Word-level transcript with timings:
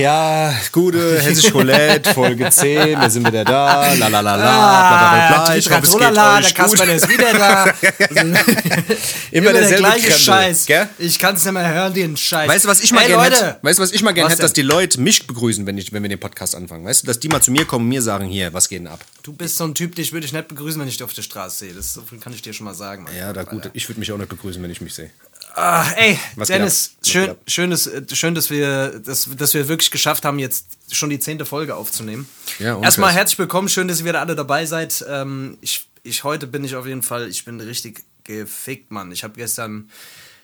Ja, 0.00 0.54
gute 0.72 1.20
hessische 1.22 1.52
Roulette, 1.52 2.14
Folge 2.14 2.48
10, 2.50 3.00
wir 3.00 3.10
sind 3.10 3.26
wieder 3.26 3.44
da, 3.44 3.92
la 3.94 4.08
la 4.08 4.20
la 4.20 4.36
la, 4.36 4.36
bla 4.36 4.88
bla 4.88 5.28
bla, 5.28 5.44
bla. 5.44 5.56
Ich 5.56 5.70
hoffe, 5.70 5.86
es 5.86 5.92
geht 5.92 6.02
euch 6.02 6.14
der 6.14 6.52
Kasper, 6.52 6.94
ist 6.94 7.08
wieder 7.08 7.32
da. 7.32 7.64
Immer 9.30 9.52
der 9.52 9.72
gleiche 9.72 10.12
Scheiß. 10.12 10.66
Ich 10.98 11.18
kann 11.18 11.36
es 11.36 11.44
nicht 11.44 11.52
mehr 11.52 11.72
hören, 11.72 11.94
den 11.94 12.16
Scheiß. 12.16 12.48
Weißt 12.48 12.64
du, 12.64 12.68
was 12.68 12.80
ich 12.80 12.92
mal 12.92 13.06
gerne 13.06 13.24
hätte? 13.24 13.58
Weißt 13.62 13.78
du, 13.78 13.82
was 13.82 13.92
ich 13.92 14.02
mal 14.02 14.12
gerne 14.12 14.30
hätte, 14.30 14.42
dass 14.42 14.52
die 14.52 14.62
Leute 14.62 15.00
mich 15.00 15.26
begrüßen, 15.26 15.66
wenn, 15.66 15.78
ich, 15.78 15.92
wenn 15.92 16.02
wir 16.02 16.08
den 16.08 16.20
Podcast 16.20 16.54
anfangen. 16.54 16.84
Weißt 16.84 17.02
du, 17.02 17.06
dass 17.06 17.20
die 17.20 17.28
mal 17.28 17.40
zu 17.40 17.50
mir 17.50 17.64
kommen 17.64 17.84
und 17.84 17.90
mir 17.90 18.02
sagen, 18.02 18.26
hier, 18.26 18.52
was 18.52 18.68
geht 18.68 18.80
denn 18.80 18.88
ab? 18.88 19.04
Du 19.22 19.32
bist 19.32 19.56
so 19.56 19.64
ein 19.64 19.74
Typ, 19.74 19.94
dich 19.94 20.12
würde 20.12 20.26
ich 20.26 20.32
nicht 20.32 20.48
begrüßen, 20.48 20.80
wenn 20.80 20.88
ich 20.88 20.96
dich 20.96 21.04
auf 21.04 21.12
der 21.12 21.22
Straße 21.22 21.58
sehe. 21.58 21.74
Das 21.74 21.92
so 21.92 22.02
viel 22.02 22.18
kann 22.18 22.32
ich 22.32 22.42
dir 22.42 22.52
schon 22.52 22.64
mal 22.64 22.74
sagen. 22.74 23.06
Ja, 23.16 23.32
da 23.32 23.42
gut, 23.42 23.70
ich 23.74 23.88
würde 23.88 24.00
mich 24.00 24.10
auch 24.12 24.18
nicht 24.18 24.28
begrüßen, 24.28 24.62
wenn 24.62 24.70
ich 24.70 24.80
mich 24.80 24.94
sehe. 24.94 25.10
Ah, 25.54 25.90
ey, 25.96 26.18
Was 26.36 26.48
Dennis, 26.48 26.92
schön, 27.04 27.34
schön, 27.46 27.70
dass, 27.70 27.86
äh, 27.86 28.02
schön 28.12 28.34
dass, 28.34 28.50
wir, 28.50 29.00
dass, 29.00 29.28
dass 29.36 29.54
wir 29.54 29.68
wirklich 29.68 29.90
geschafft 29.90 30.24
haben, 30.24 30.38
jetzt 30.38 30.66
schon 30.92 31.10
die 31.10 31.18
zehnte 31.18 31.44
Folge 31.44 31.74
aufzunehmen. 31.74 32.28
Ja, 32.58 32.76
ohne 32.76 32.84
Erstmal 32.84 33.12
herzlich 33.12 33.38
willkommen, 33.38 33.68
schön, 33.68 33.88
dass 33.88 34.00
ihr 34.00 34.06
wieder 34.06 34.20
alle 34.20 34.36
dabei 34.36 34.66
seid. 34.66 35.04
Ähm, 35.08 35.58
ich, 35.60 35.88
ich, 36.02 36.24
heute 36.24 36.46
bin 36.46 36.64
ich 36.64 36.76
auf 36.76 36.86
jeden 36.86 37.02
Fall, 37.02 37.28
ich 37.28 37.44
bin 37.44 37.60
richtig 37.60 38.04
gefickt, 38.24 38.90
Mann. 38.90 39.10
Ich 39.12 39.24
habe 39.24 39.34
gestern, 39.34 39.90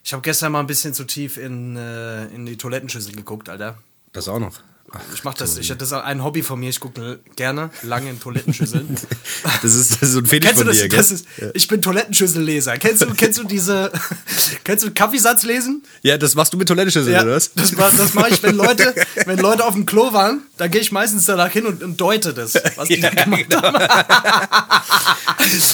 ich 0.02 0.12
habe 0.12 0.22
gestern 0.22 0.52
mal 0.52 0.60
ein 0.60 0.66
bisschen 0.66 0.94
zu 0.94 1.04
tief 1.04 1.36
in, 1.36 1.76
äh, 1.76 2.26
in 2.26 2.46
die 2.46 2.56
Toilettenschüssel 2.56 3.14
geguckt, 3.14 3.48
Alter. 3.48 3.78
Das 4.12 4.28
auch 4.28 4.40
noch. 4.40 4.58
Ich 5.14 5.24
mach 5.24 5.34
das, 5.34 5.58
ich, 5.58 5.68
das 5.68 5.88
ist 5.88 5.92
ein 5.92 6.22
Hobby 6.22 6.42
von 6.42 6.60
mir. 6.60 6.70
Ich 6.70 6.78
gucke 6.78 7.18
gerne 7.34 7.70
lange 7.82 8.08
in 8.08 8.20
Toilettenschüsseln. 8.20 8.96
das, 9.62 9.74
ist, 9.74 9.92
das 9.94 10.02
ist 10.02 10.12
so 10.12 10.20
ein 10.20 10.26
Fetisch 10.26 10.52
von 10.52 10.66
das? 10.66 10.76
dir, 10.76 10.88
gell? 10.88 10.98
das 10.98 11.10
ist, 11.10 11.26
ich 11.54 11.66
bin 11.66 11.82
Toilettenschüsselleser. 11.82 12.78
Kennst 12.78 13.02
du, 13.02 13.12
kennst 13.14 13.38
du 13.38 13.44
diese, 13.44 13.90
kennst 14.64 14.84
du 14.84 14.92
Kaffeesatz 14.92 15.42
lesen? 15.42 15.82
ja, 16.02 16.16
das 16.16 16.36
machst 16.36 16.52
du 16.52 16.56
mit 16.56 16.68
Toilettenschüssel, 16.68 17.12
oder 17.14 17.34
was? 17.34 17.52
das, 17.54 17.72
das 17.72 18.14
mache 18.14 18.30
ich, 18.30 18.42
wenn 18.44 18.54
Leute, 18.54 18.94
wenn 19.24 19.38
Leute 19.38 19.64
auf 19.64 19.74
dem 19.74 19.86
Klo 19.86 20.12
waren, 20.12 20.42
da 20.56 20.68
gehe 20.68 20.80
ich 20.80 20.92
meistens 20.92 21.26
danach 21.26 21.50
hin 21.50 21.66
und, 21.66 21.82
und 21.82 22.00
deute 22.00 22.32
das, 22.32 22.54
was 22.76 22.86
die 22.86 23.00
Ja, 23.00 23.10
da 23.10 23.24
gemacht 23.24 23.46
genau. 23.48 23.62
haben. 23.62 23.76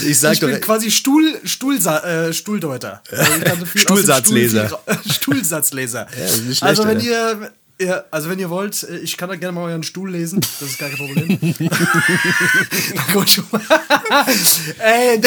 Ich 0.05 0.19
sag 0.19 0.35
Ich 0.35 0.41
doch, 0.41 0.49
bin 0.49 0.61
quasi 0.61 0.91
Stuhl, 0.91 1.41
Stuhlsa 1.45 2.01
äh, 2.01 2.33
Stuhldeuter. 2.33 3.03
Also 3.11 3.67
Stuhlsatzleser. 3.75 4.67
Stuhl 4.69 5.13
Stuhlsatzleser. 5.13 6.09
schlecht, 6.11 6.63
also 6.63 6.87
wenn 6.87 7.01
ihr 7.01 7.53
ja, 7.85 8.05
also 8.11 8.29
wenn 8.31 8.39
ihr 8.39 8.51
wollt, 8.51 8.83
äh, 8.85 8.99
ich 8.99 9.17
kann 9.17 9.29
da 9.29 9.37
gerne 9.37 9.53
mal 9.53 9.65
euren 9.71 9.83
Stuhl 9.83 10.11
lesen. 10.11 10.41
Das 10.61 10.69
ist 10.71 10.79
gar 10.79 10.89
kein 10.89 10.99
Problem. 10.99 11.39
Na 12.95 13.13
gut. 13.13 13.43
Ey. 14.79 15.21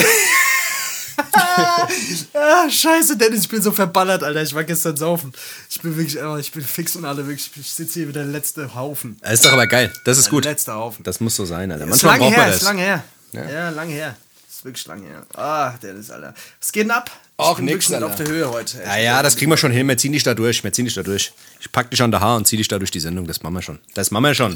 ah, 2.34 2.70
scheiße, 2.70 3.18
Dennis, 3.18 3.42
ich 3.42 3.50
bin 3.50 3.62
so 3.62 3.72
verballert, 3.72 4.24
Alter. 4.24 4.42
Ich 4.44 4.54
war 4.54 4.64
gestern 4.64 4.98
saufen. 4.98 5.32
Ich 5.70 5.80
bin 5.82 5.96
wirklich, 5.98 6.22
oh, 6.22 6.38
ich 6.38 6.52
bin 6.52 6.62
fix 6.64 6.96
und 6.96 7.06
alle 7.06 7.26
wirklich. 7.28 7.50
Ich 7.60 7.72
sitze 7.72 8.00
hier 8.00 8.08
wie 8.10 8.14
der 8.14 8.26
letzte 8.26 8.76
Haufen. 8.76 9.18
Das 9.22 9.34
ist 9.36 9.46
doch 9.46 9.54
aber 9.54 9.68
geil. 9.68 9.92
Das 10.04 10.18
ist 10.18 10.26
Der 10.26 10.32
gut. 10.32 10.46
letzte 10.46 10.74
Haufen. 10.74 11.04
Das 11.04 11.20
muss 11.20 11.36
so 11.36 11.46
sein, 11.46 11.72
Alter. 11.72 11.86
Ist 11.86 11.90
Manchmal 12.04 12.12
lange 12.20 12.24
braucht 12.26 12.36
her, 12.36 12.44
man 12.44 12.50
ist 12.54 12.62
das. 12.62 12.68
lange 12.68 12.82
her. 12.82 13.04
Ja. 13.32 13.50
Ja, 13.50 13.70
lange 13.70 13.94
her. 13.94 14.16
Ist 14.50 14.66
wirklich 14.66 14.86
lange 14.88 15.08
her. 15.08 15.26
Ah, 15.36 15.72
Dennis, 15.82 16.10
Alter. 16.12 16.34
Was 16.60 16.72
geht 16.72 16.84
denn 16.84 16.92
ab? 16.92 17.10
Ich 17.38 17.46
Ach, 17.46 17.56
bin 17.56 17.66
nix, 17.66 17.90
wirklich 17.90 17.96
Alter. 17.96 18.06
auf 18.08 18.16
der 18.16 18.28
Höhe 18.28 18.50
heute. 18.52 18.82
Ja, 18.84 18.98
ja, 18.98 19.24
das 19.24 19.36
kriegen 19.36 19.52
wir 19.52 19.58
schon 19.58 19.72
hin. 19.72 19.88
Wir 19.88 19.98
ziehen 19.98 20.14
dich 20.14 20.24
da 20.24 20.34
durch. 20.34 20.64
Wir 20.64 20.72
ziehen 20.74 20.86
dich 20.86 20.96
da 20.96 21.04
durch. 21.04 21.34
Ich 21.66 21.72
pack 21.72 21.90
dich 21.90 22.02
an 22.04 22.12
der 22.12 22.20
Haar 22.20 22.38
und 22.38 22.46
zieh 22.46 22.58
dich 22.58 22.68
da 22.68 22.78
durch 22.78 22.92
die 22.92 23.00
Sendung. 23.00 23.26
Das 23.26 23.42
machen 23.42 23.56
wir 23.56 23.62
schon. 23.64 23.80
Das 23.96 24.12
machen 24.12 24.24
wir 24.24 24.36
schon. 24.36 24.56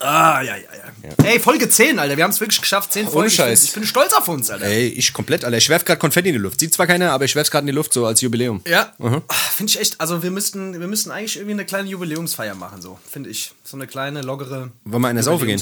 Ah, 0.00 0.42
ja, 0.42 0.54
ja, 0.56 0.62
ja. 1.02 1.24
Ey, 1.24 1.40
Folge 1.40 1.68
10, 1.68 1.98
Alter. 1.98 2.16
Wir 2.16 2.22
haben 2.24 2.30
es 2.30 2.38
wirklich 2.40 2.60
geschafft. 2.60 2.92
10 2.92 3.08
Folgen. 3.08 3.26
Ich 3.28 3.36
bin- 3.36 3.44
Scheiß. 3.46 3.64
Ich 3.64 3.72
bin 3.72 3.84
stolz 3.84 4.12
auf 4.12 4.28
uns, 4.28 4.48
Alter. 4.50 4.64
Ey, 4.66 4.88
ich 4.88 5.12
komplett, 5.12 5.44
Alter. 5.44 5.56
Ich 5.56 5.68
werf 5.68 5.84
gerade 5.84 5.98
Konfetti 5.98 6.28
in 6.28 6.34
die 6.34 6.38
Luft. 6.40 6.60
Sieht 6.60 6.72
zwar 6.72 6.86
keiner, 6.86 7.10
aber 7.12 7.24
ich 7.24 7.34
werf's 7.34 7.50
gerade 7.50 7.62
in 7.62 7.66
die 7.68 7.72
Luft, 7.72 7.92
so 7.92 8.06
als 8.06 8.20
Jubiläum. 8.20 8.62
Ja, 8.66 8.92
Ah, 9.00 9.34
finde 9.54 9.70
ich 9.70 9.80
echt. 9.80 10.00
Also 10.00 10.22
wir 10.22 10.30
müssten, 10.30 10.78
wir 10.78 10.86
müssten 10.86 11.10
eigentlich 11.10 11.36
irgendwie 11.36 11.54
eine 11.54 11.64
kleine 11.64 11.88
Jubiläumsfeier 11.88 12.54
machen, 12.54 12.80
so 12.80 12.98
finde 13.10 13.30
ich. 13.30 13.52
So 13.64 13.76
eine 13.76 13.86
kleine 13.88 14.22
lockere. 14.22 14.70
Wollen 14.84 15.02
wir 15.02 15.08
eine 15.08 15.22
Saufe 15.24 15.46
gehen? 15.46 15.60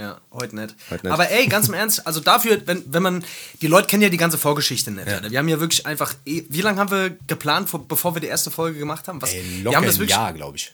Ja, 0.00 0.20
heute 0.30 0.54
nicht. 0.54 0.76
Heute 0.90 1.06
nicht. 1.06 1.12
Aber 1.12 1.28
ey, 1.30 1.46
ganz 1.48 1.66
im 1.68 1.74
Ernst, 1.74 2.06
also 2.06 2.20
dafür, 2.20 2.60
wenn, 2.66 2.84
wenn 2.92 3.02
man, 3.02 3.24
die 3.60 3.66
Leute 3.66 3.88
kennen 3.88 4.02
ja 4.02 4.08
die 4.08 4.16
ganze 4.16 4.38
Vorgeschichte 4.38 4.92
nicht. 4.92 5.08
Alter. 5.08 5.30
Wir 5.30 5.38
haben 5.38 5.48
ja 5.48 5.58
wirklich 5.58 5.86
einfach, 5.86 6.14
eh- 6.24 6.44
wie 6.48 6.60
lange 6.60 6.78
haben 6.78 6.90
wir 6.92 7.10
geplant, 7.26 7.68
vor- 7.68 7.86
bevor 7.86 8.14
wir 8.14 8.20
die 8.20 8.28
erste 8.28 8.50
Folge 8.52 8.78
gemacht 8.78 9.08
haben? 9.08 9.20
Was, 9.20 9.32
Ey, 9.32 9.42
wir 9.44 9.64
locker 9.64 9.76
haben 9.76 9.84
das 9.86 9.96
ein 9.96 10.00
wirklich, 10.00 10.16
Jahr, 10.16 10.32
glaube 10.32 10.56
ich. 10.56 10.72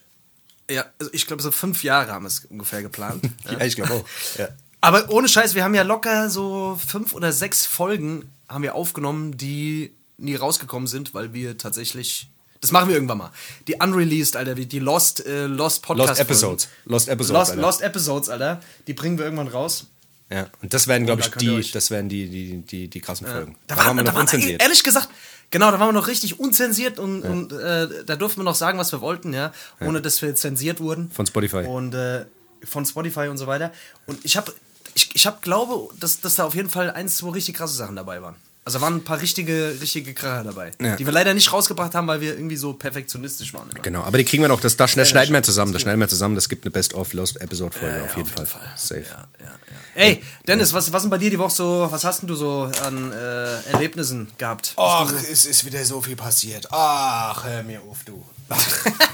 ja, 0.71 0.85
also 0.99 1.11
ich 1.15 1.27
glaube 1.27 1.43
so 1.43 1.51
fünf 1.51 1.83
Jahre 1.83 2.13
haben 2.13 2.25
wir 2.25 2.29
es 2.29 2.45
ungefähr 2.51 2.83
geplant. 2.83 3.25
Ja, 3.51 3.61
ich 3.65 3.77
glaube 3.77 3.95
auch. 3.95 4.05
Ja. 4.39 4.49
Aber 4.83 5.09
ohne 5.11 5.29
Scheiß, 5.29 5.55
wir 5.55 5.65
haben 5.65 5.75
ja 5.75 5.83
locker 5.83 6.29
so 6.29 6.79
fünf 6.87 7.15
oder 7.15 7.33
sechs 7.33 7.65
Folgen 7.65 8.31
haben 8.51 8.63
wir 8.63 8.75
aufgenommen, 8.75 9.39
die 9.39 9.93
nie 10.19 10.35
rausgekommen 10.37 10.87
sind, 10.87 11.15
weil 11.15 11.33
wir 11.33 11.57
tatsächlich. 11.57 12.29
Das 12.65 12.73
machen 12.73 12.89
wir 12.89 12.95
irgendwann 12.95 13.19
mal. 13.19 13.31
Die 13.69 13.75
unreleased, 13.75 14.37
Alter, 14.37 14.55
die 14.55 14.79
Lost, 14.79 15.27
äh, 15.27 15.45
Lost 15.45 15.83
Podcast. 15.83 16.09
Lost 16.09 16.21
Episodes. 16.21 16.69
Lost 16.87 17.09
Episodes, 17.09 17.39
Lost, 17.39 17.51
Alter. 17.51 17.61
Lost 17.63 17.81
Episodes, 17.83 18.29
Alter. 18.31 18.61
Die 18.87 18.95
bringen 18.95 19.19
wir 19.19 19.27
irgendwann 19.27 19.49
raus. 19.49 19.89
Ja. 20.31 20.47
Und 20.63 20.73
das 20.73 20.89
werden, 20.89 21.05
glaube 21.05 21.21
da 21.21 21.29
ich, 21.29 21.43
ihr 21.43 21.61
die, 21.61 21.73
das 21.73 21.91
werden 21.91 22.09
die, 22.09 22.27
die, 22.27 22.63
die, 22.63 22.89
die 22.89 23.01
krassen 23.03 23.27
Folgen. 23.27 23.59
Da, 23.67 23.77
waren, 23.77 23.97
wir 23.97 24.03
da 24.03 24.13
noch 24.13 24.15
waren 24.15 24.23
unzensiert. 24.23 24.63
ehrlich 24.63 24.83
gesagt, 24.83 25.11
genau, 25.51 25.71
da 25.73 25.79
waren 25.79 25.89
wir 25.89 25.93
noch 25.93 26.07
richtig 26.07 26.41
unzensiert 26.41 26.99
und, 26.99 27.21
und 27.21 27.53
äh, 27.53 28.03
da 28.07 28.17
durften 28.17 28.41
wir 28.41 28.45
noch 28.45 28.55
sagen, 28.55 28.79
was 28.79 28.91
wir 28.93 29.03
wollten, 29.03 29.35
ja, 29.35 29.53
ohne 29.81 30.01
dass 30.01 30.23
wir 30.23 30.35
zensiert 30.35 30.81
wurden. 30.81 31.11
Von 31.11 31.27
Spotify. 31.27 31.67
Und 31.67 31.95
äh, 31.95 32.25
von 32.65 32.87
Spotify 32.87 33.29
und 33.29 33.37
so 33.37 33.47
weiter. 33.47 33.73
Und 34.07 34.25
ich 34.25 34.39
habe, 34.39 34.55
ich, 34.95 35.15
ich 35.15 35.27
hab, 35.27 35.43
glaube, 35.43 35.95
dass, 36.01 36.23
dass 36.23 36.37
da 36.37 36.45
auf 36.47 36.55
jeden 36.55 36.71
Fall 36.71 36.91
eins, 36.91 37.19
zwei 37.19 37.29
richtig 37.29 37.57
krasse 37.57 37.75
Sachen 37.75 37.95
dabei 37.95 38.23
waren. 38.23 38.37
Also 38.67 38.81
waren 38.81 38.95
ein 38.97 39.05
paar 39.05 39.21
richtige, 39.21 39.77
richtige 39.81 40.15
Kracher 40.15 40.43
dabei, 40.45 40.71
Ja. 40.81 40.97
die 40.97 41.05
wir 41.05 41.13
leider 41.13 41.35
nicht 41.35 41.53
rausgebracht 41.53 41.95
haben, 41.95 42.07
weil 42.07 42.23
wir 42.23 42.33
irgendwie 42.35 42.57
so 42.57 42.73
perfektionistisch 42.73 43.53
waren. 43.53 43.69
immer. 43.71 43.81
Genau, 43.83 44.03
aber 44.05 44.17
die 44.17 44.25
kriegen 44.25 44.43
wir 44.43 44.49
noch, 44.49 44.61
das, 44.61 44.77
das, 44.79 44.95
das 44.95 45.09
schneiden 45.11 45.35
wir 45.35 45.43
zusammen, 45.43 45.75
das 45.75 45.83
schneiden 45.83 46.01
wir 46.01 46.09
zusammen, 46.09 46.35
das 46.35 46.49
gibt 46.49 46.65
eine 46.65 46.71
Best-of-Lost-Episode-Folge 46.71 48.03
auf 48.05 48.17
jeden 48.17 48.29
Fall. 48.29 48.47
Safe. 48.77 49.03
Ja, 49.03 49.29
ja, 49.41 49.45
ja. 49.47 50.03
Ey, 50.03 50.23
Dennis, 50.49 50.73
was, 50.73 50.91
was 50.93 51.03
denn 51.03 51.11
bei 51.11 51.19
dir 51.19 51.29
die 51.31 51.39
Woche 51.39 51.55
so, 51.55 51.87
was 51.91 52.05
hast 52.05 52.23
denn 52.23 52.29
du 52.29 52.35
so 52.37 52.71
an 52.83 53.13
äh, 53.13 53.61
Erlebnissen 53.73 54.29
gehabt? 54.39 54.73
Ach, 54.77 55.13
es 55.31 55.45
ist 55.45 55.65
wieder 55.67 55.85
so 55.85 56.01
viel 56.01 56.17
passiert. 56.17 56.67
Ach, 56.73 57.45
hör 57.45 57.63
mir 57.65 57.81
auf, 57.83 58.03
du. 58.05 58.25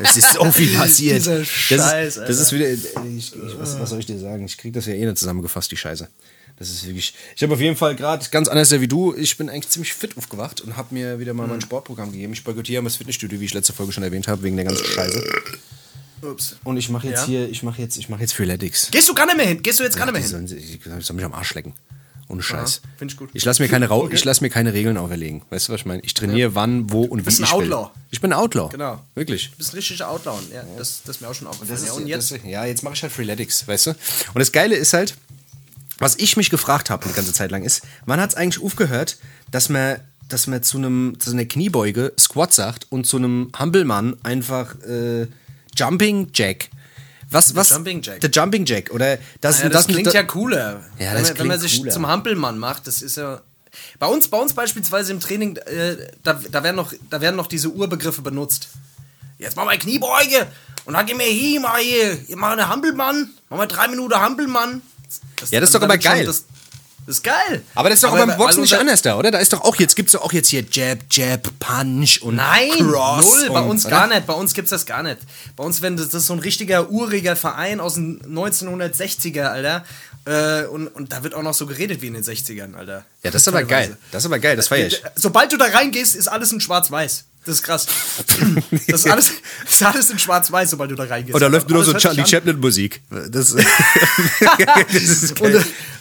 Es 0.00 0.16
ist 0.16 0.32
so 0.34 0.44
viel 0.52 0.74
passiert. 0.76 1.18
Dieser 1.18 1.38
das 1.38 1.48
Scheiß, 1.48 2.16
ist, 2.16 2.28
das 2.28 2.38
ist 2.38 2.52
wieder. 2.52 2.68
Ich, 2.70 2.84
ich, 3.34 3.34
was, 3.58 3.78
was 3.78 3.90
soll 3.90 3.98
ich 3.98 4.06
dir 4.06 4.18
sagen? 4.18 4.44
Ich 4.44 4.56
krieg 4.58 4.72
das 4.72 4.86
ja 4.86 4.94
eh 4.94 5.04
nicht 5.04 5.18
zusammengefasst, 5.18 5.70
die 5.70 5.76
Scheiße. 5.76 6.08
Das 6.60 6.68
ist 6.68 6.86
wirklich. 6.86 7.14
Ich 7.34 7.42
habe 7.42 7.54
auf 7.54 7.60
jeden 7.60 7.74
Fall 7.74 7.96
gerade 7.96 8.24
ganz 8.30 8.46
anders 8.46 8.70
wie 8.70 8.86
du. 8.86 9.14
Ich 9.16 9.36
bin 9.38 9.48
eigentlich 9.48 9.70
ziemlich 9.70 9.94
fit 9.94 10.16
aufgewacht 10.18 10.60
und 10.60 10.76
habe 10.76 10.94
mir 10.94 11.18
wieder 11.18 11.32
mal 11.32 11.46
mein 11.48 11.62
Sportprogramm 11.62 12.12
gegeben. 12.12 12.34
Ich 12.34 12.44
boykottiere 12.44 12.84
das 12.84 12.96
Fitnessstudio, 12.96 13.40
wie 13.40 13.46
ich 13.46 13.54
letzte 13.54 13.72
Folge 13.72 13.92
schon 13.92 14.02
erwähnt 14.02 14.28
habe, 14.28 14.42
wegen 14.42 14.56
der 14.56 14.66
ganzen 14.66 14.84
Scheiße. 14.84 15.24
Ups. 16.20 16.56
Und 16.62 16.76
ich 16.76 16.90
mache 16.90 17.06
jetzt 17.08 17.20
Ja? 17.22 17.26
hier, 17.26 17.48
ich 17.48 17.62
mache 17.62 17.80
jetzt, 17.80 17.96
ich 17.96 18.10
mache 18.10 18.20
jetzt 18.20 18.34
Freeletics. 18.34 18.90
Gehst 18.90 19.08
du 19.08 19.14
gar 19.14 19.24
nicht 19.24 19.38
mehr 19.38 19.46
hin? 19.46 19.62
Gehst 19.62 19.80
du 19.80 19.84
jetzt 19.84 19.96
gar 19.96 20.04
nicht 20.04 20.12
mehr 20.12 20.20
hin? 20.20 20.30
sollen, 20.48 20.98
ich 20.98 21.06
soll 21.06 21.16
mich 21.16 21.24
am 21.24 21.32
Arsch 21.32 21.54
lecken. 21.54 21.72
Ohne 22.28 22.42
Scheiß. 22.42 22.82
find 22.96 23.10
ich 23.10 23.16
gut. 23.16 23.30
Ich 23.32 23.44
lasse 23.44 23.60
mir, 23.60 23.68
keine 23.68 23.88
ich 24.12 24.24
lass 24.24 24.40
mir 24.40 24.50
keine 24.50 24.72
Regeln 24.72 24.96
auferlegen. 24.98 25.42
Weißt 25.50 25.66
du, 25.68 25.72
was 25.72 25.80
ich 25.80 25.86
meine? 25.86 26.00
Ich 26.04 26.14
trainiere 26.14 26.54
wann, 26.54 26.92
wo 26.92 27.02
und 27.02 27.18
wie 27.20 27.22
bist 27.22 27.40
ein 27.40 27.44
ich 27.44 27.50
will. 27.52 27.72
Outlaw. 27.72 27.90
Ich 28.10 28.20
bin 28.20 28.32
ein 28.32 28.38
Outlaw. 28.38 28.68
Genau. 28.68 29.00
Wirklich. 29.16 29.50
Du 29.50 29.56
bist 29.56 29.72
ein 29.72 29.76
richtiger 29.76 30.08
Outlaw. 30.08 30.38
Ja, 30.54 30.62
das, 30.78 31.02
das 31.04 31.16
ist 31.16 31.22
mir 31.22 31.28
auch 31.28 31.34
schon 31.34 31.48
aufgefallen. 31.48 31.70
Das 31.70 31.80
ist, 31.80 31.88
ja, 31.88 31.92
und 31.94 32.06
jetzt? 32.06 32.30
Das, 32.30 32.38
ja, 32.44 32.64
jetzt 32.66 32.84
mache 32.84 32.94
ich 32.94 33.02
halt 33.02 33.12
Freeletics, 33.12 33.66
weißt 33.66 33.86
du? 33.86 33.90
Und 33.90 34.38
das 34.38 34.52
Geile 34.52 34.76
ist 34.76 34.92
halt, 34.92 35.16
was 36.00 36.16
ich 36.16 36.36
mich 36.36 36.50
gefragt 36.50 36.90
habe 36.90 37.04
eine 37.04 37.14
ganze 37.14 37.32
Zeit 37.32 37.52
lang 37.52 37.62
ist, 37.62 37.82
wann 38.06 38.20
hat 38.20 38.30
es 38.30 38.34
eigentlich 38.34 38.64
aufgehört, 38.64 39.18
dass 39.50 39.68
man, 39.68 40.00
dass 40.28 40.48
man 40.48 40.62
zu 40.64 40.78
einem 40.78 41.20
zu 41.20 41.30
einer 41.30 41.44
Kniebeuge 41.44 42.12
Squat 42.18 42.52
sagt 42.52 42.86
und 42.90 43.06
zu 43.06 43.18
einem 43.18 43.52
Hampelmann 43.56 44.16
einfach 44.24 44.74
äh, 44.80 45.28
Jumping 45.76 46.30
Jack. 46.34 46.70
Was, 47.30 47.54
was? 47.54 47.70
Jumping 47.70 48.02
Jack. 48.02 48.20
Der 48.20 48.30
Jumping 48.30 48.64
Jack. 48.64 48.90
Oder 48.90 49.18
das, 49.40 49.62
ja, 49.62 49.68
das, 49.68 49.86
das 49.86 49.94
klingt 49.94 50.12
ja 50.12 50.24
cooler. 50.24 50.84
Ja, 50.98 51.12
wenn, 51.12 51.22
das 51.22 51.28
man, 51.28 51.38
wenn 51.38 51.46
man 51.46 51.60
sich 51.60 51.78
cooler. 51.78 51.92
zum 51.92 52.06
Hampelmann 52.08 52.58
macht, 52.58 52.86
das 52.86 53.02
ist 53.02 53.16
ja. 53.16 53.40
Bei 54.00 54.06
uns, 54.06 54.26
bei 54.26 54.36
uns 54.36 54.52
beispielsweise 54.52 55.12
im 55.12 55.20
Training, 55.20 55.56
äh, 55.56 55.96
da, 56.24 56.32
da, 56.50 56.64
werden 56.64 56.74
noch, 56.74 56.92
da 57.08 57.20
werden 57.20 57.36
noch 57.36 57.46
diese 57.46 57.68
Urbegriffe 57.68 58.20
benutzt. 58.20 58.68
jetzt 59.38 59.56
mach 59.56 59.64
mal 59.64 59.78
Kniebeuge. 59.78 60.48
Und 60.86 60.94
dann 60.94 61.06
geh 61.06 61.14
mir 61.14 61.26
hier, 61.26 61.60
mal 61.60 61.80
hier, 61.80 62.14
hier 62.14 62.36
mach 62.36 62.50
eine 62.50 62.68
Hampelmann. 62.68 63.30
Mach 63.48 63.58
mal 63.58 63.66
drei 63.66 63.86
Minuten 63.86 64.14
Hampelmann. 64.14 64.82
Ja, 65.50 65.60
das 65.60 65.68
ist 65.68 65.74
doch 65.74 65.80
aber 65.80 65.88
damit 65.88 66.02
schon 66.02 66.12
geil. 66.12 66.26
Das, 66.26 66.44
das 67.06 67.16
ist 67.16 67.24
geil. 67.24 67.62
Aber 67.74 67.88
das 67.88 67.96
ist 67.96 68.04
doch 68.04 68.12
auch 68.12 68.18
beim 68.18 68.28
Boxen 68.36 68.46
also 68.46 68.60
nicht 68.60 68.74
anders 68.74 69.02
da, 69.02 69.16
oder? 69.18 69.30
Da 69.30 69.38
ist 69.38 69.52
doch 69.52 69.62
auch 69.62 69.76
jetzt, 69.76 69.96
gibt's 69.96 70.12
doch 70.12 70.22
auch 70.22 70.32
jetzt 70.32 70.48
hier 70.48 70.64
Jab, 70.70 70.98
Jab, 71.10 71.48
Punch 71.58 72.20
und 72.22 72.36
Nein, 72.36 72.70
Cross. 72.78 73.24
null, 73.24 73.48
bei 73.50 73.60
und, 73.60 73.70
uns 73.70 73.86
oder? 73.86 73.96
gar 73.96 74.06
nicht. 74.06 74.26
Bei 74.26 74.34
uns 74.34 74.54
gibt's 74.54 74.70
das 74.70 74.86
gar 74.86 75.02
nicht. 75.02 75.18
Bei 75.56 75.64
uns, 75.64 75.82
wenn 75.82 75.96
das, 75.96 76.10
das 76.10 76.22
ist 76.22 76.26
so 76.28 76.34
ein 76.34 76.40
richtiger 76.40 76.90
uriger 76.90 77.36
Verein 77.36 77.80
aus 77.80 77.94
den 77.94 78.20
1960er, 78.22 79.44
Alter. 79.44 79.84
Äh, 80.26 80.66
und, 80.66 80.88
und 80.88 81.12
da 81.12 81.24
wird 81.24 81.34
auch 81.34 81.42
noch 81.42 81.54
so 81.54 81.66
geredet 81.66 82.02
wie 82.02 82.08
in 82.08 82.14
den 82.14 82.22
60ern, 82.22 82.74
Alter. 82.74 83.04
Ja, 83.22 83.30
das 83.30 83.42
ist 83.42 83.48
aber 83.48 83.64
geil. 83.64 83.96
Das 84.12 84.22
ist 84.22 84.26
aber 84.26 84.38
geil, 84.38 84.56
das 84.56 84.68
feier 84.68 84.86
ich. 84.86 85.02
Sobald 85.16 85.50
du 85.52 85.56
da 85.56 85.64
reingehst, 85.64 86.14
ist 86.14 86.28
alles 86.28 86.52
in 86.52 86.60
Schwarz-Weiß. 86.60 87.24
Das 87.46 87.54
ist 87.56 87.62
krass. 87.62 87.86
Das 88.86 89.00
ist 89.04 89.10
alles, 89.10 89.32
das 89.64 89.72
ist 89.74 89.82
alles 89.82 90.10
in 90.10 90.18
Schwarz-Weiß, 90.18 90.70
sobald 90.70 90.90
du 90.90 90.94
da 90.94 91.04
reingehst. 91.04 91.34
Und 91.34 91.40
da 91.40 91.46
läuft 91.46 91.68
nur 91.68 91.78
noch 91.78 91.84
so 91.86 91.94
Charlie 91.94 92.16
sich 92.16 92.24
an- 92.24 92.30
Chaplin 92.30 92.60
Musik. 92.60 93.00
Das, 93.10 93.30
das 93.54 93.56
ist 94.94 95.40
Und 95.40 95.52
geil. 95.52 95.56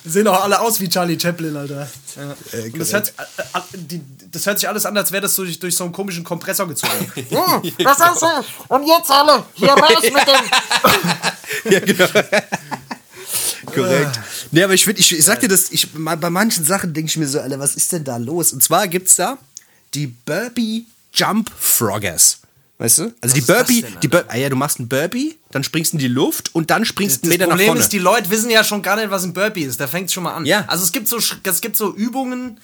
äh, 0.06 0.09
sehen 0.09 0.27
auch 0.27 0.44
alle 0.44 0.59
aus 0.59 0.80
wie 0.80 0.89
Charlie 0.89 1.18
Chaplin, 1.19 1.56
Alter. 1.56 1.89
Ja. 2.15 2.36
Und 2.63 2.80
das, 2.80 2.91
hört, 2.94 3.13
äh, 3.18 3.41
äh, 3.41 3.62
die, 3.74 4.01
das 4.31 4.45
hört 4.45 4.59
sich 4.59 4.68
alles 4.68 4.86
an, 4.86 4.97
als 4.97 5.12
wäre 5.12 5.21
das 5.21 5.36
durch, 5.36 5.57
durch 5.59 5.75
so 5.75 5.83
einen 5.86 5.94
komischen 5.94 6.24
Kompressor 6.24 6.68
gezogen. 6.68 7.12
Ja, 7.30 7.62
das 7.83 8.00
ist 8.00 8.19
so. 8.19 8.27
Und 8.68 8.88
jetzt 8.88 9.09
alle, 9.12 9.44
hier 9.53 9.69
raus 9.69 10.03
mit 10.03 10.13
dem. 10.13 11.71
ja, 11.74 11.80
genau. 11.80 12.07
Korrekt. 13.74 14.19
Nee, 14.51 14.63
aber 14.63 14.74
ich 14.74 14.83
finde, 14.83 15.00
ich, 15.00 15.18
ich 15.18 15.24
sag 15.24 15.39
dir 15.41 15.47
das, 15.47 15.71
ich, 15.71 15.88
bei 15.94 16.30
manchen 16.30 16.65
Sachen 16.65 16.94
denke 16.94 17.09
ich 17.09 17.18
mir 17.18 17.27
so, 17.27 17.39
Alter, 17.39 17.59
was 17.59 17.75
ist 17.75 17.91
denn 17.91 18.03
da 18.03 18.18
los? 18.18 18.51
Und 18.53 18.63
zwar 18.63 18.88
gibt's 18.88 19.15
da 19.15 19.38
die 19.94 20.07
Burpee 20.07 20.86
Jump 21.13 21.51
Froggers. 21.57 22.39
Weißt 22.77 23.00
du? 23.00 23.13
Also 23.19 23.35
die 23.35 23.41
das 23.41 23.47
Burpee, 23.47 23.85
die 24.01 24.07
Bur 24.07 24.23
ah, 24.29 24.38
ja, 24.38 24.47
du 24.47 24.56
machst 24.56 24.79
einen 24.79 24.88
Burpee, 24.88 25.35
dann 25.51 25.65
springst 25.65 25.91
du 25.91 25.97
in 25.97 26.00
die 26.00 26.07
Luft 26.07 26.56
und 26.56 26.69
dann 26.69 26.85
springst 26.85 27.23
du 27.23 27.27
einen 27.27 27.31
Das 27.31 27.38
Meter 27.38 27.47
nach 27.47 27.51
Problem 27.51 27.67
vorne. 27.67 27.81
ist, 27.81 27.91
die 27.91 28.00
Leute 28.00 28.29
wissen 28.29 28.50
ja 28.50 28.63
schon 28.63 28.81
gar 28.81 28.95
nicht, 28.95 29.11
was 29.11 29.23
ein 29.25 29.33
Burpee 29.33 29.63
ist. 29.63 29.81
Da 29.81 29.88
fängt 29.88 30.07
es 30.07 30.13
schon 30.13 30.23
mal 30.23 30.33
an. 30.33 30.45
Ja. 30.45 30.63
Also 30.67 30.85
es 30.85 30.94
gibt 30.94 31.09
so, 31.09 31.17
es 31.17 31.61
gibt 31.61 31.75
so 31.75 31.94
Übungen. 31.94 32.59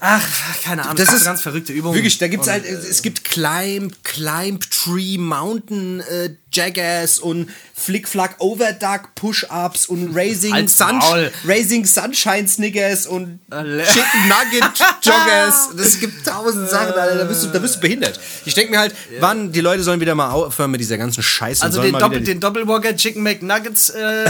Ach, 0.00 0.22
keine 0.62 0.82
Ahnung. 0.82 0.96
das 0.96 1.08
gibt 1.08 1.18
ist 1.18 1.24
ganz 1.24 1.42
verrückte 1.42 1.72
Übungen. 1.72 1.96
Wirklich, 1.96 2.18
da 2.18 2.28
gibt's 2.28 2.46
Und, 2.46 2.52
halt, 2.52 2.64
es 2.64 3.02
gibt 3.02 3.24
Climb, 3.24 3.92
Climb 4.04 4.70
Tree, 4.70 5.18
Mountain 5.18 6.00
äh, 6.00 6.30
Jackass 6.52 7.18
und 7.18 7.50
Flick-Flack 7.74 8.36
Overduck 8.38 9.14
Push-Ups 9.16 9.86
und 9.86 10.14
Raising, 10.14 10.68
Sun 10.68 10.98
Maul. 10.98 11.32
Raising 11.44 11.84
Sunshine 11.84 12.46
Snickers 12.46 13.06
und 13.06 13.40
Alle. 13.50 13.84
Chicken 13.84 14.28
Nugget 14.28 14.78
Joggers. 15.02 15.70
Das 15.76 15.98
gibt 15.98 16.24
tausend 16.24 16.70
Sachen, 16.70 16.92
Alter, 16.94 17.16
da 17.16 17.24
bist 17.24 17.42
du, 17.42 17.48
da 17.48 17.58
bist 17.58 17.76
du 17.76 17.80
behindert. 17.80 18.20
Ich 18.44 18.54
denke 18.54 18.70
mir 18.70 18.78
halt, 18.78 18.94
wann, 19.18 19.50
die 19.50 19.60
Leute 19.60 19.82
sollen 19.82 20.00
wieder 20.00 20.14
mal 20.14 20.30
aufhören 20.30 20.70
mit 20.70 20.80
dieser 20.80 20.96
ganzen 20.96 21.24
Scheiße. 21.24 21.64
Also 21.64 21.82
den, 21.82 21.98
Doppel, 21.98 22.20
den 22.20 22.38
Doppelwalker 22.38 22.94
Chicken 22.94 23.22
McNuggets 23.24 23.90
äh, 23.90 24.24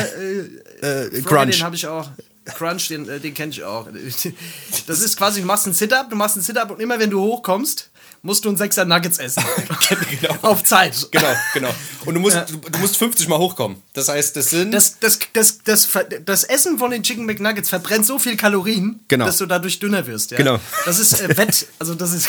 äh, 0.82 1.06
äh, 1.08 1.22
Crunch. 1.22 1.56
Den 1.56 1.64
habe 1.64 1.76
ich 1.76 1.86
auch. 1.86 2.08
Crunch, 2.54 2.88
den, 2.88 3.08
äh, 3.08 3.20
den 3.20 3.34
kenne 3.34 3.52
ich 3.52 3.62
auch. 3.64 3.88
Das 4.86 5.00
ist 5.00 5.16
quasi, 5.16 5.40
du 5.40 5.46
machst 5.46 5.66
einen 5.66 5.74
Sit-Up, 5.74 6.10
du 6.10 6.16
machst 6.16 6.36
einen 6.36 6.44
Sit-Up 6.44 6.70
und 6.70 6.80
immer 6.80 6.98
wenn 6.98 7.10
du 7.10 7.20
hochkommst, 7.20 7.90
musst 8.22 8.44
du 8.44 8.48
einen 8.48 8.58
Sechser 8.58 8.84
Nuggets 8.84 9.18
essen. 9.18 9.42
Genau. 10.20 10.34
Auf 10.42 10.64
Zeit. 10.64 10.94
Genau, 11.12 11.34
genau. 11.54 11.74
Und 12.04 12.14
du 12.14 12.20
musst, 12.20 12.36
du, 12.48 12.56
du 12.56 12.78
musst 12.78 12.96
50 12.96 13.28
Mal 13.28 13.38
hochkommen. 13.38 13.80
Das 13.94 14.08
heißt, 14.08 14.36
das 14.36 14.50
sind. 14.50 14.72
Das, 14.72 14.98
das, 14.98 15.18
das, 15.32 15.58
das, 15.64 15.88
das 16.24 16.44
Essen 16.44 16.78
von 16.78 16.90
den 16.90 17.02
Chicken 17.02 17.24
McNuggets 17.24 17.68
verbrennt 17.68 18.04
so 18.04 18.18
viel 18.18 18.36
Kalorien, 18.36 19.00
Genau. 19.08 19.26
dass 19.26 19.38
du 19.38 19.46
dadurch 19.46 19.78
dünner 19.78 20.06
wirst. 20.06 20.32
Ja? 20.32 20.36
Genau. 20.38 20.58
Das 20.84 20.98
ist 20.98 21.20
äh, 21.20 21.36
Wett, 21.36 21.66
also 21.78 21.94
das 21.94 22.12
ist, 22.12 22.28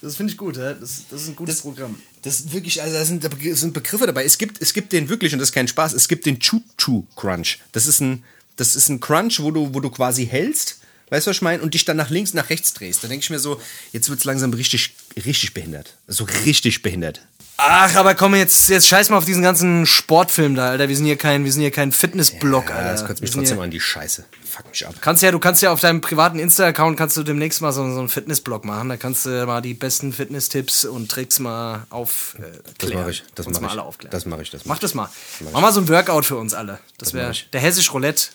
das 0.00 0.16
finde 0.16 0.32
ich 0.32 0.38
gut. 0.38 0.56
Ja? 0.56 0.72
Das, 0.72 1.02
das 1.10 1.22
ist 1.22 1.28
ein 1.28 1.36
gutes 1.36 1.60
Programm. 1.60 2.00
Das 2.22 2.50
wirklich, 2.52 2.82
also 2.82 2.96
da 2.96 3.04
sind, 3.04 3.22
da 3.22 3.28
sind 3.54 3.74
Begriffe 3.74 4.06
dabei. 4.06 4.24
Es 4.24 4.38
gibt, 4.38 4.60
es 4.60 4.72
gibt 4.72 4.92
den 4.92 5.08
wirklich, 5.08 5.32
und 5.32 5.38
das 5.38 5.50
ist 5.50 5.54
kein 5.54 5.68
Spaß, 5.68 5.92
es 5.92 6.08
gibt 6.08 6.26
den 6.26 6.38
Choo-Choo 6.40 7.04
Crunch. 7.14 7.58
Das 7.72 7.86
ist 7.86 8.00
ein, 8.00 8.24
das 8.58 8.76
ist 8.76 8.90
ein 8.90 9.00
Crunch, 9.00 9.40
wo 9.40 9.50
du, 9.50 9.72
wo 9.74 9.80
du 9.80 9.88
quasi 9.90 10.26
hältst, 10.26 10.78
weißt 11.10 11.26
du, 11.26 11.30
was 11.30 11.36
ich 11.38 11.42
meine, 11.42 11.62
und 11.62 11.72
dich 11.72 11.84
dann 11.86 11.96
nach 11.96 12.10
links, 12.10 12.34
nach 12.34 12.50
rechts 12.50 12.74
drehst. 12.74 13.02
Da 13.02 13.08
denke 13.08 13.22
ich 13.24 13.30
mir 13.30 13.38
so, 13.38 13.58
jetzt 13.92 14.10
wird 14.10 14.18
es 14.18 14.24
langsam 14.26 14.52
richtig, 14.52 14.94
richtig 15.24 15.54
behindert. 15.54 15.94
So 16.06 16.24
richtig 16.44 16.82
behindert. 16.82 17.22
Ach, 17.60 17.92
aber 17.96 18.14
komm 18.14 18.36
jetzt, 18.36 18.68
jetzt 18.68 18.86
scheiß 18.86 19.10
mal 19.10 19.16
auf 19.16 19.24
diesen 19.24 19.42
ganzen 19.42 19.84
Sportfilm 19.84 20.54
da, 20.54 20.68
Alter. 20.70 20.88
Wir 20.88 20.94
sind 20.94 21.06
hier 21.06 21.16
kein, 21.16 21.44
wir 21.44 21.50
sind 21.50 21.62
hier 21.62 21.72
kein 21.72 21.90
Fitnessblog, 21.90 22.68
Ja, 22.68 22.76
Alter. 22.76 22.92
das 22.92 23.04
kotzt 23.04 23.20
mich 23.20 23.32
trotzdem 23.32 23.56
hier- 23.56 23.64
an 23.64 23.70
die 23.72 23.80
Scheiße. 23.80 24.24
Fuck 24.48 24.68
mich 24.70 24.86
ab. 24.86 24.94
Kannst 25.00 25.24
ja, 25.24 25.32
du 25.32 25.40
kannst 25.40 25.60
ja 25.62 25.72
auf 25.72 25.80
deinem 25.80 26.00
privaten 26.00 26.38
Insta-Account 26.38 26.96
kannst 26.96 27.16
du 27.16 27.24
demnächst 27.24 27.60
mal 27.60 27.72
so, 27.72 27.82
so 27.92 27.98
einen 27.98 28.08
Fitnessblog 28.08 28.64
machen. 28.64 28.88
Da 28.90 28.96
kannst 28.96 29.26
du 29.26 29.44
mal 29.44 29.60
die 29.60 29.74
besten 29.74 30.12
Fitness-Tipps 30.12 30.84
und 30.84 31.10
Tricks 31.10 31.40
mal 31.40 31.84
aufklären. 31.90 32.60
Das 32.78 32.90
mache 32.92 33.10
ich, 33.10 33.24
das 33.34 33.46
mache 33.46 33.60
mal 33.60 33.66
ich. 33.66 33.72
alle 33.72 33.82
aufklären. 33.82 34.10
Das 34.12 34.24
mache 34.26 34.42
ich, 34.42 34.50
das 34.50 34.60
Mach 34.64 34.74
mache 34.76 34.80
das 34.82 34.94
mal. 34.94 35.08
Mach 35.52 35.60
mal 35.60 35.72
so 35.72 35.80
ein 35.80 35.88
Workout 35.88 36.26
für 36.26 36.36
uns 36.36 36.54
alle. 36.54 36.78
Das 36.98 37.12
wäre 37.12 37.26
mach 37.28 37.34
ich. 37.34 37.50
der 37.50 37.60
hessisch 37.60 37.92
Roulette 37.92 38.26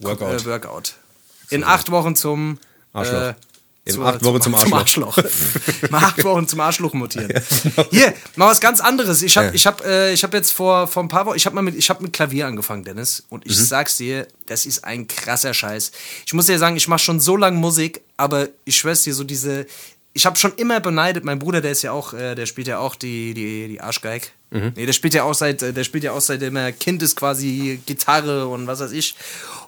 Workout. 0.00 0.42
Äh, 0.42 0.46
Workout. 0.46 0.94
In 1.50 1.64
acht 1.64 1.90
Wochen 1.90 2.14
zum 2.16 2.58
Arschloch. 2.92 3.20
Äh, 3.20 3.34
In 3.84 3.94
zur- 3.94 4.06
acht 4.06 4.22
Wochen 4.24 4.40
zum 4.42 4.54
Arschloch. 4.54 5.14
Zum 5.14 5.94
Acht 5.94 6.22
Wochen 6.24 6.46
zum 6.46 6.60
Arschloch 6.60 6.92
mutieren. 6.92 7.32
Hier, 7.90 8.12
mal 8.36 8.46
was 8.50 8.60
ganz 8.60 8.80
anderes. 8.80 9.22
Ich 9.22 9.36
habe 9.38 9.46
Ja. 9.48 9.52
ich 9.54 9.66
hab, 9.66 9.84
äh, 9.84 10.12
ich 10.12 10.22
hab 10.24 10.34
jetzt 10.34 10.52
vor, 10.52 10.86
vor 10.86 11.02
ein 11.02 11.08
paar 11.08 11.24
Wochen, 11.26 11.36
ich 11.36 11.46
habe 11.46 11.60
mit, 11.62 11.74
ich 11.74 11.88
hab 11.88 12.00
mit 12.02 12.12
Klavier 12.12 12.46
angefangen, 12.46 12.84
Dennis. 12.84 13.22
Und 13.30 13.46
Mhm. 13.46 13.50
ich 13.50 13.56
sag's 13.58 13.96
dir, 13.96 14.26
das 14.46 14.66
ist 14.66 14.84
ein 14.84 15.06
krasser 15.08 15.54
Scheiß. 15.54 15.90
Ich 16.26 16.34
muss 16.34 16.46
dir 16.46 16.58
sagen, 16.58 16.76
ich 16.76 16.86
mache 16.88 16.98
schon 17.00 17.18
so 17.20 17.36
lange 17.36 17.56
Musik, 17.58 18.02
aber 18.18 18.48
ich 18.64 18.76
schwör's 18.76 19.02
dir, 19.02 19.14
so 19.14 19.24
diese. 19.24 19.66
Ich 20.18 20.26
habe 20.26 20.36
schon 20.36 20.52
immer 20.56 20.80
beneidet, 20.80 21.24
mein 21.24 21.38
Bruder, 21.38 21.60
der 21.60 21.70
ist 21.70 21.82
ja 21.82 21.92
auch, 21.92 22.12
äh, 22.12 22.34
der 22.34 22.46
spielt 22.46 22.66
ja 22.66 22.80
auch 22.80 22.96
die, 22.96 23.34
die, 23.34 23.68
die 23.68 23.80
Arschgeig. 23.80 24.32
Mhm. 24.50 24.72
Nee, 24.74 24.84
der 24.84 24.92
spielt 24.92 25.14
ja 25.14 25.22
auch 25.22 25.32
seit, 25.32 25.62
äh, 25.62 25.72
der 25.72 25.84
spielt 25.84 26.02
ja 26.02 26.10
auch 26.10 26.20
seitdem 26.20 26.56
er 26.56 26.72
Kind 26.72 27.04
ist 27.04 27.14
quasi 27.14 27.80
Gitarre 27.86 28.48
und 28.48 28.66
was 28.66 28.80
weiß 28.80 28.90
ich. 28.90 29.14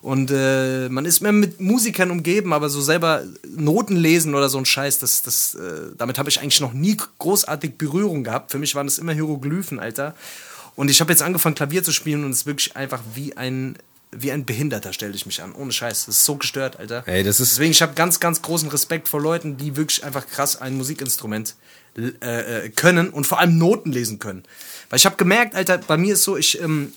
Und 0.03 0.33
äh, 0.33 0.89
man 0.89 1.05
ist 1.05 1.21
mehr 1.21 1.31
mit 1.31 1.61
Musikern 1.61 2.11
umgeben, 2.11 2.53
aber 2.53 2.69
so 2.69 2.81
selber 2.81 3.23
Noten 3.47 3.95
lesen 3.95 4.35
oder 4.35 4.49
so 4.49 4.59
ein 4.59 4.67
Scheiß, 4.67 4.99
das, 4.99 5.23
das, 5.23 5.55
äh, 5.55 5.93
damit 5.97 6.19
habe 6.19 6.29
ich 6.29 6.41
eigentlich 6.41 6.61
noch 6.61 6.73
nie 6.73 6.97
großartig 7.21 7.79
Berührung 7.79 8.25
gehabt. 8.25 8.51
Für 8.51 8.59
mich 8.59 8.75
waren 8.75 8.89
das 8.89 8.99
immer 8.99 9.13
Hieroglyphen, 9.13 9.79
Alter. 9.79 10.17
Und 10.75 10.91
ich 10.91 11.01
habe 11.01 11.13
jetzt 11.13 11.23
angefangen, 11.23 11.55
Klavier 11.55 11.85
zu 11.85 11.93
spielen 11.93 12.25
und 12.25 12.33
es 12.33 12.39
ist 12.39 12.47
wirklich 12.47 12.77
einfach 12.77 13.03
wie 13.15 13.37
ein, 13.37 13.77
wie 14.13 14.33
ein 14.33 14.45
Behinderter, 14.45 14.93
stelle 14.93 15.15
ich 15.15 15.27
mich 15.27 15.43
an. 15.43 15.53
Ohne 15.55 15.73
Scheiß. 15.73 16.07
Das 16.07 16.17
ist 16.17 16.25
so 16.25 16.37
gestört, 16.37 16.79
Alter. 16.79 17.05
Ey, 17.07 17.23
das 17.23 17.39
ist- 17.41 17.53
Deswegen, 17.53 17.71
ich 17.71 17.81
habe 17.83 17.95
ganz, 17.95 18.19
ganz 18.21 18.43
großen 18.43 18.69
Respekt 18.69 19.09
vor 19.09 19.21
Leuten, 19.21 19.57
die 19.57 19.77
wirklich 19.77 20.03
einfach 20.05 20.27
krass 20.27 20.57
ein 20.61 20.77
Musikinstrument 20.77 21.55
äh, 21.97 22.65
äh, 22.67 22.69
können 22.71 23.11
und 23.11 23.27
vor 23.27 23.39
allem 23.41 23.59
Noten 23.59 23.93
lesen 23.93 24.19
können. 24.19 24.45
Weil 24.89 24.99
ich 24.99 25.07
habe 25.07 25.17
gemerkt, 25.17 25.55
Alter, 25.55 25.79
bei 25.79 25.97
mir 25.97 26.15
ist 26.15 26.25
so, 26.25 26.37
ich, 26.37 26.61
ähm, 26.61 26.93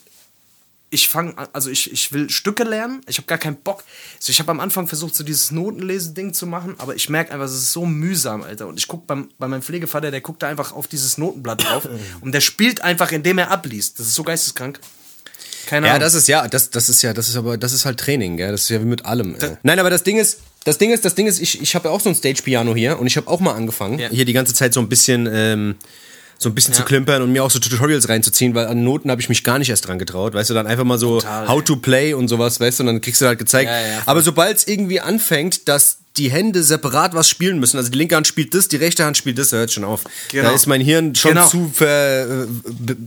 ich 0.92 1.10
fange, 1.10 1.34
also 1.54 1.72
ich, 1.72 1.92
ich 1.92 2.12
will 2.14 2.30
Stücke 2.30 2.64
lernen, 2.64 3.02
ich 3.08 3.18
habe 3.18 3.26
gar 3.26 3.40
keinen 3.40 3.56
Bock. 3.58 3.84
Also 4.18 4.30
ich 4.32 4.40
habe 4.40 4.52
am 4.52 4.60
Anfang 4.60 4.88
versucht, 4.88 5.16
so 5.16 5.24
dieses 5.24 5.50
Notenlese-Ding 5.52 6.34
zu 6.36 6.46
machen, 6.46 6.76
aber 6.78 6.96
ich 6.96 7.10
merke 7.10 7.32
einfach, 7.32 7.46
es 7.48 7.54
ist 7.54 7.72
so 7.72 7.86
mühsam, 7.88 8.44
Alter. 8.44 8.68
Und 8.68 8.78
ich 8.80 8.88
gucke 8.88 9.06
bei 9.08 9.48
meinem 9.48 9.64
Pflegevater, 9.64 10.12
der 10.12 10.22
guckt 10.22 10.44
da 10.44 10.48
einfach 10.48 10.72
auf 10.72 10.88
dieses 10.88 11.18
Notenblatt 11.18 11.64
drauf 11.64 11.88
und 12.22 12.32
der 12.32 12.42
spielt 12.42 12.82
einfach, 12.82 13.12
indem 13.12 13.40
er 13.40 13.50
abliest. 13.50 14.00
Das 14.00 14.06
ist 14.08 14.16
so 14.16 14.24
geisteskrank. 14.24 14.80
Keine 15.66 15.88
Ja, 15.88 15.94
Ahnung. 15.94 16.02
das 16.04 16.14
ist 16.14 16.28
ja, 16.28 16.48
das, 16.48 16.70
das 16.70 16.90
ist 16.90 17.02
ja, 17.02 17.14
das 17.14 17.30
ist 17.30 17.36
aber, 17.36 17.58
das 17.58 17.74
ist 17.74 17.86
halt 17.86 18.00
Training, 18.00 18.38
gell? 18.38 18.52
Das 18.52 18.62
ist 18.62 18.70
ja 18.70 18.80
wie 18.82 18.86
mit 18.86 19.06
allem. 19.06 19.36
Äh. 19.36 19.58
Nein, 19.64 19.80
aber 19.80 19.90
das 19.90 20.04
Ding 20.04 20.18
ist, 20.18 20.40
das 20.66 20.78
Ding 20.78 20.92
ist, 20.92 21.04
das 21.06 21.16
Ding 21.16 21.28
ist, 21.28 21.40
ich, 21.40 21.62
ich 21.62 21.76
habe 21.76 21.88
ja 21.90 21.94
auch 21.94 22.00
so 22.02 22.10
ein 22.10 22.16
Stage-Piano 22.16 22.76
hier 22.76 23.00
und 23.00 23.08
ich 23.08 23.18
habe 23.18 23.28
auch 23.30 23.40
mal 23.40 23.54
angefangen, 23.54 24.00
Ja. 24.00 24.10
hier 24.10 24.26
die 24.26 24.34
ganze 24.34 24.54
Zeit 24.54 24.74
so 24.74 24.80
ein 24.80 24.90
bisschen, 24.90 25.28
ähm, 25.32 25.76
so 26.38 26.50
ein 26.50 26.56
bisschen 26.56 26.74
zu 26.74 26.84
klimpern 26.84 27.22
und 27.22 27.32
mir 27.32 27.44
auch 27.44 27.52
so 27.52 27.60
Tutorials 27.60 28.10
reinzuziehen, 28.10 28.54
weil 28.56 28.68
an 28.68 28.84
Noten 28.84 29.10
habe 29.12 29.22
ich 29.22 29.30
mich 29.30 29.44
gar 29.44 29.60
nicht 29.60 29.70
erst 29.70 29.88
dran 29.88 29.98
getraut, 30.00 30.34
weißt 30.34 30.50
du, 30.50 30.54
dann 30.54 30.68
einfach 30.68 30.84
mal 30.84 30.98
so 31.00 31.20
Total, 31.20 31.48
how 31.48 31.64
to 31.64 31.76
play 31.78 32.14
und 32.14 32.28
sowas, 32.28 32.60
weißt 32.60 32.80
du, 32.80 32.84
und 32.84 32.88
dann 32.88 33.02
kriegst 33.02 33.22
du 33.22 33.26
halt 33.28 33.40
gezeigt. 33.40 33.70
Ja, 33.70 33.80
ja, 33.80 34.02
aber 34.06 34.22
sobald 34.22 34.58
es 34.58 34.68
irgendwie 34.68 35.00
anfängt, 35.00 35.68
dass 35.70 35.98
die 36.18 36.30
Hände 36.30 36.62
separat 36.62 37.16
was 37.16 37.28
spielen 37.28 37.60
müssen, 37.60 37.78
also 37.78 37.90
die 37.90 37.98
linke 37.98 38.16
Hand 38.16 38.28
spielt 38.28 38.54
das, 38.54 38.68
die 38.68 38.76
rechte 38.76 39.04
Hand 39.04 39.18
spielt 39.18 39.40
das, 39.40 39.50
da 39.50 39.58
hört 39.58 39.72
schon 39.72 39.84
auf. 39.84 40.02
Genau. 40.32 40.50
Da 40.50 40.52
ist 40.56 40.68
mein 40.68 40.80
Hirn 40.82 41.16
schon 41.16 41.32
Genau. 41.32 41.48
zu, 41.48 41.72
ver, 41.74 42.44
äh, 42.44 42.46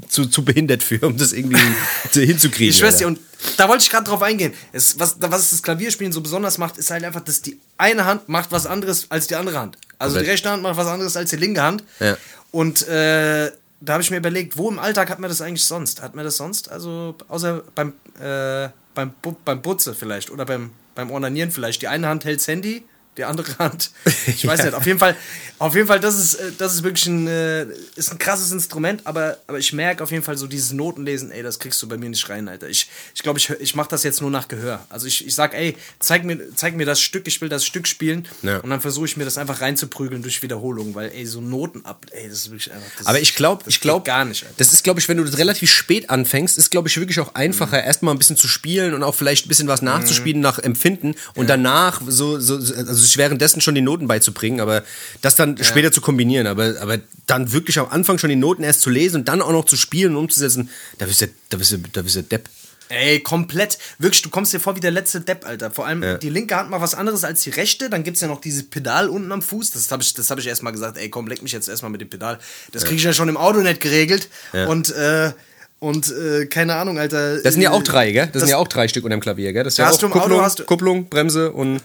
zu, 0.08 0.26
zu 0.26 0.44
behindert 0.44 0.82
für, 0.82 0.98
um 1.06 1.16
das 1.16 1.32
irgendwie 1.32 1.60
zu- 2.10 2.22
hinzukriegen. 2.22 2.74
Ich 2.74 2.82
Alter. 2.82 2.98
dir, 2.98 3.06
und 3.06 3.20
da 3.58 3.68
wollte 3.68 3.84
ich 3.84 3.90
gerade 3.90 4.04
drauf 4.08 4.22
eingehen. 4.22 4.54
Es, 4.72 4.98
was, 4.98 5.16
was 5.20 5.50
das 5.50 5.62
Klavierspielen 5.62 6.12
so 6.12 6.20
besonders 6.20 6.58
macht, 6.58 6.78
ist 6.78 6.90
halt 6.90 7.04
einfach, 7.04 7.20
dass 7.20 7.42
die 7.42 7.60
eine 7.78 8.06
Hand 8.06 8.28
macht 8.28 8.50
was 8.50 8.66
anderes 8.66 9.06
als 9.10 9.28
die 9.28 9.36
andere 9.36 9.60
Hand. 9.60 9.76
Also 9.98 10.14
Komplett. 10.14 10.26
die 10.26 10.30
rechte 10.32 10.50
Hand 10.50 10.62
macht 10.64 10.76
was 10.76 10.86
anderes 10.88 11.16
als 11.16 11.30
die 11.30 11.36
linke 11.36 11.62
Hand. 11.62 11.84
Ja. 12.00 12.16
Und 12.56 12.88
äh, 12.88 13.52
da 13.82 13.92
habe 13.92 14.02
ich 14.02 14.10
mir 14.10 14.16
überlegt, 14.16 14.56
wo 14.56 14.70
im 14.70 14.78
Alltag 14.78 15.10
hat 15.10 15.18
man 15.18 15.28
das 15.28 15.42
eigentlich 15.42 15.64
sonst? 15.64 16.00
Hat 16.00 16.14
man 16.14 16.24
das 16.24 16.38
sonst? 16.38 16.70
Also 16.70 17.14
außer 17.28 17.62
beim, 17.74 17.92
äh, 18.18 18.70
beim, 18.94 19.12
beim 19.44 19.60
Butze 19.60 19.92
vielleicht 19.92 20.30
oder 20.30 20.46
beim, 20.46 20.70
beim 20.94 21.10
Ornanieren 21.10 21.50
vielleicht. 21.50 21.82
Die 21.82 21.88
eine 21.88 22.08
Hand 22.08 22.24
hält 22.24 22.40
das 22.40 22.48
Handy, 22.48 22.86
die 23.16 23.24
andere 23.24 23.56
Hand. 23.58 23.90
Ich 24.26 24.46
weiß 24.46 24.64
nicht. 24.64 24.74
Auf 24.74 24.84
jeden 24.86 24.98
Fall, 24.98 25.16
auf 25.58 25.74
jeden 25.74 25.86
Fall, 25.86 26.00
das 26.00 26.18
ist, 26.18 26.34
äh, 26.34 26.50
das 26.58 26.74
ist 26.74 26.82
wirklich 26.82 27.06
ein, 27.06 27.26
äh, 27.28 27.66
ist 27.94 28.10
ein 28.10 28.18
krasses 28.18 28.50
Instrument, 28.52 29.00
aber, 29.04 29.38
aber 29.46 29.58
ich 29.58 29.72
merke 29.72 30.02
auf 30.02 30.10
jeden 30.10 30.22
Fall 30.24 30.36
so 30.36 30.46
dieses 30.46 30.72
Notenlesen, 30.72 31.30
ey, 31.30 31.42
das 31.42 31.58
kriegst 31.58 31.80
du 31.82 31.88
bei 31.88 31.96
mir 31.96 32.10
nicht 32.10 32.28
rein, 32.28 32.48
Alter. 32.48 32.68
Ich 32.68 32.88
ich, 33.14 33.22
glaube, 33.22 33.38
ich, 33.38 33.48
ich 33.50 33.74
mache 33.74 33.88
das 33.88 34.02
jetzt 34.02 34.20
nur 34.20 34.30
nach 34.30 34.48
Gehör. 34.48 34.84
Also 34.90 35.06
ich, 35.06 35.26
ich 35.26 35.34
sag, 35.34 35.54
ey, 35.54 35.76
zeig 36.00 36.24
mir, 36.24 36.38
zeig 36.54 36.74
mir 36.76 36.84
das 36.86 37.00
Stück, 37.00 37.26
ich 37.28 37.40
will 37.40 37.48
das 37.48 37.64
Stück 37.64 37.86
spielen 37.86 38.26
Ja. 38.42 38.58
und 38.58 38.70
dann 38.70 38.80
versuche 38.80 39.06
ich 39.06 39.16
mir 39.16 39.24
das 39.24 39.38
einfach 39.38 39.60
reinzuprügeln 39.60 40.22
durch 40.22 40.42
Wiederholung, 40.42 40.94
weil, 40.94 41.10
ey, 41.12 41.24
so 41.24 41.40
Noten 41.40 41.84
ab, 41.84 42.04
ey, 42.10 42.28
das 42.28 42.38
ist 42.38 42.50
wirklich 42.50 42.72
einfach. 42.72 42.90
Das, 42.98 43.06
Aber 43.06 43.20
ich 43.20 43.34
glaube, 43.36 43.64
ich 43.66 43.80
glaube 43.80 44.04
gar 44.04 44.24
nicht, 44.24 44.42
Alter. 44.42 44.54
Das 44.58 44.72
ist, 44.72 44.82
glaube 44.84 45.00
ich, 45.00 45.08
wenn 45.08 45.16
du 45.18 45.24
das 45.24 45.38
relativ 45.38 45.70
spät 45.70 46.10
anfängst, 46.10 46.58
ist, 46.58 46.70
glaube 46.70 46.88
ich, 46.88 46.96
wirklich 46.98 47.20
auch 47.20 47.34
einfacher, 47.34 47.78
Mhm. 47.78 47.86
erstmal 47.86 48.14
ein 48.14 48.18
bisschen 48.18 48.36
zu 48.36 48.48
spielen 48.48 48.92
und 48.94 49.02
auch 49.02 49.14
vielleicht 49.14 49.46
ein 49.46 49.48
bisschen 49.48 49.68
was 49.68 49.80
nachzuspielen 49.82 50.40
nach 50.42 50.58
Empfinden 50.58 51.14
und 51.34 51.48
danach 51.48 52.02
so, 52.06 52.38
so, 52.40 52.60
so- 52.60 52.74
also 52.74 53.05
sich 53.06 53.16
währenddessen 53.16 53.60
schon 53.60 53.74
die 53.74 53.80
Noten 53.82 54.06
beizubringen, 54.06 54.60
aber 54.60 54.82
das 55.22 55.36
dann 55.36 55.56
später 55.62 55.90
zu 55.92 56.00
kombinieren. 56.00 56.46
Aber, 56.46 56.74
aber 56.80 56.98
dann 57.26 57.52
wirklich 57.52 57.78
am 57.78 57.88
Anfang 57.88 58.18
schon 58.18 58.30
die 58.30 58.36
Noten 58.36 58.62
erst 58.62 58.82
zu 58.82 58.90
lesen 58.90 59.16
und 59.20 59.28
dann 59.28 59.40
auch 59.42 59.52
noch 59.52 59.64
zu 59.64 59.76
spielen 59.76 60.12
und 60.14 60.22
umzusetzen, 60.24 60.68
da 60.98 61.06
bist 61.06 61.20
du, 61.22 61.26
da 61.48 61.56
bist 61.56 61.72
du, 61.72 61.78
da 61.92 62.02
bist 62.02 62.16
du 62.16 62.22
Depp. 62.22 62.48
Ey, 62.88 63.18
komplett. 63.20 63.78
Wirklich, 63.98 64.22
du 64.22 64.28
kommst 64.30 64.52
dir 64.52 64.60
vor 64.60 64.76
wie 64.76 64.80
der 64.80 64.92
letzte 64.92 65.20
Depp, 65.20 65.44
Alter. 65.44 65.72
Vor 65.72 65.86
allem 65.86 66.20
die 66.20 66.30
linke 66.30 66.54
Hand 66.54 66.70
mal 66.70 66.80
was 66.80 66.94
anderes 66.94 67.24
als 67.24 67.42
die 67.42 67.50
rechte. 67.50 67.90
Dann 67.90 68.04
gibt's 68.04 68.20
ja 68.20 68.28
noch 68.28 68.40
dieses 68.40 68.62
Pedal 68.70 69.08
unten 69.08 69.32
am 69.32 69.42
Fuß. 69.42 69.72
Das 69.72 69.90
habe 69.90 70.04
ich, 70.04 70.14
das 70.14 70.30
hab 70.30 70.38
ich 70.38 70.46
erstmal 70.46 70.72
gesagt, 70.72 70.96
ey, 70.96 71.08
komm, 71.08 71.26
leck 71.26 71.42
mich 71.42 71.50
jetzt 71.50 71.68
erstmal 71.68 71.90
mit 71.90 72.00
dem 72.00 72.08
Pedal. 72.08 72.38
Das 72.70 72.84
krieg 72.84 72.96
ich 72.96 73.02
ja 73.02 73.12
schon 73.12 73.28
im 73.28 73.36
Auto 73.36 73.58
nicht 73.60 73.80
geregelt. 73.80 74.28
Ja. 74.52 74.66
Und, 74.68 74.94
äh, 74.94 75.32
und 75.80 76.12
äh, 76.12 76.46
keine 76.46 76.76
Ahnung, 76.76 76.98
Alter. 77.00 77.42
Das 77.42 77.54
sind 77.54 77.62
ja 77.62 77.72
auch 77.72 77.80
äh, 77.80 77.84
drei, 77.84 78.12
gell? 78.12 78.26
Das, 78.26 78.32
das- 78.34 78.42
sind 78.42 78.50
ja 78.50 78.56
auch 78.58 78.68
drei 78.68 78.86
Stück 78.86 79.04
unterm 79.04 79.20
Klavier, 79.20 79.52
gell? 79.52 79.64
Das 79.64 79.74
ist 79.74 79.78
ja 79.78 79.86
hast 79.86 79.96
auch 79.96 80.00
du 80.00 80.06
im 80.06 80.12
Auto, 80.12 80.20
Kupplung, 80.22 80.40
hast 80.42 80.58
du- 80.60 80.64
Kupplung, 80.64 81.08
Bremse 81.08 81.50
und 81.50 81.80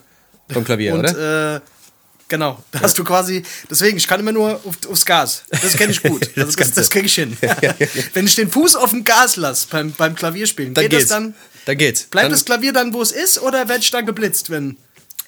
vom 0.53 0.63
Klavier, 0.63 0.95
oder? 0.95 1.09
Und, 1.09 1.57
äh, 1.57 1.61
genau. 2.27 2.63
Da 2.71 2.81
hast 2.81 2.97
du 2.97 3.03
quasi, 3.03 3.43
deswegen, 3.69 3.97
ich 3.97 4.07
kann 4.07 4.19
immer 4.19 4.31
nur 4.31 4.55
auf, 4.65 4.77
aufs 4.89 5.05
Gas. 5.05 5.43
Das 5.49 5.75
kenne 5.77 5.91
ich 5.91 6.01
gut. 6.03 6.21
Das 6.21 6.33
Das, 6.35 6.45
das, 6.47 6.55
kannst 6.57 6.77
das, 6.77 6.89
du. 6.89 6.93
krieg 6.93 7.05
ich 7.05 7.15
hin. 7.15 7.37
Wenn 8.13 8.25
ich 8.25 8.35
den 8.35 8.49
Fuß 8.51 8.75
auf 8.75 8.91
dem 8.91 9.03
Gas 9.03 9.35
lasse 9.35 9.67
beim, 9.69 9.91
beim 9.93 10.15
Klavierspielen, 10.15 10.73
dann 10.73 10.83
geht 10.83 10.91
geht's. 10.91 11.07
das 11.07 11.17
dann. 11.17 11.33
dann 11.65 11.77
geht's. 11.77 12.03
Bleibt 12.03 12.25
dann, 12.25 12.31
das 12.31 12.45
Klavier 12.45 12.73
dann, 12.73 12.93
wo 12.93 13.01
es 13.01 13.11
ist, 13.11 13.41
oder 13.41 13.67
werde 13.67 13.81
ich 13.81 13.91
dann 13.91 14.05
geblitzt, 14.05 14.49
wenn. 14.49 14.77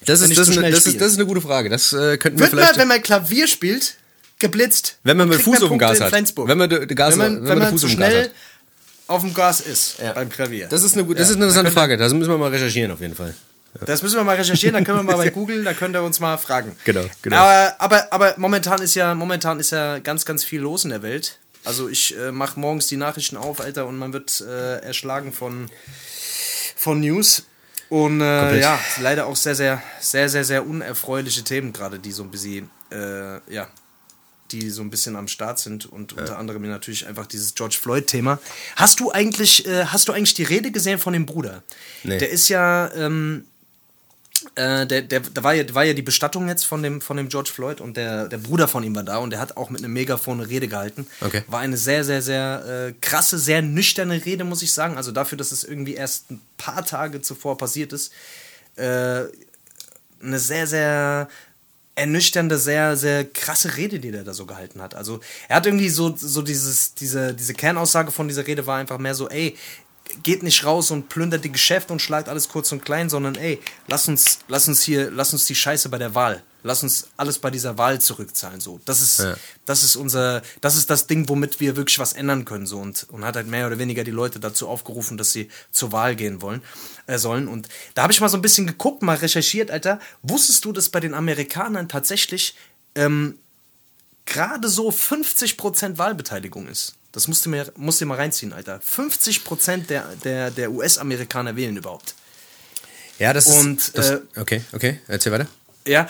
das, 0.06 0.20
ist, 0.20 0.36
das, 0.36 0.48
eine- 0.56 0.70
das, 0.70 0.86
ist, 0.86 1.00
das 1.00 1.12
ist 1.12 1.18
eine 1.18 1.26
gute 1.26 1.40
Frage. 1.40 1.68
Das 1.70 1.92
äh, 1.92 2.16
könnten 2.18 2.38
wir 2.38 2.44
Wird 2.46 2.52
man, 2.54 2.62
vielleicht. 2.64 2.78
wenn 2.78 2.88
man 2.88 3.02
Klavier 3.02 3.46
spielt, 3.48 3.94
geblitzt? 4.38 4.96
Wenn 5.04 5.16
man 5.16 5.28
mit 5.28 5.40
Fuß 5.40 5.62
auf 5.62 5.68
dem 5.68 5.78
Gas 5.78 6.00
hat. 6.00 6.08
Flensburg. 6.10 6.48
Wenn 6.48 6.58
man 6.58 6.68
de- 6.68 6.86
de 6.86 6.94
Gas- 6.96 7.12
wenn 7.12 7.18
man, 7.18 7.34
wenn 7.34 7.42
wenn 7.42 7.48
man 7.48 7.58
man, 7.58 7.66
den 7.68 7.72
Fuß 7.72 7.80
zu 7.82 7.86
auf 7.86 7.92
dem 7.92 8.00
Gas 8.00 8.10
schnell 8.12 8.30
auf 9.06 9.20
dem 9.20 9.34
Gas 9.34 9.60
ist 9.60 9.96
Ja. 10.02 10.12
beim 10.12 10.30
Klavier. 10.30 10.66
Das 10.68 10.82
ist 10.82 10.94
eine, 10.94 11.04
gut- 11.04 11.18
das 11.18 11.28
ist 11.28 11.36
eine 11.36 11.44
interessante 11.44 11.70
Frage. 11.72 11.96
Das 11.98 12.12
müssen 12.14 12.30
wir 12.30 12.38
mal 12.38 12.50
recherchieren 12.50 12.90
auf 12.90 13.00
jeden 13.02 13.14
Fall. 13.14 13.34
Das 13.80 14.02
müssen 14.02 14.16
wir 14.16 14.24
mal 14.24 14.36
recherchieren, 14.36 14.74
dann 14.74 14.84
können 14.84 14.98
wir 14.98 15.02
mal 15.02 15.16
bei 15.16 15.30
Google, 15.30 15.64
da 15.64 15.72
könnt 15.72 15.96
ihr 15.96 16.02
uns 16.02 16.20
mal 16.20 16.36
fragen. 16.38 16.76
Genau, 16.84 17.04
genau. 17.22 17.36
Aber, 17.36 17.74
aber, 17.78 18.12
aber 18.12 18.34
momentan 18.36 18.80
ist 18.80 18.94
ja 18.94 19.14
momentan 19.14 19.58
ist 19.58 19.72
ja 19.72 19.98
ganz, 19.98 20.24
ganz 20.24 20.44
viel 20.44 20.60
los 20.60 20.84
in 20.84 20.90
der 20.90 21.02
Welt. 21.02 21.38
Also 21.64 21.88
ich 21.88 22.16
äh, 22.16 22.30
mache 22.30 22.60
morgens 22.60 22.86
die 22.86 22.96
Nachrichten 22.96 23.36
auf, 23.36 23.60
Alter, 23.60 23.86
und 23.86 23.96
man 23.96 24.12
wird 24.12 24.42
äh, 24.42 24.78
erschlagen 24.80 25.32
von, 25.32 25.68
von 26.76 27.00
News. 27.00 27.44
Und 27.88 28.20
äh, 28.20 28.60
ja, 28.60 28.78
leider 29.00 29.26
auch 29.26 29.36
sehr, 29.36 29.54
sehr, 29.54 29.82
sehr, 30.00 30.28
sehr, 30.28 30.44
sehr 30.44 30.66
unerfreuliche 30.66 31.42
Themen 31.42 31.72
gerade, 31.72 31.98
die 31.98 32.12
so 32.12 32.22
ein 32.22 32.30
bisschen, 32.30 32.70
äh, 32.90 33.40
ja, 33.52 33.68
die 34.50 34.70
so 34.70 34.82
ein 34.82 34.90
bisschen 34.90 35.16
am 35.16 35.28
Start 35.28 35.58
sind 35.58 35.86
und 35.86 36.12
unter 36.12 36.38
anderem 36.38 36.68
natürlich 36.68 37.06
einfach 37.06 37.26
dieses 37.26 37.54
George 37.54 37.76
Floyd-Thema. 37.80 38.38
Hast 38.76 39.00
du 39.00 39.10
eigentlich, 39.10 39.66
äh, 39.66 39.86
hast 39.86 40.08
du 40.08 40.12
eigentlich 40.12 40.34
die 40.34 40.44
Rede 40.44 40.70
gesehen 40.70 40.98
von 40.98 41.12
dem 41.12 41.26
Bruder? 41.26 41.62
Nee. 42.02 42.18
Der 42.18 42.30
ist 42.30 42.48
ja, 42.48 42.92
ähm, 42.94 43.46
äh, 44.56 44.86
der, 44.86 45.02
der, 45.02 45.20
da 45.20 45.42
war 45.42 45.54
ja, 45.54 45.74
war 45.74 45.84
ja 45.84 45.94
die 45.94 46.02
Bestattung 46.02 46.48
jetzt 46.48 46.64
von 46.64 46.82
dem, 46.82 47.00
von 47.00 47.16
dem 47.16 47.28
George 47.28 47.50
Floyd 47.52 47.80
und 47.80 47.96
der, 47.96 48.28
der 48.28 48.38
Bruder 48.38 48.68
von 48.68 48.84
ihm 48.84 48.94
war 48.94 49.02
da 49.02 49.18
und 49.18 49.30
der 49.30 49.40
hat 49.40 49.56
auch 49.56 49.70
mit 49.70 49.82
einem 49.82 49.92
Megafon 49.92 50.40
eine 50.40 50.48
Rede 50.48 50.68
gehalten. 50.68 51.06
Okay. 51.20 51.42
War 51.48 51.60
eine 51.60 51.76
sehr, 51.76 52.04
sehr, 52.04 52.22
sehr 52.22 52.88
äh, 52.88 52.94
krasse, 53.00 53.38
sehr 53.38 53.62
nüchterne 53.62 54.24
Rede, 54.24 54.44
muss 54.44 54.62
ich 54.62 54.72
sagen. 54.72 54.96
Also 54.96 55.12
dafür, 55.12 55.38
dass 55.38 55.52
es 55.52 55.64
irgendwie 55.64 55.94
erst 55.94 56.30
ein 56.30 56.40
paar 56.56 56.84
Tage 56.84 57.20
zuvor 57.20 57.58
passiert 57.58 57.92
ist. 57.92 58.12
Äh, 58.76 59.24
eine 60.22 60.38
sehr, 60.38 60.66
sehr 60.66 61.28
ernüchternde, 61.96 62.58
sehr, 62.58 62.96
sehr 62.96 63.24
krasse 63.24 63.76
Rede, 63.76 64.00
die 64.00 64.10
der 64.10 64.24
da 64.24 64.34
so 64.34 64.46
gehalten 64.46 64.82
hat. 64.82 64.94
Also 64.94 65.20
er 65.48 65.56
hat 65.56 65.66
irgendwie 65.66 65.88
so, 65.88 66.14
so 66.16 66.42
dieses, 66.42 66.94
diese, 66.94 67.34
diese 67.34 67.54
Kernaussage 67.54 68.10
von 68.10 68.26
dieser 68.26 68.46
Rede 68.46 68.66
war 68.66 68.78
einfach 68.78 68.98
mehr 68.98 69.14
so, 69.14 69.28
ey, 69.28 69.56
geht 70.22 70.42
nicht 70.42 70.64
raus 70.64 70.90
und 70.90 71.08
plündert 71.08 71.44
die 71.44 71.52
Geschäfte 71.52 71.92
und 71.92 72.00
schlagt 72.00 72.28
alles 72.28 72.48
kurz 72.48 72.70
und 72.72 72.84
klein, 72.84 73.08
sondern 73.08 73.34
ey, 73.36 73.60
lass 73.88 74.06
uns, 74.08 74.40
lass 74.48 74.68
uns 74.68 74.82
hier, 74.82 75.10
lass 75.10 75.32
uns 75.32 75.46
die 75.46 75.54
Scheiße 75.54 75.88
bei 75.88 75.98
der 75.98 76.14
Wahl, 76.14 76.42
lass 76.62 76.82
uns 76.82 77.08
alles 77.16 77.38
bei 77.38 77.50
dieser 77.50 77.78
Wahl 77.78 78.00
zurückzahlen. 78.00 78.60
So, 78.60 78.80
das 78.84 79.00
ist, 79.00 79.20
Ja. 79.20 79.34
das 79.64 79.82
ist 79.82 79.96
unser, 79.96 80.42
das 80.60 80.76
ist 80.76 80.90
das 80.90 81.06
Ding, 81.06 81.28
womit 81.28 81.58
wir 81.58 81.76
wirklich 81.76 81.98
was 81.98 82.12
ändern 82.12 82.44
können. 82.44 82.66
So 82.66 82.78
und, 82.78 83.06
und 83.10 83.24
hat 83.24 83.36
halt 83.36 83.46
mehr 83.48 83.66
oder 83.66 83.78
weniger 83.78 84.04
die 84.04 84.10
Leute 84.10 84.40
dazu 84.40 84.68
aufgerufen, 84.68 85.16
dass 85.16 85.32
sie 85.32 85.48
zur 85.72 85.90
Wahl 85.92 86.14
gehen 86.16 86.42
wollen, 86.42 86.62
äh, 87.06 87.18
sollen. 87.18 87.48
Und 87.48 87.68
da 87.94 88.02
habe 88.02 88.12
ich 88.12 88.20
mal 88.20 88.28
so 88.28 88.36
ein 88.36 88.42
bisschen 88.42 88.66
geguckt, 88.66 89.02
mal 89.02 89.16
recherchiert, 89.16 89.70
Alter. 89.70 89.98
Wusstest 90.22 90.64
du, 90.64 90.72
dass 90.72 90.90
bei 90.90 91.00
den 91.00 91.14
Amerikanern 91.14 91.88
tatsächlich 91.88 92.54
ähm, 92.94 93.38
gerade 94.26 94.68
so 94.68 94.90
50% 94.90 95.98
Wahlbeteiligung 95.98 96.68
ist? 96.68 96.94
Das 97.14 97.28
musst 97.28 97.46
du 97.46 97.50
mir, 97.50 97.72
musst 97.76 98.00
du 98.00 98.06
mal 98.06 98.16
reinziehen, 98.16 98.52
Alter. 98.52 98.80
50% 98.80 99.86
der, 99.86 100.04
der, 100.24 100.50
der 100.50 100.70
US-Amerikaner 100.72 101.54
wählen 101.56 101.76
überhaupt. 101.76 102.14
Ja, 103.18 103.32
das 103.32 103.46
Und, 103.46 103.78
ist. 103.80 103.96
Das, 103.96 104.10
äh, 104.10 104.20
okay, 104.36 104.62
okay. 104.72 105.00
Erzähl 105.06 105.30
weiter. 105.32 105.46
Ja. 105.86 106.08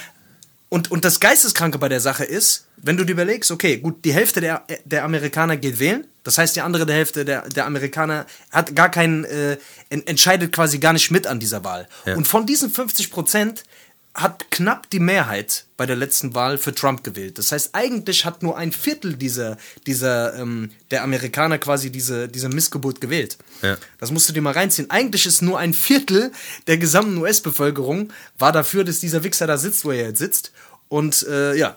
Und, 0.70 0.90
und 0.90 1.04
das 1.04 1.20
Geisteskranke 1.20 1.78
bei 1.78 1.88
der 1.88 2.00
Sache 2.00 2.24
ist, 2.24 2.64
wenn 2.78 2.96
du 2.96 3.04
dir 3.04 3.12
überlegst, 3.12 3.50
okay, 3.50 3.76
gut, 3.76 4.04
die 4.04 4.12
Hälfte 4.14 4.40
der, 4.40 4.64
der 4.84 5.04
Amerikaner 5.04 5.56
geht 5.56 5.78
wählen, 5.78 6.06
das 6.24 6.38
heißt, 6.38 6.56
die 6.56 6.62
andere 6.62 6.90
Hälfte 6.90 7.24
der, 7.24 7.42
der 7.50 7.66
Amerikaner 7.66 8.26
hat 8.50 8.74
gar 8.74 8.90
keinen, 8.90 9.24
äh, 9.24 9.58
en- 9.90 10.06
entscheidet 10.06 10.52
quasi 10.52 10.78
gar 10.78 10.94
nicht 10.94 11.10
mit 11.10 11.26
an 11.26 11.38
dieser 11.38 11.62
Wahl. 11.64 11.86
Ja. 12.06 12.16
Und 12.16 12.26
von 12.26 12.46
diesen 12.46 12.70
50 12.70 13.10
Prozent 13.10 13.64
hat 14.14 14.50
knapp 14.50 14.88
die 14.90 15.00
Mehrheit 15.00 15.66
bei 15.76 15.86
der 15.86 15.96
letzten 15.96 16.34
Wahl 16.34 16.56
für 16.56 16.72
Trump 16.72 17.02
gewählt. 17.02 17.36
Das 17.36 17.50
heißt, 17.50 17.70
eigentlich 17.72 18.24
hat 18.24 18.44
nur 18.44 18.56
ein 18.56 18.70
Viertel 18.70 19.16
dieser, 19.16 19.56
dieser 19.86 20.34
ähm, 20.38 20.70
der 20.92 21.02
Amerikaner 21.02 21.58
quasi 21.58 21.90
diese, 21.90 22.28
diese 22.28 22.48
Missgeburt 22.48 23.00
gewählt. 23.00 23.38
Ja. 23.62 23.76
Das 23.98 24.12
musst 24.12 24.28
du 24.28 24.32
dir 24.32 24.40
mal 24.40 24.52
reinziehen. 24.52 24.88
Eigentlich 24.90 25.26
ist 25.26 25.42
nur 25.42 25.58
ein 25.58 25.74
Viertel 25.74 26.30
der 26.68 26.78
gesamten 26.78 27.18
US-Bevölkerung 27.18 28.12
war 28.38 28.52
dafür, 28.52 28.84
dass 28.84 29.00
dieser 29.00 29.24
Wichser 29.24 29.48
da 29.48 29.58
sitzt, 29.58 29.84
wo 29.84 29.90
er 29.90 30.06
jetzt 30.08 30.18
sitzt. 30.18 30.52
Und 30.88 31.26
äh, 31.28 31.56
ja, 31.56 31.76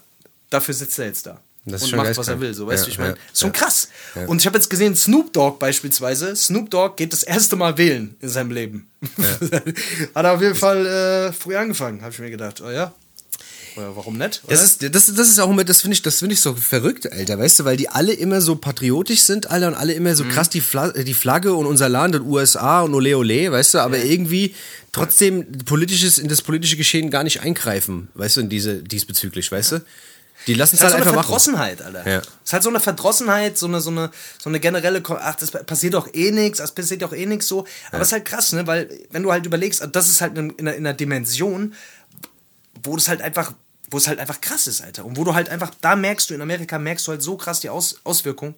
dafür 0.51 0.75
sitzt 0.75 0.99
er 0.99 1.05
jetzt 1.07 1.25
da. 1.25 1.41
Das 1.69 1.83
und 1.83 1.95
macht, 1.95 2.15
was 2.17 2.27
er 2.29 2.39
will. 2.39 2.53
So, 2.53 2.65
weißt 2.67 2.83
Ja, 2.83 2.85
du, 2.85 2.91
ich 2.91 2.97
meine, 2.97 3.11
ja, 3.11 3.17
ist 3.33 3.39
schon 3.41 3.49
ja. 3.53 3.59
krass. 3.59 3.89
Und 4.27 4.39
ich 4.41 4.45
habe 4.47 4.57
jetzt 4.57 4.69
gesehen, 4.69 4.95
Snoop 4.95 5.33
Dogg 5.33 5.59
beispielsweise, 5.59 6.35
Snoop 6.35 6.69
Dogg 6.69 6.95
geht 6.95 7.11
das 7.13 7.23
erste 7.23 7.55
Mal 7.57 7.77
wählen 7.77 8.15
in 8.21 8.29
seinem 8.29 8.51
Leben. 8.51 8.87
Hat 10.15 10.25
er 10.25 10.33
auf 10.33 10.41
jeden 10.41 10.55
Fall 10.55 10.85
äh, 10.85 11.33
früh 11.33 11.55
angefangen, 11.55 12.01
habe 12.01 12.11
ich 12.13 12.19
mir 12.19 12.29
gedacht. 12.29 12.61
Oh 12.65 12.69
ja. 12.69 12.93
Oder 13.75 13.95
warum 13.95 14.17
nicht? 14.17 14.41
Oder? 14.43 14.55
Das 14.55 14.63
ist, 14.63 14.81
das, 14.81 15.13
das 15.13 15.27
ist 15.27 15.39
auch 15.39 15.49
immer, 15.51 15.63
das 15.63 15.81
finde 15.81 15.93
ich, 15.93 16.01
das 16.01 16.17
finde 16.17 16.33
ich 16.33 16.41
so 16.41 16.55
verrückt, 16.55 17.11
Alter, 17.11 17.37
weißt 17.37 17.59
du, 17.59 17.65
weil 17.65 17.77
die 17.77 17.89
alle 17.89 18.13
immer 18.13 18.41
so 18.41 18.55
patriotisch 18.55 19.21
sind, 19.21 19.51
Alter, 19.51 19.67
und 19.67 19.75
alle 19.75 19.93
immer 19.93 20.09
Mhm. 20.11 20.15
so 20.15 20.23
krass 20.23 20.49
die, 20.49 20.61
Fla 20.61 20.91
die 20.91 21.13
Flagge 21.13 21.53
und 21.53 21.67
unser 21.67 21.87
Land 21.87 22.15
und 22.15 22.25
USA 22.25 22.81
und 22.81 22.95
ole 22.95 23.15
ole, 23.15 23.51
weißt 23.51 23.75
du, 23.75 23.79
aber 23.79 23.99
irgendwie 24.03 24.55
trotzdem 24.93 25.45
politisches, 25.65 26.17
in 26.17 26.27
das 26.27 26.41
politische 26.41 26.75
Geschehen 26.75 27.11
gar 27.11 27.23
nicht 27.23 27.41
eingreifen, 27.41 28.07
weißt 28.15 28.37
du, 28.37 28.41
in 28.41 28.49
diese, 28.49 28.81
diesbezüglich, 28.81 29.51
weißt 29.51 29.73
du? 29.73 29.81
Die 30.47 30.53
lassen 30.53 30.75
es 30.75 30.81
halt 30.81 30.93
halt 30.93 31.03
so 31.03 31.09
eine 31.09 31.17
einfach 31.19 31.29
machen. 31.29 31.41
Verdrossenheit, 31.41 31.81
Alter. 31.81 32.09
Ja. 32.09 32.17
Es 32.19 32.27
ist 32.45 32.53
halt 32.53 32.63
so 32.63 32.69
eine 32.69 32.79
Verdrossenheit, 32.79 33.57
so 33.57 33.65
eine, 33.67 33.81
so 33.81 33.89
eine, 33.91 34.09
so 34.41 34.49
eine 34.49 34.59
generelle, 34.59 35.03
ach, 35.07 35.35
das 35.35 35.51
passiert 35.51 35.93
doch 35.93 36.07
eh 36.13 36.31
nichts, 36.31 36.57
das 36.59 36.71
passiert 36.73 37.01
doch 37.01 37.13
eh 37.13 37.25
nichts 37.25 37.47
so. 37.47 37.65
Aber 37.91 38.01
es 38.01 38.07
ist 38.07 38.13
halt 38.13 38.25
krass, 38.25 38.53
ne, 38.53 38.65
weil, 38.65 38.89
wenn 39.11 39.23
du 39.23 39.31
halt 39.31 39.45
überlegst, 39.45 39.87
das 39.91 40.09
ist 40.09 40.21
halt 40.21 40.37
in, 40.37 40.49
in, 40.51 40.67
einer- 40.67 40.75
in 40.77 40.85
einer 40.87 40.95
Dimension, 40.95 41.73
wo 42.83 42.95
das 42.95 43.07
halt 43.07 43.21
einfach, 43.21 43.53
wo 43.89 43.97
es 43.97 44.07
halt 44.07 44.19
einfach 44.19 44.41
krass 44.41 44.67
ist, 44.67 44.81
Alter. 44.81 45.05
Und 45.05 45.17
wo 45.17 45.23
du 45.23 45.33
halt 45.33 45.49
einfach, 45.49 45.71
da 45.81 45.95
merkst 45.95 46.29
du, 46.29 46.33
in 46.33 46.41
Amerika 46.41 46.77
merkst 46.79 47.07
du 47.07 47.11
halt 47.11 47.21
so 47.21 47.37
krass 47.37 47.59
die 47.59 47.69
Aus, 47.69 47.99
Auswirkung, 48.03 48.55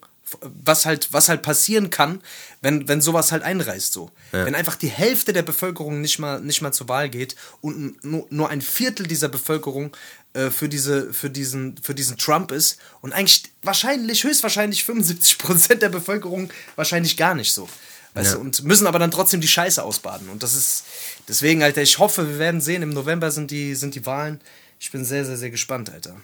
was 0.63 0.85
halt, 0.85 1.11
was 1.11 1.27
halt 1.27 1.41
passieren 1.41 1.89
kann, 1.89 2.21
wenn, 2.61 2.87
wenn 2.87 3.01
sowas 3.01 3.31
halt 3.31 3.41
einreißt, 3.41 3.91
so. 3.93 4.11
Wenn 4.31 4.53
einfach 4.53 4.75
die 4.75 4.89
Hälfte 4.89 5.33
der 5.33 5.41
Bevölkerung 5.41 6.01
nicht 6.01 6.19
mal, 6.19 6.39
nicht 6.39 6.61
mal 6.61 6.71
zur 6.71 6.87
Wahl 6.87 7.09
geht 7.09 7.35
und 7.61 8.03
nur, 8.03 8.27
nur 8.29 8.49
ein 8.49 8.61
Viertel 8.61 9.07
dieser 9.07 9.27
Bevölkerung 9.27 9.89
äh, 10.33 10.49
für, 10.49 10.69
diese, 10.69 11.13
für, 11.13 11.29
diesen, 11.29 11.77
für 11.77 11.95
diesen 11.95 12.17
Trump 12.17 12.51
ist 12.51 12.77
und 13.01 13.13
eigentlich 13.13 13.43
wahrscheinlich, 13.63 14.23
höchstwahrscheinlich 14.23 14.83
75% 14.83 15.75
der 15.75 15.89
Bevölkerung 15.89 16.51
wahrscheinlich 16.75 17.17
gar 17.17 17.33
nicht 17.35 17.51
so. 17.53 17.67
Weißt 18.13 18.31
Ja. 18.31 18.35
du, 18.35 18.41
und 18.41 18.63
müssen 18.63 18.87
aber 18.87 18.97
dann 18.99 19.11
trotzdem 19.11 19.39
die 19.41 19.47
Scheiße 19.47 19.83
ausbaden. 19.83 20.29
Und 20.29 20.41
das 20.43 20.55
ist, 20.55 20.83
deswegen, 21.27 21.61
Alter, 21.63 21.81
ich 21.81 21.99
hoffe, 21.99 22.27
wir 22.27 22.39
werden 22.39 22.59
sehen, 22.61 22.81
im 22.81 22.89
November 22.89 23.29
sind 23.31 23.51
die, 23.51 23.75
sind 23.75 23.93
die 23.95 24.05
Wahlen. 24.05 24.41
Ich 24.79 24.91
bin 24.91 25.05
sehr, 25.05 25.25
sehr, 25.25 25.37
sehr 25.37 25.51
gespannt, 25.51 25.91
Alter, 25.91 26.15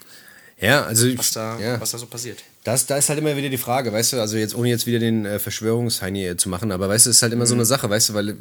Ja, 0.60 0.84
also, 0.84 1.06
was 1.18 1.32
da, 1.32 1.60
ja. 1.60 1.80
was 1.80 1.92
da 1.92 1.98
so 1.98 2.06
passiert. 2.08 2.44
Das, 2.66 2.88
da 2.88 2.98
ist 2.98 3.10
halt 3.10 3.20
immer 3.20 3.38
wieder 3.38 3.50
die 3.50 3.58
Frage, 3.60 3.94
weißt 3.94 4.14
du, 4.14 4.20
also 4.20 4.38
jetzt 4.38 4.56
ohne 4.56 4.70
jetzt 4.70 4.88
wieder 4.88 4.98
den 5.00 5.26
äh, 5.26 5.38
Verschwörungsheini 5.40 6.36
zu 6.36 6.50
machen, 6.50 6.72
aber 6.72 6.90
weißt 6.90 7.06
du, 7.06 7.12
es 7.12 7.18
ist 7.18 7.22
halt 7.22 7.32
immer 7.32 7.46
so 7.46 7.54
Mhm. 7.54 7.60
eine 7.62 7.66
Sache, 7.66 7.90
weißt 7.90 8.10
du, 8.10 8.14
weil 8.16 8.30
äh, 8.30 8.34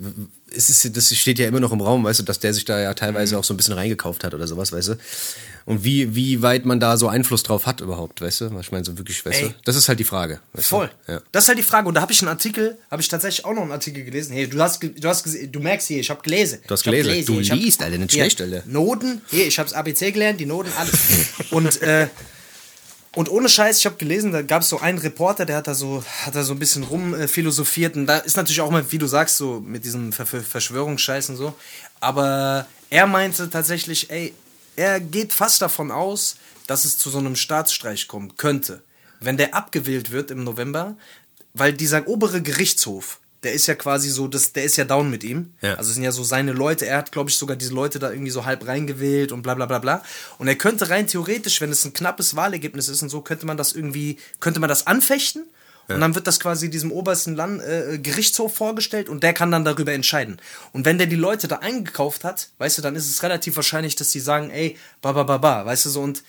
es 0.57 0.71
ist, 0.71 0.97
das 0.97 1.15
steht 1.15 1.39
ja 1.39 1.47
immer 1.47 1.61
noch 1.61 1.73
im 1.73 1.81
Raum, 1.83 2.03
weißt 2.05 2.21
du, 2.21 2.23
dass 2.25 2.41
der 2.41 2.55
sich 2.55 2.65
da 2.65 2.81
ja 2.81 2.91
Mhm. 2.91 2.97
teilweise 2.97 3.39
auch 3.39 3.45
so 3.45 3.53
ein 3.53 3.59
bisschen 3.59 3.75
reingekauft 3.75 4.25
hat 4.25 4.33
oder 4.33 4.47
sowas, 4.49 4.73
weißt 4.73 4.89
du. 4.89 4.95
Und 5.67 5.85
wie, 5.85 6.15
wie 6.15 6.41
weit 6.43 6.65
man 6.65 6.81
da 6.81 6.97
so 6.97 7.09
Einfluss 7.09 7.43
drauf 7.43 7.67
hat 7.67 7.81
überhaupt, 7.83 8.21
weißt 8.23 8.41
du? 8.43 8.59
Ich 8.61 8.73
meine, 8.73 8.85
so 8.85 8.97
wirklich, 8.99 9.25
weißt 9.25 9.43
Ey. 9.43 9.49
du, 9.49 9.55
das 9.65 9.77
ist 9.77 9.89
halt 9.89 9.99
die 10.01 10.05
Frage. 10.05 10.41
Voll. 10.55 10.91
Ja. 11.07 11.21
Das 11.33 11.45
ist 11.45 11.49
halt 11.49 11.59
die 11.59 11.63
Frage. 11.63 11.89
Und 11.89 11.95
da 11.95 12.01
habe 12.01 12.13
ich 12.13 12.21
einen 12.23 12.29
Artikel, 12.31 12.77
habe 12.91 13.01
ich 13.03 13.09
tatsächlich 13.09 13.45
auch 13.45 13.53
noch 13.55 13.63
einen 13.63 13.73
Artikel 13.73 14.05
gelesen. 14.05 14.33
Hey, 14.33 14.47
du 14.49 14.59
hast, 14.61 14.83
du 14.83 15.09
hast 15.09 15.23
gesehen, 15.25 15.53
du 15.53 15.61
merkst 15.61 15.89
hier, 15.89 16.01
ich 16.01 16.09
habe 16.11 16.23
gelesen. 16.23 16.61
Du 16.67 16.73
hast 16.73 16.85
hab 16.87 16.93
gelesen. 16.93 17.27
Du 17.27 17.41
hab- 17.43 17.57
liest, 17.59 17.83
Alter, 17.83 17.97
nicht 17.99 18.13
schlecht, 18.13 18.41
Alter. 18.43 18.63
Noten, 18.67 19.21
hier, 19.31 19.47
ich 19.47 19.59
habe 19.59 19.69
das 19.69 19.77
ABC 19.77 20.13
gelernt, 20.13 20.39
die 20.41 20.47
Noten, 20.47 20.71
alles. 20.79 20.93
und, 21.51 21.83
äh, 21.83 22.09
und 23.15 23.31
ohne 23.31 23.49
Scheiß, 23.49 23.79
ich 23.79 23.87
habe 23.87 23.97
gelesen, 23.97 24.33
da 24.33 24.43
gab 24.43 24.63
es 24.63 24.69
so 24.69 24.81
einen 24.81 24.99
Reporter, 24.99 25.45
der 25.45 25.57
hat 25.57 25.67
da 25.67 25.75
so, 25.75 26.05
hat 26.25 26.35
da 26.35 26.43
so 26.43 26.53
ein 26.53 26.59
bisschen 26.59 26.83
rum 26.83 27.15
äh. 27.15 27.29
Und 27.97 28.07
da 28.07 28.19
ist 28.19 28.37
natürlich 28.37 28.61
auch 28.61 28.71
mal, 28.71 28.91
wie 28.91 28.99
du 28.99 29.07
sagst, 29.07 29.37
so 29.37 29.61
mit 29.61 29.85
diesem 29.85 30.13
Ver 30.13 30.27
Verschwörungsscheiß 30.27 31.31
und 31.31 31.37
so. 31.37 31.55
Aber 32.01 32.67
er 32.91 33.07
meinte 33.07 33.49
tatsächlich, 33.51 34.11
ey, 34.11 34.35
er 34.77 35.01
geht 35.01 35.33
fast 35.33 35.63
davon 35.63 35.91
aus, 35.91 36.37
dass 36.67 36.85
es 36.85 36.99
zu 36.99 37.11
so 37.11 37.19
einem 37.19 37.37
Staatsstreich 37.37 38.09
kommen 38.09 38.37
könnte. 38.37 38.83
Wenn 39.21 39.37
der 39.37 39.55
abgewählt 39.55 40.11
wird 40.11 40.31
im 40.31 40.45
November, 40.45 40.97
weil 41.53 41.73
dieser 41.73 42.09
obere 42.09 42.43
Gerichtshof, 42.43 43.21
der 43.45 43.53
ist 43.53 43.67
ja 43.67 43.75
quasi 43.75 44.09
so, 44.09 44.27
das, 44.27 44.53
der 44.53 44.65
ist 44.65 44.77
ja 44.77 44.85
down 44.85 45.11
mit 45.11 45.23
ihm. 45.23 45.53
Ja. 45.61 45.75
Also 45.75 45.91
es 45.91 45.95
sind 45.95 46.05
ja 46.05 46.13
so 46.13 46.25
seine 46.25 46.53
Leute. 46.53 46.87
Er 46.87 46.97
hat, 46.99 47.13
glaube 47.13 47.31
ich, 47.31 47.37
sogar 47.37 47.57
diese 47.57 47.75
Leute 47.75 47.99
da 47.99 48.11
irgendwie 48.11 48.31
so 48.31 48.45
halb 48.45 48.67
reingewählt 48.67 49.33
und 49.33 49.43
bla 49.43 49.55
bla 49.55 49.67
bla 49.67 49.79
bla. 49.79 50.03
Und 50.39 50.49
er 50.49 50.57
könnte 50.57 50.91
rein 50.91 51.07
theoretisch, 51.07 51.61
wenn 51.61 51.71
es 51.71 51.85
ein 51.85 51.93
knappes 51.93 52.35
Wahlergebnis 52.35 52.89
ist 52.89 53.03
und 53.03 53.11
so, 53.11 53.21
könnte 53.21 53.47
man 53.47 53.57
das 53.57 53.73
irgendwie, 53.73 54.19
könnte 54.41 54.61
man 54.61 54.69
das 54.69 54.87
anfechten. 54.87 55.45
Und 55.89 56.01
dann 56.01 56.15
wird 56.15 56.27
das 56.27 56.41
quasi 56.41 56.71
diesem 56.71 56.91
obersten 56.93 57.35
Land, 57.35 57.63
äh, 57.63 57.99
Gerichtshof 57.99 58.55
vorgestellt 58.55 59.09
und 59.09 59.23
der 59.23 59.35
kann 59.35 59.51
dann 59.51 59.65
darüber 59.65 59.93
entscheiden. 59.93 60.39
Und 60.73 60.85
wenn 60.87 60.99
der 60.99 61.07
die 61.07 61.17
Leute 61.17 61.47
da 61.47 61.57
eingekauft 61.57 62.25
hat, 62.25 62.49
weißt 62.59 62.79
du, 62.79 62.83
dann 62.83 62.97
ist 62.97 63.09
es 63.09 63.23
relativ 63.23 63.57
wahrscheinlich, 63.57 63.97
dass 63.97 64.11
die 64.11 64.21
sagen, 64.21 64.51
ey, 64.51 64.79
ba 65.03 65.13
ba 65.13 65.25
ba 65.25 65.39
ba, 65.39 65.67
weißt 65.67 65.87
du 65.87 65.91
so. 65.91 66.01
Und 66.01 66.23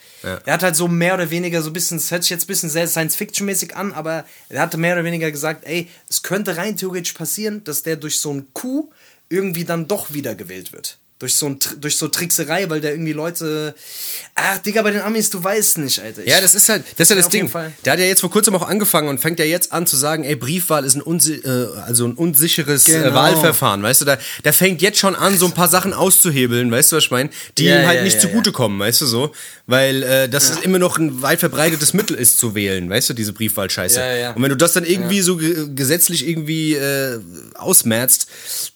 er 0.44 0.52
hat 0.52 0.62
halt 0.62 0.76
so 0.76 0.88
mehr 0.88 1.14
oder 1.14 1.30
weniger 1.30 1.62
so 1.62 1.70
ein 1.70 1.72
bisschen, 1.72 1.96
es 1.96 2.10
hört 2.10 2.22
sich 2.22 2.30
jetzt 2.30 2.44
ein 2.44 2.48
bisschen 2.48 2.70
sehr 2.70 2.86
Science-Fiction-mäßig 2.86 3.74
an, 3.74 3.92
aber 3.92 4.24
er 4.48 4.60
hatte 4.60 4.76
mehr 4.76 4.94
oder 4.94 5.04
weniger 5.04 5.30
gesagt, 5.30 5.64
ey, 5.64 5.88
es 6.08 6.22
könnte 6.22 6.56
rein 6.56 6.76
theoretisch 6.76 7.14
passieren, 7.14 7.64
dass 7.64 7.82
der 7.82 7.96
durch 7.96 8.20
so 8.20 8.30
einen 8.30 8.52
Coup 8.52 8.92
irgendwie 9.28 9.64
dann 9.64 9.88
doch 9.88 10.12
wiedergewählt 10.12 10.72
wird. 10.72 10.98
Durch 11.18 11.34
so, 11.34 11.46
ein, 11.46 11.58
durch 11.80 11.96
so 11.96 12.08
Trickserei, 12.08 12.68
weil 12.68 12.82
der 12.82 12.90
irgendwie 12.90 13.14
Leute. 13.14 13.74
Ach, 14.34 14.58
Digga, 14.58 14.82
bei 14.82 14.90
den 14.90 15.00
Amis, 15.00 15.30
du 15.30 15.42
weißt 15.42 15.78
nicht, 15.78 15.98
Alter. 15.98 16.20
Ich- 16.22 16.28
Ja, 16.28 16.42
das 16.42 16.54
ist 16.54 16.68
halt, 16.68 16.84
das 16.98 17.06
ist 17.06 17.08
ja 17.08 17.16
das 17.16 17.30
Ding. 17.30 17.50
Der 17.86 17.92
hat 17.94 17.98
ja 17.98 18.04
jetzt 18.04 18.20
vor 18.20 18.30
kurzem 18.30 18.54
auch 18.54 18.68
angefangen 18.68 19.08
und 19.08 19.18
fängt 19.18 19.38
ja 19.38 19.46
jetzt 19.46 19.72
an 19.72 19.86
zu 19.86 19.96
sagen, 19.96 20.24
ey, 20.24 20.36
Briefwahl 20.36 20.84
ist 20.84 20.94
ein, 20.94 21.00
unsi 21.00 21.36
äh, 21.36 21.68
also 21.86 22.04
ein 22.06 22.12
unsicheres 22.12 22.86
äh, 22.86 23.00
Genau. 23.00 23.14
Wahlverfahren, 23.14 23.82
weißt 23.82 24.02
du, 24.02 24.04
da, 24.04 24.18
der 24.44 24.52
fängt 24.52 24.82
jetzt 24.82 24.98
schon 24.98 25.14
an, 25.16 25.38
so 25.38 25.46
ein 25.46 25.52
paar 25.52 25.68
Sachen 25.68 25.94
auszuhebeln, 25.94 26.70
weißt 26.70 26.92
du, 26.92 26.96
was 26.96 27.04
ich 27.04 27.10
meine, 27.10 27.30
die 27.56 27.64
Ja, 27.64 27.80
ihm 27.80 27.86
halt 27.86 27.96
ja, 28.00 28.04
nicht 28.04 28.16
ja, 28.16 28.20
zugutekommen, 28.20 28.78
weißt 28.78 29.00
du 29.00 29.06
so, 29.06 29.32
weil 29.66 30.02
äh, 30.02 30.28
das 30.28 30.50
ist 30.50 30.64
immer 30.64 30.78
noch 30.78 30.98
ein 30.98 31.22
weit 31.22 31.40
verbreitetes 31.40 31.94
Mittel 31.94 32.14
ist 32.14 32.38
zu 32.38 32.54
wählen, 32.54 32.90
weißt 32.90 33.08
du, 33.08 33.14
diese 33.14 33.32
Briefwahlscheiße. 33.32 34.32
Und 34.34 34.42
wenn 34.42 34.50
du 34.50 34.56
das 34.58 34.74
dann 34.74 34.84
irgendwie 34.84 35.22
so 35.22 35.38
ge 35.38 35.66
gesetzlich 35.74 36.28
irgendwie 36.28 36.74
äh, 36.74 37.18
ausmerzt, 37.54 38.26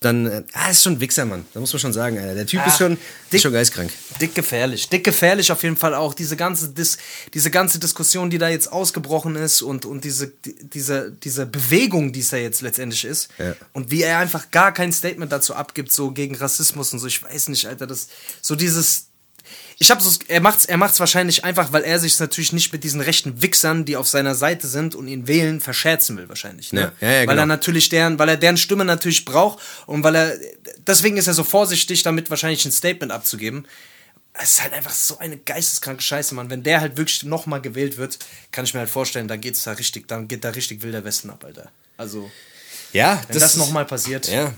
dann, 0.00 0.24
äh, 0.26 0.42
ah, 0.54 0.70
ist 0.70 0.82
schon 0.84 0.94
ein 0.94 1.00
Wichser, 1.00 1.26
Mann, 1.26 1.44
da 1.52 1.60
muss 1.60 1.70
man 1.74 1.80
schon 1.80 1.92
sagen, 1.92 2.18
Alter. 2.18 2.29
Der 2.34 2.46
Typ 2.46 2.60
Ah, 2.60 2.66
ist 2.68 2.78
schon, 2.78 2.92
dick- 2.96 3.34
ist 3.34 3.42
schon 3.42 3.52
geistkrank. 3.52 3.90
Dick 4.20 4.34
gefährlich. 4.34 4.88
Dick 4.88 5.04
gefährlich 5.04 5.50
auf 5.52 5.62
jeden 5.62 5.76
Fall 5.76 5.94
auch. 5.94 6.14
Diese 6.14 6.36
ganze, 6.36 6.68
Dis 6.70 6.98
diese 7.34 7.50
ganze 7.50 7.78
Diskussion, 7.78 8.30
die 8.30 8.38
da 8.38 8.48
jetzt 8.48 8.72
ausgebrochen 8.72 9.36
ist 9.36 9.62
und, 9.62 9.84
und 9.84 10.04
diese, 10.04 10.28
die, 10.28 10.54
diese, 10.68 11.10
diese 11.12 11.46
Bewegung, 11.46 12.12
die 12.12 12.20
es 12.20 12.30
ja 12.30 12.38
jetzt 12.38 12.62
letztendlich 12.62 13.04
ist. 13.04 13.28
Ja. 13.38 13.54
Und 13.72 13.90
wie 13.90 14.02
er 14.02 14.18
einfach 14.18 14.50
gar 14.50 14.72
kein 14.72 14.92
Statement 14.92 15.30
dazu 15.32 15.54
abgibt, 15.54 15.92
so 15.92 16.10
gegen 16.10 16.34
Rassismus 16.34 16.92
und 16.92 16.98
so. 16.98 17.06
Ich 17.06 17.22
weiß 17.22 17.48
nicht, 17.48 17.66
Alter, 17.66 17.86
das, 17.86 18.08
so 18.40 18.54
dieses, 18.56 19.06
ich 19.82 19.90
habe 19.90 20.02
so, 20.02 20.10
er 20.28 20.42
macht's, 20.42 20.66
er 20.66 20.76
macht's 20.76 21.00
wahrscheinlich 21.00 21.42
einfach, 21.42 21.72
weil 21.72 21.84
er 21.84 21.98
sich 21.98 22.20
natürlich 22.20 22.52
nicht 22.52 22.70
mit 22.70 22.84
diesen 22.84 23.00
rechten 23.00 23.40
Wichsern, 23.40 23.86
die 23.86 23.96
auf 23.96 24.06
seiner 24.06 24.34
Seite 24.34 24.68
sind 24.68 24.94
und 24.94 25.08
ihn 25.08 25.26
wählen, 25.26 25.58
verscherzen 25.58 26.18
will 26.18 26.28
wahrscheinlich. 26.28 26.74
Ne? 26.74 26.92
Ja, 27.00 27.08
ja, 27.08 27.12
ja, 27.12 27.18
weil 27.20 27.28
genau. 27.28 27.42
er 27.42 27.46
natürlich 27.46 27.88
deren, 27.88 28.18
weil 28.18 28.28
er 28.28 28.36
deren 28.36 28.58
Stimme 28.58 28.84
natürlich 28.84 29.24
braucht 29.24 29.58
und 29.86 30.04
weil 30.04 30.16
er, 30.16 30.38
deswegen 30.86 31.16
ist 31.16 31.28
er 31.28 31.32
so 31.32 31.44
vorsichtig, 31.44 32.02
damit 32.02 32.28
wahrscheinlich 32.28 32.62
ein 32.66 32.72
Statement 32.72 33.10
abzugeben. 33.10 33.66
Es 34.34 34.52
ist 34.52 34.62
halt 34.62 34.74
einfach 34.74 34.92
so 34.92 35.16
eine 35.16 35.38
geisteskranke 35.38 36.02
Scheiße, 36.02 36.34
Mann. 36.34 36.50
Wenn 36.50 36.62
der 36.62 36.82
halt 36.82 36.98
wirklich 36.98 37.22
nochmal 37.22 37.62
gewählt 37.62 37.96
wird, 37.96 38.18
kann 38.52 38.66
ich 38.66 38.74
mir 38.74 38.80
halt 38.80 38.90
vorstellen, 38.90 39.28
dann 39.28 39.40
geht's 39.40 39.64
da 39.64 39.72
richtig, 39.72 40.06
dann 40.08 40.28
geht 40.28 40.44
da 40.44 40.50
richtig 40.50 40.82
wilder 40.82 41.04
Westen 41.04 41.30
ab, 41.30 41.42
Alter. 41.42 41.70
Also, 41.96 42.30
Ja, 42.92 43.22
wenn 43.28 43.38
das, 43.38 43.56
nochmal 43.56 43.86
passiert. 43.86 44.28
Ja. 44.28 44.52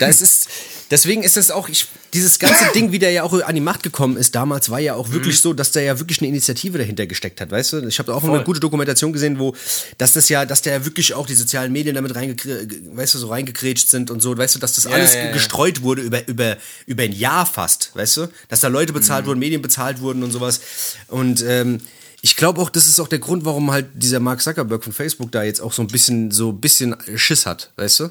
Das 0.00 0.20
ist, 0.20 0.48
deswegen 0.90 1.22
ist 1.22 1.36
es 1.36 1.50
auch, 1.50 1.68
ich, 1.68 1.86
dieses 2.12 2.38
ganze 2.38 2.64
Ding, 2.74 2.92
wie 2.92 2.98
der 2.98 3.10
ja 3.10 3.22
auch 3.22 3.32
an 3.42 3.54
die 3.54 3.60
Macht 3.60 3.82
gekommen 3.82 4.16
ist, 4.16 4.34
damals 4.34 4.70
war 4.70 4.80
ja 4.80 4.94
auch 4.94 5.10
wirklich 5.10 5.40
so, 5.40 5.52
dass 5.52 5.72
der 5.72 5.82
ja 5.82 5.98
wirklich 5.98 6.20
eine 6.20 6.28
Initiative 6.28 6.78
dahinter 6.78 7.06
gesteckt 7.06 7.40
hat, 7.40 7.50
weißt 7.50 7.72
du? 7.74 7.86
Ich 7.86 7.98
habe 7.98 8.14
auch 8.14 8.24
eine 8.24 8.42
gute 8.44 8.60
Dokumentation 8.60 9.12
gesehen, 9.12 9.38
wo, 9.38 9.54
dass 9.98 10.12
das 10.12 10.28
ja, 10.28 10.44
dass 10.44 10.62
der 10.62 10.74
ja 10.74 10.84
wirklich 10.84 11.14
auch 11.14 11.26
die 11.26 11.34
sozialen 11.34 11.72
Medien 11.72 11.94
damit 11.94 12.14
reingekrätscht, 12.14 12.80
weißt 12.94 13.14
du, 13.14 13.18
so 13.18 13.28
reingekrätscht 13.28 13.88
sind 13.88 14.10
und 14.10 14.20
so, 14.20 14.36
weißt 14.36 14.56
du, 14.56 14.58
dass 14.58 14.74
das 14.74 14.86
alles 14.86 15.14
ja, 15.14 15.26
ja. 15.26 15.32
gestreut 15.32 15.82
wurde 15.82 16.02
über, 16.02 16.26
über, 16.28 16.56
über 16.86 17.02
ein 17.02 17.12
Jahr 17.12 17.46
fast, 17.46 17.90
weißt 17.94 18.16
du? 18.18 18.28
Dass 18.48 18.60
da 18.60 18.68
Leute 18.68 18.92
bezahlt 18.92 19.26
wurden, 19.26 19.38
Medien 19.38 19.62
bezahlt 19.62 20.00
wurden 20.00 20.22
und 20.22 20.32
sowas. 20.32 20.60
Und, 21.08 21.42
ähm, 21.46 21.80
ich 22.22 22.36
glaube 22.36 22.60
auch, 22.60 22.68
das 22.68 22.86
ist 22.86 23.00
auch 23.00 23.08
der 23.08 23.18
Grund, 23.18 23.44
warum 23.44 23.70
halt 23.70 23.86
dieser 23.94 24.20
Mark 24.20 24.42
Zuckerberg 24.42 24.84
von 24.84 24.92
Facebook 24.92 25.32
da 25.32 25.42
jetzt 25.42 25.60
auch 25.60 25.72
so 25.72 25.82
ein 25.82 25.88
bisschen, 25.88 26.30
so 26.30 26.50
ein 26.50 26.60
bisschen 26.60 26.94
Schiss 27.16 27.46
hat, 27.46 27.70
weißt 27.76 28.00
du? 28.00 28.10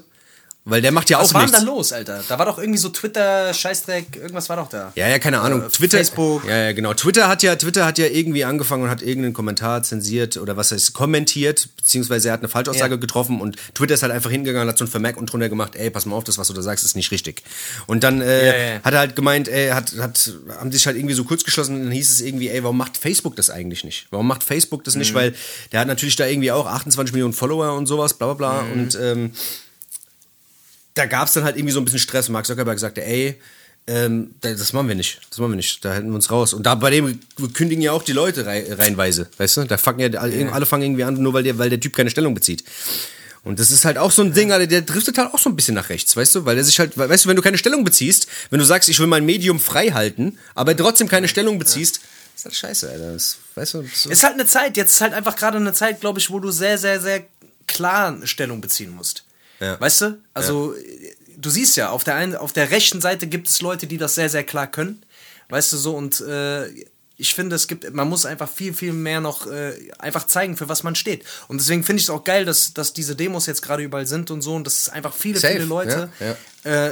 Weil 0.69 0.82
der 0.82 0.91
macht 0.91 1.10
ja 1.10 1.19
Was 1.19 1.29
auch 1.29 1.34
war 1.34 1.41
denn 1.41 1.49
nichts. 1.51 1.65
da 1.65 1.71
los, 1.71 1.93
Alter? 1.93 2.23
Da 2.27 2.39
war 2.39 2.45
doch 2.45 2.58
irgendwie 2.60 2.77
so 2.79 2.89
Twitter, 2.89 3.53
Scheißdreck, 3.53 4.15
irgendwas 4.15 4.47
war 4.49 4.58
doch 4.58 4.69
da. 4.69 4.91
Ja, 4.95 5.08
ja, 5.08 5.19
keine 5.19 5.41
Ahnung. 5.41 5.63
Äh, 5.63 5.69
Twitter, 5.69 5.97
Facebook. 5.97 6.45
Ja, 6.47 6.58
ja, 6.65 6.71
genau. 6.73 6.93
Twitter 6.93 7.27
hat 7.27 7.43
ja, 7.43 7.55
Twitter 7.55 7.86
hat 7.86 7.97
ja 7.97 8.05
irgendwie 8.05 8.45
angefangen 8.45 8.84
und 8.84 8.89
hat 8.89 9.01
irgendeinen 9.01 9.34
Kommentar 9.34 9.84
zensiert 9.84 10.38
oder 10.38 10.55
was 10.58 10.71
heißt 10.71 10.93
kommentiert, 10.93 11.69
beziehungsweise 11.75 12.29
er 12.29 12.34
hat 12.34 12.41
eine 12.41 12.49
Falschaussage 12.49 12.95
Ja. 12.95 12.99
getroffen 12.99 13.41
und 13.41 13.58
Twitter 13.73 13.93
ist 13.95 14.03
halt 14.03 14.12
einfach 14.13 14.29
hingegangen 14.32 14.63
und 14.67 14.69
hat 14.69 14.77
so 14.77 14.86
ein 14.86 14.89
Vermerk 14.89 15.17
und 15.17 15.32
drunter 15.32 15.49
gemacht, 15.49 15.75
ey, 15.75 15.89
pass 15.89 16.05
mal 16.05 16.15
auf, 16.15 16.23
das, 16.23 16.38
was 16.38 16.47
du 16.47 16.53
da 16.53 16.62
sagst, 16.62 16.86
ist 16.86 16.95
nicht 16.95 17.12
richtig. 17.12 17.43
Und 17.88 18.03
dann 18.03 18.21
äh, 18.21 18.75
Ja, 18.75 18.84
hat 18.84 18.93
er 18.93 18.99
halt 18.99 19.15
gemeint, 19.15 19.47
ey, 19.47 19.69
hat, 19.69 19.93
hat, 19.99 20.32
haben 20.60 20.71
sich 20.71 20.86
halt 20.86 20.95
irgendwie 20.97 21.15
so 21.15 21.23
kurz 21.23 21.43
geschlossen 21.43 21.75
und 21.75 21.84
dann 21.84 21.91
hieß 21.91 22.10
es 22.12 22.21
irgendwie, 22.21 22.49
ey, 22.49 22.63
warum 22.63 22.77
macht 22.77 22.97
Facebook 22.97 23.36
das 23.36 23.49
eigentlich 23.49 23.84
nicht? 23.84 24.08
Warum 24.12 24.27
macht 24.27 24.43
Facebook 24.43 24.84
das 24.84 24.95
Mhm. 24.95 24.99
nicht? 24.99 25.13
Weil 25.13 25.34
der 25.71 25.79
hat 25.82 25.88
natürlich 25.88 26.15
da 26.15 26.25
irgendwie 26.27 26.51
auch 26.51 26.67
28 26.67 27.13
Millionen 27.13 27.34
Follower 27.34 27.73
und 27.73 27.86
sowas, 27.88 28.13
bla 28.13 28.34
bla 28.34 28.51
bla. 28.60 28.62
Mhm. 28.63 28.71
Und 28.73 28.97
ähm, 29.01 29.32
da 30.99 31.05
gab 31.05 31.27
es 31.27 31.33
dann 31.33 31.43
halt 31.43 31.55
irgendwie 31.57 31.73
so 31.73 31.79
ein 31.79 31.85
bisschen 31.85 31.99
Stress. 31.99 32.29
Mark 32.29 32.45
Zuckerberg 32.45 32.77
sagte, 32.79 33.03
ey, 33.03 33.39
ähm, 33.88 34.35
da- 34.41 34.51
das 34.53 34.73
machen 34.73 34.88
wir 34.88 34.95
nicht. 34.95 35.19
Das 35.29 35.39
machen 35.39 35.51
wir 35.51 35.55
nicht. 35.55 35.83
Da 35.83 35.93
hätten 35.93 36.09
wir 36.09 36.15
uns 36.15 36.29
raus. 36.29 36.53
Und 36.53 36.63
da 36.63 36.75
bei 36.75 36.91
dem 36.91 37.19
kündigen 37.53 37.81
ja 37.81 37.91
auch 37.93 38.03
die 38.03 38.12
Leute 38.13 38.45
rei 38.45 38.65
reihenweise. 38.71 39.27
Weißt 39.38 39.57
du? 39.57 39.63
Da 39.63 39.77
fangen 39.77 39.99
ja 39.99 40.19
alle, 40.19 40.51
alle 40.53 40.65
fangen 40.65 40.83
irgendwie 40.83 41.03
an, 41.03 41.15
nur 41.15 41.33
weil 41.33 41.43
der, 41.43 41.57
weil 41.57 41.69
der 41.69 41.79
Typ 41.79 41.95
keine 41.95 42.09
Stellung 42.12 42.33
bezieht. 42.35 42.63
Und 43.43 43.57
das 43.59 43.71
ist 43.71 43.85
halt 43.85 43.97
auch 43.97 44.12
so 44.12 44.21
ein 44.21 44.33
Ding, 44.33 44.51
Alter, 44.51 44.67
der 44.67 44.81
driftet 44.81 45.17
halt 45.17 45.33
auch 45.33 45.39
so 45.39 45.49
ein 45.49 45.55
bisschen 45.55 45.73
nach 45.73 45.88
rechts, 45.89 46.15
weißt 46.15 46.35
du? 46.35 46.45
Weil 46.45 46.55
der 46.55 46.65
sich 46.65 46.77
halt, 46.79 46.97
weißt 46.97 47.23
du, 47.25 47.29
wenn 47.29 47.38
du 47.38 47.41
keine 47.41 47.57
Stellung 47.57 47.83
beziehst, 47.85 48.27
wenn 48.49 48.59
du 48.59 48.65
sagst, 48.65 48.89
ich 48.89 48.99
will 48.99 49.07
mein 49.07 49.25
Medium 49.25 49.59
frei 49.62 49.88
halten, 49.91 50.38
aber 50.55 50.75
trotzdem 50.75 51.07
keine 51.07 51.27
Stellung 51.29 51.57
beziehst, 51.57 52.01
ist 52.35 52.45
halt 52.45 52.55
scheiße, 52.55 52.89
Alter. 52.91 53.13
Das, 53.13 53.38
weißt 53.55 53.73
du? 53.75 53.81
Das 53.83 54.05
Ist 54.05 54.23
halt 54.23 54.33
eine 54.33 54.45
Zeit, 54.45 54.75
jetzt 54.77 54.91
ist 54.95 55.01
halt 55.01 55.13
einfach 55.13 55.38
gerade 55.38 55.57
eine 55.57 55.71
Zeit, 55.73 56.01
glaube 56.01 56.19
ich, 56.19 56.29
wo 56.29 56.39
du 56.39 56.51
sehr, 56.51 56.77
sehr, 56.77 56.99
sehr 56.99 57.23
klar 57.65 58.09
eine 58.09 58.27
Stellung 58.27 58.59
beziehen 58.62 58.91
musst. 58.93 59.23
Ja. 59.59 59.79
Weißt 59.79 60.01
du? 60.01 60.21
Also, 60.33 60.73
du 61.37 61.49
siehst 61.49 61.77
ja, 61.77 61.89
auf 61.89 62.03
der, 62.03 62.15
einen, 62.15 62.35
auf 62.35 62.53
der 62.53 62.71
rechten 62.71 63.01
Seite 63.01 63.27
gibt 63.27 63.47
es 63.47 63.61
Leute, 63.61 63.87
die 63.87 63.97
das 63.97 64.15
sehr, 64.15 64.29
sehr 64.29 64.43
klar 64.43 64.67
können. 64.67 65.03
Weißt 65.49 65.73
du 65.73 65.77
so, 65.77 65.95
und 65.95 66.21
äh, 66.21 66.67
ich 67.19 67.35
finde, 67.35 67.55
es 67.55 67.67
gibt, 67.67 67.93
man 67.93 68.07
muss 68.07 68.25
einfach 68.25 68.49
viel, 68.49 68.73
viel 68.73 68.93
mehr 68.93 69.19
noch 69.19 69.45
äh, 69.45 69.73
einfach 69.99 70.25
zeigen, 70.25 70.55
für 70.55 70.69
was 70.69 70.83
man 70.83 70.95
steht. 70.95 71.25
Und 71.49 71.59
deswegen 71.59 71.83
finde 71.83 71.99
ich 71.99 72.05
es 72.05 72.09
auch 72.09 72.23
geil, 72.23 72.45
dass, 72.45 72.73
dass 72.73 72.93
diese 72.93 73.15
Demos 73.15 73.45
jetzt 73.45 73.61
gerade 73.61 73.83
überall 73.83 74.07
sind 74.07 74.31
und 74.31 74.41
so, 74.41 74.55
und 74.55 74.65
dass 74.65 74.77
es 74.77 74.89
einfach 74.89 75.13
viele, 75.13 75.37
Safe, 75.37 75.53
viele 75.53 75.65
Leute, 75.65 76.09
ja, 76.19 76.37
Äh, 76.63 76.91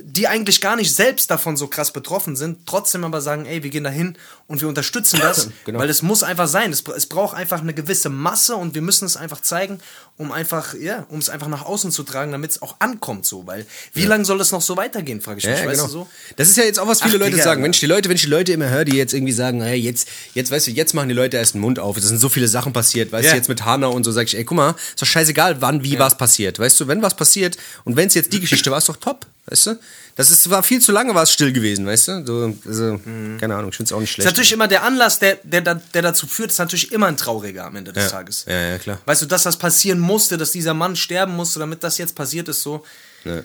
die 0.00 0.28
eigentlich 0.28 0.60
gar 0.60 0.76
nicht 0.76 0.94
selbst 0.94 1.28
davon 1.28 1.56
so 1.56 1.66
krass 1.66 1.92
betroffen 1.92 2.36
sind, 2.36 2.66
trotzdem 2.66 3.02
aber 3.02 3.20
sagen, 3.20 3.46
ey, 3.46 3.64
wir 3.64 3.70
gehen 3.70 3.82
da 3.82 3.90
hin 3.90 4.16
und 4.46 4.60
wir 4.60 4.68
unterstützen 4.68 5.18
das, 5.20 5.48
Genau. 5.64 5.80
weil 5.80 5.90
es 5.90 6.02
muss 6.02 6.22
einfach 6.22 6.46
sein. 6.46 6.70
Es, 6.70 6.84
es 6.96 7.06
braucht 7.06 7.36
einfach 7.36 7.60
eine 7.60 7.74
gewisse 7.74 8.08
Masse 8.08 8.54
und 8.54 8.76
wir 8.76 8.82
müssen 8.82 9.06
es 9.06 9.16
einfach 9.16 9.40
zeigen, 9.42 9.80
um 10.16 10.30
einfach, 10.30 10.74
ja, 10.74 11.04
um 11.08 11.18
es 11.18 11.28
einfach 11.30 11.48
nach 11.48 11.64
außen 11.66 11.90
zu 11.90 12.04
tragen, 12.04 12.30
damit 12.30 12.52
es 12.52 12.62
auch 12.62 12.76
ankommt 12.78 13.26
so, 13.26 13.44
weil 13.48 13.66
wie 13.92 14.04
lange 14.04 14.24
soll 14.24 14.40
es 14.40 14.52
noch 14.52 14.62
so 14.62 14.76
weitergehen, 14.76 15.20
frage 15.20 15.38
ich 15.40 15.46
mich, 15.46 15.58
Ja, 15.58 15.66
weißt 15.66 15.80
genau. 15.80 15.86
du 15.86 15.92
so? 16.04 16.08
Das 16.36 16.48
ist 16.48 16.56
ja 16.56 16.62
jetzt 16.62 16.78
auch 16.78 16.86
was 16.86 17.02
viele 17.02 17.16
Ach, 17.16 17.20
Leute 17.20 17.32
Digga, 17.32 17.42
sagen. 17.42 17.64
Wenn 17.64 17.72
ich 17.72 17.80
die 17.80 17.86
Leute, 17.86 18.08
wenn 18.08 18.14
ich 18.16 18.22
die 18.22 18.28
Leute 18.28 18.52
immer 18.52 18.70
höre, 18.70 18.84
die 18.84 18.96
jetzt 18.96 19.14
irgendwie 19.14 19.32
sagen, 19.32 19.60
hey, 19.62 19.76
jetzt, 19.80 20.06
jetzt, 20.34 20.52
weißt 20.52 20.68
du, 20.68 20.70
jetzt 20.70 20.94
machen 20.94 21.08
die 21.08 21.14
Leute 21.16 21.38
erst 21.38 21.54
den 21.54 21.60
Mund 21.60 21.80
auf. 21.80 21.96
Es 21.96 22.04
sind 22.04 22.18
so 22.20 22.28
viele 22.28 22.46
Sachen 22.46 22.72
passiert, 22.72 23.10
weißt 23.10 23.24
Ja. 23.26 23.30
du, 23.32 23.36
jetzt 23.36 23.48
mit 23.48 23.64
Hanau 23.64 23.90
und 23.90 24.04
so, 24.04 24.12
sag 24.12 24.28
ich, 24.28 24.36
ey, 24.36 24.44
guck 24.44 24.56
mal, 24.58 24.76
ist 24.90 25.02
doch 25.02 25.06
scheißegal, 25.06 25.60
wann, 25.60 25.82
wie 25.82 25.98
was 25.98 26.16
passiert. 26.16 26.60
Weißt 26.60 26.78
du, 26.78 26.86
wenn 26.86 27.02
was 27.02 27.16
passiert 27.16 27.56
und 27.84 27.96
wenn 27.96 28.06
es 28.06 28.14
jetzt 28.14 28.32
die 28.32 28.38
Geschichte 28.38 28.70
war, 28.70 28.78
ist 28.78 28.88
doch 28.88 28.96
top. 28.96 29.07
Weißt 29.50 29.66
du? 29.66 29.78
Das 30.16 30.30
ist, 30.30 30.50
war 30.50 30.62
viel 30.62 30.80
zu 30.80 30.90
lange, 30.90 31.14
war 31.14 31.22
es 31.22 31.32
still 31.32 31.52
gewesen, 31.52 31.86
weißt 31.86 32.08
du? 32.08 32.26
So, 32.26 32.54
also, 32.66 33.00
keine 33.38 33.54
Ahnung, 33.54 33.70
ich 33.70 33.76
finde 33.76 33.88
es 33.88 33.92
auch 33.92 34.00
nicht 34.00 34.10
Ist 34.10 34.14
schlecht. 34.14 34.26
natürlich 34.26 34.52
immer 34.52 34.66
der 34.66 34.82
Anlass, 34.82 35.18
der, 35.18 35.38
der, 35.44 35.62
der 35.62 36.02
dazu 36.02 36.26
führt, 36.26 36.50
ist 36.50 36.58
natürlich 36.58 36.90
immer 36.92 37.06
ein 37.06 37.16
trauriger 37.16 37.66
am 37.66 37.76
Ende 37.76 37.92
des 37.92 38.04
ja. 38.04 38.10
Tages. 38.10 38.44
Ja, 38.48 38.70
ja, 38.70 38.78
klar. 38.78 39.00
Weißt 39.04 39.22
du, 39.22 39.26
dass 39.26 39.44
das 39.44 39.56
passieren 39.56 40.00
musste, 40.00 40.36
dass 40.36 40.50
dieser 40.50 40.74
Mann 40.74 40.96
sterben 40.96 41.36
musste, 41.36 41.60
damit 41.60 41.84
das 41.84 41.98
jetzt 41.98 42.14
passiert 42.14 42.48
ist, 42.48 42.62
so. 42.62 42.84
Ja. 43.24 43.42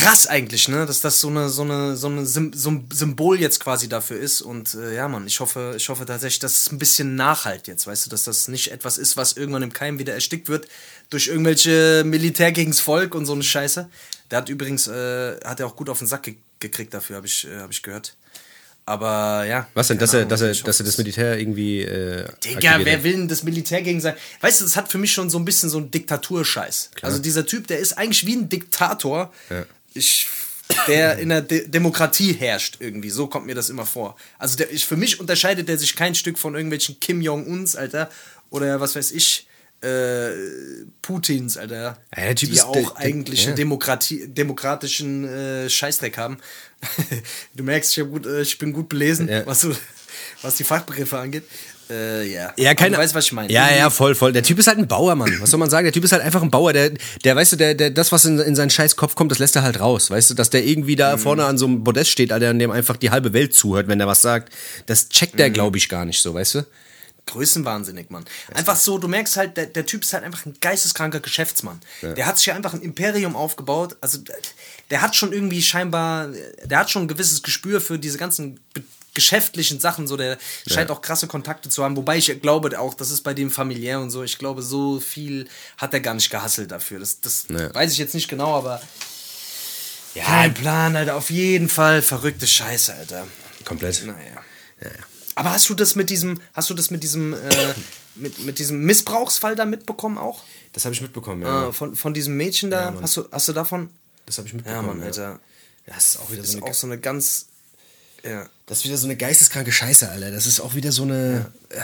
Krass 0.00 0.26
eigentlich, 0.26 0.68
ne? 0.68 0.86
Dass 0.86 1.00
das 1.00 1.20
so 1.20 1.28
eine, 1.28 1.48
so 1.48 1.62
eine, 1.62 1.96
so 1.96 2.08
eine 2.08 2.26
Sym 2.26 2.52
so 2.52 2.70
ein 2.70 2.88
Symbol 2.92 3.40
jetzt 3.40 3.60
quasi 3.60 3.88
dafür 3.88 4.18
ist. 4.18 4.42
Und 4.42 4.74
äh, 4.74 4.96
ja, 4.96 5.06
Mann, 5.06 5.26
ich 5.26 5.38
hoffe, 5.40 5.74
ich 5.76 5.88
hoffe 5.88 6.04
tatsächlich, 6.04 6.40
dass 6.40 6.54
es 6.56 6.72
ein 6.72 6.78
bisschen 6.78 7.14
nachhalt 7.14 7.68
jetzt, 7.68 7.86
weißt 7.86 8.06
du, 8.06 8.10
dass 8.10 8.24
das 8.24 8.48
nicht 8.48 8.72
etwas 8.72 8.98
ist, 8.98 9.16
was 9.16 9.34
irgendwann 9.34 9.62
im 9.62 9.72
Keim 9.72 9.98
wieder 9.98 10.14
erstickt 10.14 10.48
wird 10.48 10.66
durch 11.10 11.28
irgendwelche 11.28 12.02
Militär 12.04 12.50
gegens 12.50 12.80
Volk 12.80 13.14
und 13.14 13.24
so 13.24 13.34
eine 13.34 13.44
Scheiße. 13.44 13.88
Der 14.30 14.38
hat 14.38 14.48
übrigens, 14.48 14.88
äh, 14.88 15.38
hat 15.44 15.60
er 15.60 15.66
auch 15.66 15.76
gut 15.76 15.88
auf 15.88 15.98
den 15.98 16.08
Sack 16.08 16.24
ge 16.24 16.34
gekriegt 16.60 16.94
dafür, 16.94 17.16
habe 17.16 17.26
ich, 17.26 17.46
äh, 17.46 17.58
hab 17.58 17.70
ich 17.70 17.82
gehört. 17.82 18.14
Aber 18.86 19.44
ja. 19.46 19.66
Was 19.74 19.88
denn, 19.88 19.98
dass 19.98 20.12
er, 20.12 20.24
dass 20.24 20.40
er, 20.40 20.50
hoffe, 20.50 20.64
dass 20.64 20.80
er 20.80 20.86
das 20.86 20.98
Militär 20.98 21.38
irgendwie. 21.38 21.82
Äh, 21.82 22.28
Digga, 22.44 22.78
wer 22.82 23.02
will 23.02 23.12
denn 23.12 23.28
das 23.28 23.42
Militär 23.42 23.82
gegen 23.82 24.00
sein? 24.00 24.14
Weißt 24.40 24.60
du, 24.60 24.64
das 24.64 24.76
hat 24.76 24.90
für 24.90 24.98
mich 24.98 25.12
schon 25.12 25.30
so 25.30 25.38
ein 25.38 25.44
bisschen 25.44 25.70
so 25.70 25.78
ein 25.78 25.90
Diktaturscheiß. 25.90 26.90
Also 27.02 27.18
dieser 27.18 27.46
Typ, 27.46 27.66
der 27.66 27.78
ist 27.78 27.96
eigentlich 27.96 28.26
wie 28.26 28.36
ein 28.36 28.48
Diktator. 28.48 29.32
Ja. 29.50 29.64
Ich, 29.94 30.26
der 30.88 31.18
in 31.18 31.28
der 31.30 31.40
De 31.42 31.68
Demokratie 31.68 32.32
herrscht 32.32 32.76
irgendwie. 32.80 33.10
So 33.10 33.26
kommt 33.26 33.46
mir 33.46 33.54
das 33.54 33.68
immer 33.70 33.86
vor. 33.86 34.16
Also 34.38 34.56
der, 34.56 34.72
ich, 34.72 34.84
für 34.86 34.96
mich 34.96 35.20
unterscheidet 35.20 35.68
er 35.68 35.78
sich 35.78 35.94
kein 35.96 36.14
Stück 36.14 36.38
von 36.38 36.54
irgendwelchen 36.54 36.98
Kim 37.00 37.20
Jong-uns, 37.20 37.76
Alter. 37.76 38.10
Oder 38.50 38.80
was 38.80 38.94
weiß 38.96 39.12
ich. 39.12 39.46
Äh, 39.82 40.30
Putins, 41.02 41.58
Alter. 41.58 41.98
Ja, 42.16 42.22
der 42.24 42.34
Typ 42.34 42.48
die 42.48 42.54
ist 42.56 42.64
auch 42.64 42.72
der- 42.72 42.82
der- 42.82 42.96
eigentlich 42.96 43.42
ja. 43.42 43.48
einen 43.48 43.56
Demokratie, 43.56 44.26
demokratischen 44.28 45.24
äh, 45.28 45.68
Scheißdreck 45.68 46.16
haben. 46.16 46.38
du 47.54 47.64
merkst, 47.64 47.92
ich, 47.96 48.02
hab 48.02 48.10
gut, 48.10 48.24
äh, 48.26 48.40
ich 48.40 48.56
bin 48.58 48.72
gut 48.72 48.88
belesen, 48.88 49.28
Ja. 49.28 49.44
was, 49.46 49.60
so, 49.60 49.76
was 50.40 50.56
die 50.56 50.64
Fachbegriffe 50.64 51.18
angeht. 51.18 51.44
Äh, 51.90 52.32
ja. 52.32 52.52
Ja, 52.56 52.74
keine 52.74 52.96
Du 52.96 53.02
weißt, 53.02 53.14
was 53.14 53.26
ich 53.26 53.32
meine. 53.32 53.52
Ja, 53.52 53.70
ja, 53.74 53.90
voll, 53.90 54.14
voll. 54.14 54.32
Der 54.32 54.42
Typ 54.42 54.58
ist 54.58 54.66
halt 54.66 54.78
ein 54.78 54.88
Bauer, 54.88 55.14
Mann. 55.14 55.36
Was 55.40 55.50
soll 55.50 55.60
man 55.60 55.68
sagen? 55.70 55.84
Der 55.84 55.92
Typ 55.92 56.04
ist 56.04 56.12
halt 56.12 56.22
einfach 56.22 56.42
ein 56.42 56.50
Bauer. 56.50 56.72
Der, 56.72 56.90
der 57.24 57.36
weißt 57.36 57.52
du, 57.52 57.56
der, 57.56 57.74
der, 57.74 57.90
das, 57.90 58.10
was 58.12 58.24
in, 58.24 58.38
in 58.38 58.56
seinen 58.56 58.70
scheiß 58.70 58.96
Kopf 58.96 59.14
kommt, 59.14 59.30
das 59.30 59.38
lässt 59.38 59.54
er 59.56 59.62
halt 59.62 59.80
raus. 59.80 60.10
Weißt 60.10 60.30
du, 60.30 60.34
dass 60.34 60.50
der 60.50 60.64
irgendwie 60.64 60.94
Mhm. 60.94 60.98
da 60.98 61.16
vorne 61.18 61.44
an 61.44 61.58
so 61.58 61.66
einem 61.66 61.84
Podest 61.84 62.10
steht, 62.10 62.32
Alter, 62.32 62.50
an 62.50 62.58
dem 62.58 62.70
einfach 62.70 62.96
die 62.96 63.10
halbe 63.10 63.32
Welt 63.32 63.54
zuhört, 63.54 63.88
wenn 63.88 63.98
der 63.98 64.08
was 64.08 64.22
sagt. 64.22 64.52
Das 64.86 65.08
checkt 65.08 65.34
Mhm. 65.34 65.38
der, 65.38 65.50
glaube 65.50 65.76
ich, 65.76 65.88
gar 65.88 66.04
nicht 66.04 66.22
so, 66.22 66.32
weißt 66.34 66.54
du? 66.56 66.66
Größenwahnsinnig, 67.26 68.10
Mann. 68.10 68.24
Einfach 68.52 68.76
so, 68.76 68.98
du 68.98 69.08
merkst 69.08 69.36
halt, 69.38 69.56
der, 69.56 69.66
der 69.66 69.86
Typ 69.86 70.02
ist 70.02 70.12
halt 70.12 70.24
einfach 70.24 70.44
ein 70.44 70.54
geisteskranker 70.60 71.20
Geschäftsmann. 71.20 71.80
Der 72.02 72.26
hat 72.26 72.36
sich 72.36 72.46
ja 72.46 72.54
einfach 72.54 72.74
ein 72.74 72.82
Imperium 72.82 73.34
aufgebaut. 73.34 73.96
Also, 74.02 74.18
der, 74.90 75.00
hat 75.00 75.16
schon 75.16 75.32
irgendwie 75.32 75.62
scheinbar, 75.62 76.28
der 76.64 76.78
hat 76.78 76.90
schon 76.90 77.02
ein 77.04 77.08
gewisses 77.08 77.42
Gespür 77.42 77.80
für 77.80 77.98
diese 77.98 78.18
ganzen 78.18 78.60
geschäftlichen 79.14 79.80
Sachen. 79.80 80.06
So, 80.06 80.16
der 80.16 80.38
scheint 80.66 80.90
auch 80.90 81.00
krasse 81.00 81.26
Kontakte 81.26 81.68
zu 81.68 81.82
haben. 81.84 81.96
Wobei 81.96 82.18
ich 82.18 82.40
glaube 82.42 82.78
auch, 82.78 82.94
das 82.94 83.10
ist 83.10 83.22
bei 83.22 83.32
dem 83.34 83.50
familiär 83.50 84.00
und 84.00 84.10
so. 84.10 84.22
Ich 84.22 84.38
glaube, 84.38 84.62
so 84.62 85.00
viel 85.00 85.48
hat 85.78 85.94
er 85.94 86.00
gar 86.00 86.14
nicht 86.14 86.30
gehasselt 86.30 86.70
dafür. 86.70 86.98
Das, 87.00 87.20
das 87.20 87.46
Ja. 87.48 87.72
weiß 87.74 87.92
ich 87.92 87.98
jetzt 87.98 88.14
nicht 88.14 88.28
genau, 88.28 88.54
aber. 88.56 88.80
Ja, 90.14 90.26
ein 90.40 90.54
Plan, 90.54 90.94
Alter. 90.96 91.16
Auf 91.16 91.30
jeden 91.30 91.68
Fall 91.68 92.02
verrückte 92.02 92.46
Scheiße, 92.46 92.94
Alter. 92.94 93.26
Komplett. 93.64 94.04
Naja. 94.06 94.42
Aber 95.36 95.52
hast 95.52 95.68
du 95.68 95.74
das 95.74 95.96
mit 95.96 96.10
diesem, 96.10 96.40
hast 96.52 96.70
du 96.70 96.74
das 96.74 96.90
mit 96.90 97.02
diesem, 97.02 97.32
äh, 97.34 97.38
mit, 98.14 98.38
mit 98.44 98.58
diesem 98.58 98.82
Missbrauchsfall 98.82 99.56
da 99.56 99.64
mitbekommen 99.64 100.18
auch? 100.18 100.44
Das 100.72 100.84
habe 100.84 100.94
ich 100.94 101.00
mitbekommen, 101.00 101.42
ja. 101.42 101.68
Äh, 101.68 101.72
von, 101.72 101.96
von 101.96 102.14
diesem 102.14 102.36
Mädchen 102.36 102.70
da? 102.70 102.94
Hast, 103.00 103.16
du, 103.16 103.24
hast 103.32 103.48
du 103.48 103.52
davon? 103.52 103.90
Das 104.26 104.38
habe 104.38 104.46
ich 104.46 104.52
Ja, 104.52 104.58
mitbekommen. 104.58 104.98
Mann, 104.98 105.02
Alter. 105.02 105.40
Das 105.86 106.14
ist 106.14 106.20
auch 106.20 106.30
wieder 106.30 106.44
so 106.44 106.58
eine, 106.58 106.66
auch 106.66 106.74
so 106.74 106.86
eine 106.86 106.98
ganz. 106.98 107.46
Ja. 108.24 108.48
das 108.66 108.78
ist 108.78 108.84
wieder 108.84 108.96
so 108.96 109.06
eine 109.06 109.16
geisteskranke 109.16 109.70
Scheiße, 109.72 110.08
Alter. 110.08 110.30
Das 110.30 110.46
ist 110.46 110.60
auch 110.60 110.74
wieder 110.74 110.92
so 110.92 111.02
eine. 111.02 111.52
Äh, 111.70 111.80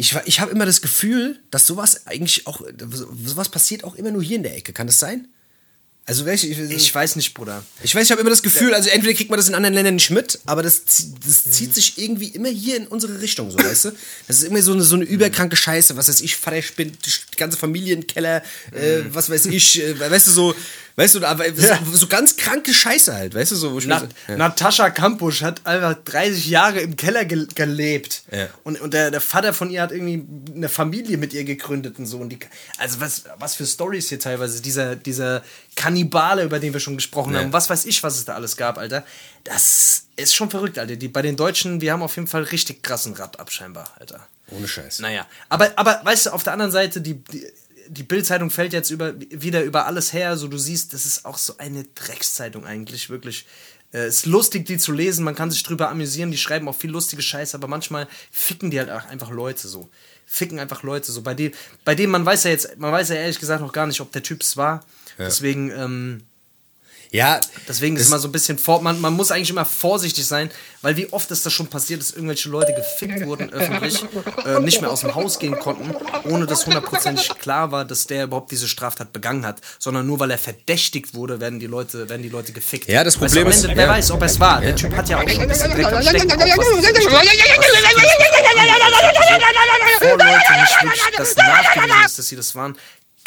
Ich, 0.00 0.14
ich 0.26 0.38
habe 0.38 0.52
immer 0.52 0.64
das 0.64 0.80
Gefühl, 0.80 1.40
dass 1.50 1.66
sowas 1.66 2.06
eigentlich 2.06 2.46
auch. 2.46 2.60
Sowas 3.24 3.48
passiert 3.48 3.82
auch 3.82 3.96
immer 3.96 4.12
nur 4.12 4.22
hier 4.22 4.36
in 4.36 4.44
der 4.44 4.56
Ecke. 4.56 4.72
Kann 4.72 4.86
das 4.86 5.00
sein? 5.00 5.26
Also 6.06 6.24
welche. 6.24 6.46
Ich 6.46 6.94
weiß 6.94 7.16
nicht, 7.16 7.34
Bruder. 7.34 7.64
Ich 7.82 7.94
weiß, 7.94 8.04
ich 8.04 8.10
habe 8.12 8.20
immer 8.20 8.30
das 8.30 8.42
Gefühl, 8.42 8.72
also 8.74 8.88
entweder 8.90 9.12
kriegt 9.12 9.28
man 9.28 9.38
das 9.38 9.48
in 9.48 9.54
anderen 9.56 9.74
Ländern 9.74 9.96
nicht 9.96 10.10
mit, 10.10 10.38
aber 10.46 10.62
das, 10.62 10.82
das 11.26 11.50
zieht 11.50 11.74
sich 11.74 11.98
irgendwie 11.98 12.28
immer 12.28 12.48
hier 12.48 12.76
in 12.76 12.86
unsere 12.86 13.20
Richtung, 13.20 13.50
so, 13.50 13.58
weißt 13.58 13.86
du? 13.86 13.90
Das 14.26 14.38
ist 14.38 14.44
immer 14.44 14.62
so 14.62 14.72
eine, 14.72 14.84
so 14.84 14.94
eine 14.94 15.04
überkranke 15.04 15.56
Scheiße, 15.56 15.96
was 15.96 16.08
weiß 16.08 16.22
ich, 16.22 16.36
Vater 16.36 16.62
spinnt, 16.62 17.04
die 17.04 17.36
ganze 17.36 17.58
Familie 17.58 17.94
im 17.94 18.06
Keller, 18.06 18.42
äh, 18.72 19.00
was 19.10 19.28
weiß 19.28 19.46
ich, 19.46 19.82
äh, 19.82 19.98
weißt 20.00 20.28
du, 20.28 20.30
so, 20.30 20.54
weißt 20.98 21.14
du, 21.14 21.24
aber 21.24 21.44
so, 21.54 21.74
so 21.92 22.06
ganz 22.08 22.36
kranke 22.36 22.74
Scheiße 22.74 23.14
halt, 23.14 23.34
weißt 23.34 23.52
du, 23.52 23.56
so, 23.56 23.72
wo 23.72 23.78
ich 23.78 23.86
Na, 23.86 24.00
so, 24.00 24.06
ja. 24.26 24.36
Natascha 24.36 24.90
Kampusch 24.90 25.42
hat 25.42 25.64
einfach 25.64 25.94
30 26.04 26.48
Jahre 26.48 26.80
im 26.80 26.96
Keller 26.96 27.24
ge 27.24 27.46
gelebt. 27.54 28.22
Ja. 28.32 28.48
Und, 28.64 28.80
und 28.80 28.92
der, 28.92 29.12
der 29.12 29.20
Vater 29.20 29.54
von 29.54 29.70
ihr 29.70 29.80
hat 29.80 29.92
irgendwie 29.92 30.24
eine 30.54 30.68
Familie 30.68 31.16
mit 31.16 31.32
ihr 31.32 31.44
gegründet 31.44 31.98
und 32.00 32.06
so. 32.06 32.18
Und 32.18 32.30
die, 32.30 32.38
also 32.78 33.00
was, 33.00 33.24
was 33.38 33.54
für 33.54 33.64
Stories 33.64 34.08
hier 34.08 34.18
teilweise. 34.18 34.60
Dieser, 34.60 34.96
dieser 34.96 35.42
Kannibale, 35.76 36.42
über 36.42 36.58
den 36.58 36.72
wir 36.72 36.80
schon 36.80 36.96
gesprochen 36.96 37.32
Ja. 37.32 37.40
haben. 37.40 37.52
Was 37.52 37.70
weiß 37.70 37.84
ich, 37.86 38.02
was 38.02 38.16
es 38.18 38.24
da 38.24 38.34
alles 38.34 38.56
gab, 38.56 38.76
Alter. 38.76 39.04
Das 39.44 40.06
ist 40.16 40.34
schon 40.34 40.50
verrückt, 40.50 40.78
Alter. 40.80 40.96
Die, 40.96 41.06
bei 41.08 41.22
den 41.22 41.36
Deutschen, 41.36 41.80
wir 41.80 41.92
haben 41.92 42.02
auf 42.02 42.16
jeden 42.16 42.26
Fall 42.26 42.42
richtig 42.42 42.82
krassen 42.82 43.14
Rad 43.14 43.38
ab, 43.38 43.52
scheinbar, 43.52 43.92
Alter. 44.00 44.26
Ohne 44.50 44.66
Scheiß. 44.66 44.98
Naja, 44.98 45.26
aber, 45.48 45.70
aber 45.76 46.00
weißt 46.02 46.26
du, 46.26 46.30
auf 46.30 46.42
der 46.42 46.54
anderen 46.54 46.72
Seite, 46.72 47.00
die, 47.00 47.22
die, 47.22 47.46
die 47.88 48.02
Bild-Zeitung 48.02 48.50
fällt 48.50 48.72
jetzt 48.72 48.90
über, 48.90 49.14
wieder 49.18 49.62
über 49.62 49.86
alles 49.86 50.12
her. 50.12 50.36
So, 50.36 50.48
du 50.48 50.58
siehst, 50.58 50.92
das 50.92 51.06
ist 51.06 51.24
auch 51.24 51.38
so 51.38 51.58
eine 51.58 51.84
Dreckszeitung 51.84 52.64
eigentlich, 52.64 53.10
wirklich. 53.10 53.46
Äh, 53.92 54.08
ist 54.08 54.26
lustig, 54.26 54.66
die 54.66 54.76
zu 54.76 54.92
lesen, 54.92 55.24
man 55.24 55.34
kann 55.34 55.50
sich 55.50 55.62
drüber 55.62 55.88
amüsieren, 55.88 56.30
die 56.30 56.36
schreiben 56.36 56.68
auch 56.68 56.74
viel 56.74 56.90
lustige 56.90 57.22
Scheiße, 57.22 57.56
aber 57.56 57.68
manchmal 57.68 58.06
ficken 58.30 58.70
die 58.70 58.78
halt 58.78 58.90
auch 58.90 59.06
einfach 59.06 59.30
Leute 59.30 59.66
so. 59.66 59.88
Ficken 60.26 60.58
einfach 60.58 60.82
Leute 60.82 61.10
so. 61.10 61.22
Bei, 61.22 61.32
dem, 61.34 61.52
bei 61.84 61.94
dem, 61.94 62.10
man 62.10 62.26
weiß 62.26 62.44
ja 62.44 62.50
jetzt, 62.50 62.78
man 62.78 62.92
weiß 62.92 63.08
ja 63.08 63.16
ehrlich 63.16 63.40
gesagt 63.40 63.62
noch 63.62 63.72
gar 63.72 63.86
nicht, 63.86 64.00
ob 64.00 64.12
der 64.12 64.22
Typ 64.22 64.42
es 64.42 64.56
war. 64.58 64.84
Deswegen, 65.18 65.70
ähm, 65.70 66.22
Ja, 67.10 67.40
Deswegen 67.66 67.96
ist 67.96 68.08
immer 68.08 68.18
so 68.18 68.28
ein 68.28 68.32
bisschen 68.32 68.58
vor, 68.58 68.82
man, 68.82 69.00
man 69.00 69.14
muss 69.14 69.30
eigentlich 69.30 69.50
immer 69.50 69.64
vorsichtig 69.64 70.26
sein, 70.26 70.50
weil 70.82 70.96
wie 70.96 71.10
oft 71.12 71.30
ist 71.30 71.44
das 71.46 71.52
schon 71.52 71.66
passiert, 71.66 72.00
dass 72.00 72.10
irgendwelche 72.10 72.48
Leute 72.50 72.72
gefickt 72.74 73.24
wurden 73.26 73.50
öffentlich, 73.52 74.04
äh, 74.46 74.60
nicht 74.60 74.80
mehr 74.80 74.90
aus 74.90 75.00
dem 75.00 75.14
Haus 75.14 75.38
gehen 75.38 75.58
konnten, 75.58 75.94
ohne 76.24 76.46
dass 76.46 76.66
hundertprozentig 76.66 77.28
klar 77.38 77.72
war, 77.72 77.84
dass 77.84 78.06
der 78.06 78.24
überhaupt 78.24 78.50
diese 78.50 78.68
Straftat 78.68 79.12
begangen 79.12 79.46
hat, 79.46 79.60
sondern 79.78 80.06
nur 80.06 80.20
weil 80.20 80.30
er 80.30 80.38
verdächtigt 80.38 81.14
wurde, 81.14 81.40
werden 81.40 81.58
die 81.60 81.66
Leute, 81.66 82.08
werden 82.08 82.22
die 82.22 82.28
Leute 82.28 82.52
gefickt. 82.52 82.88
Ja, 82.88 83.02
das 83.04 83.14
Weißt 83.20 83.32
Problem 83.34 83.46
am 83.46 83.52
ist- 83.52 83.64
Ende, 83.64 83.76
wer 83.76 83.86
ja. 83.86 83.90
weiß, 83.92 84.10
ob 84.10 84.22
es 84.22 84.38
war. 84.38 84.60
Der 84.60 84.76
Typ 84.76 84.94
hat 84.94 85.08
ja 85.08 85.18
auch 85.18 85.28
schon 85.28 85.40
ein 85.40 85.48
bisschen 85.48 85.70
Dreck 85.72 85.86
am 85.86 86.02
Stecken. 86.02 86.30
Auch 86.32 86.38
was 86.38 86.66
bevor 90.00 90.16
Leute 90.16 90.52
nicht 90.60 90.82
wirklich 90.82 91.02
das 91.16 91.36
nachgewiesen 91.36 92.04
ist, 92.04 92.18
dass 92.18 92.28
sie 92.28 92.36
das 92.36 92.54
waren, 92.54 92.76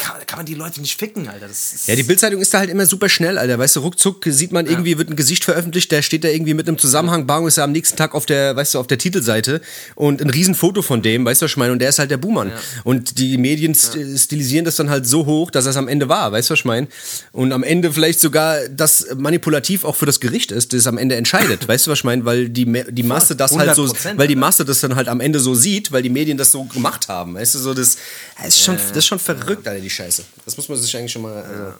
kann, 0.01 0.15
kann 0.27 0.37
man 0.39 0.45
die 0.45 0.53
Leute 0.53 0.81
nicht 0.81 0.99
ficken, 0.99 1.27
Alter. 1.27 1.47
Ja, 1.85 1.95
die 1.95 2.03
Bildzeitung 2.03 2.41
ist 2.41 2.53
da 2.53 2.59
halt 2.59 2.69
immer 2.69 2.85
super 2.85 3.09
schnell, 3.09 3.37
Alter. 3.37 3.57
Weißt 3.57 3.75
du, 3.75 3.79
ruckzuck 3.79 4.23
sieht 4.25 4.51
man 4.51 4.65
irgendwie, 4.67 4.97
wird 4.97 5.09
ein 5.09 5.15
Gesicht 5.15 5.43
veröffentlicht, 5.45 5.91
der 5.91 6.01
steht 6.01 6.23
da 6.23 6.27
irgendwie 6.27 6.53
mit 6.53 6.67
einem 6.67 6.77
Zusammenhang, 6.77 7.25
bang, 7.27 7.47
ist 7.47 7.57
er 7.57 7.63
am 7.63 7.71
nächsten 7.71 7.97
Tag 7.97 8.13
auf 8.13 8.25
der, 8.25 8.55
weißt 8.55 8.73
du, 8.75 8.79
auf 8.79 8.87
der 8.87 8.97
Titelseite 8.97 9.61
und 9.95 10.21
ein 10.21 10.29
Riesenfoto 10.29 10.81
von 10.81 11.01
dem, 11.01 11.25
weißt 11.25 11.41
du, 11.41 11.45
was 11.45 11.51
ich 11.51 11.57
meine? 11.57 11.71
Und 11.71 11.79
der 11.79 11.89
ist 11.89 11.99
halt 11.99 12.11
der 12.11 12.17
Buhmann. 12.17 12.51
Und 12.83 13.17
die 13.17 13.37
Medien 13.37 13.73
st- 13.73 14.17
stilisieren 14.21 14.65
das 14.65 14.75
dann 14.75 14.89
halt 14.89 15.07
so 15.07 15.25
hoch, 15.25 15.51
dass 15.51 15.65
es 15.65 15.77
am 15.77 15.87
Ende 15.87 16.09
war, 16.09 16.31
weißt 16.31 16.49
du, 16.49 16.53
was 16.53 16.59
ich 16.59 16.65
meine? 16.65 16.87
Und 17.31 17.53
am 17.53 17.63
Ende 17.63 17.91
vielleicht 17.93 18.19
sogar 18.19 18.57
das 18.69 19.07
manipulativ 19.17 19.85
auch 19.85 19.95
für 19.95 20.05
das 20.05 20.19
Gericht 20.19 20.51
ist, 20.51 20.73
das 20.73 20.87
am 20.87 20.97
Ende 20.97 21.15
entscheidet, 21.15 21.67
weißt 21.67 21.87
du, 21.87 21.91
was 21.91 21.99
ich 21.99 22.03
meine? 22.03 22.25
Weil 22.25 22.49
die, 22.49 22.65
die 22.89 23.03
Masse 23.03 23.35
das 23.35 23.57
halt 23.57 23.75
so, 23.75 23.85
100%, 23.85 24.17
weil 24.17 24.27
die. 24.27 24.41
Masse 24.41 24.65
das 24.65 24.79
dann 24.81 24.95
halt 24.95 25.07
am 25.07 25.19
Ende 25.21 25.39
so 25.39 25.53
sieht, 25.53 25.91
weil 25.91 26.01
die 26.01 26.09
Medien 26.09 26.35
das 26.35 26.51
so 26.51 26.63
gemacht 26.63 27.07
haben, 27.07 27.35
weißt 27.35 27.53
du, 27.53 27.59
so 27.59 27.75
das, 27.75 27.97
das 28.39 28.47
ist 28.47 28.63
schon, 28.63 28.75
das 28.75 28.97
ist 28.97 29.05
schon 29.05 29.19
verrückt, 29.19 29.67
Alter, 29.67 29.79
die 29.79 29.89
Scheiße. 29.93 30.23
Das 30.45 30.57
muss 30.57 30.69
man 30.69 30.77
sich 30.77 30.95
eigentlich 30.97 31.11
schon 31.11 31.21
mal, 31.23 31.43
also, 31.43 31.73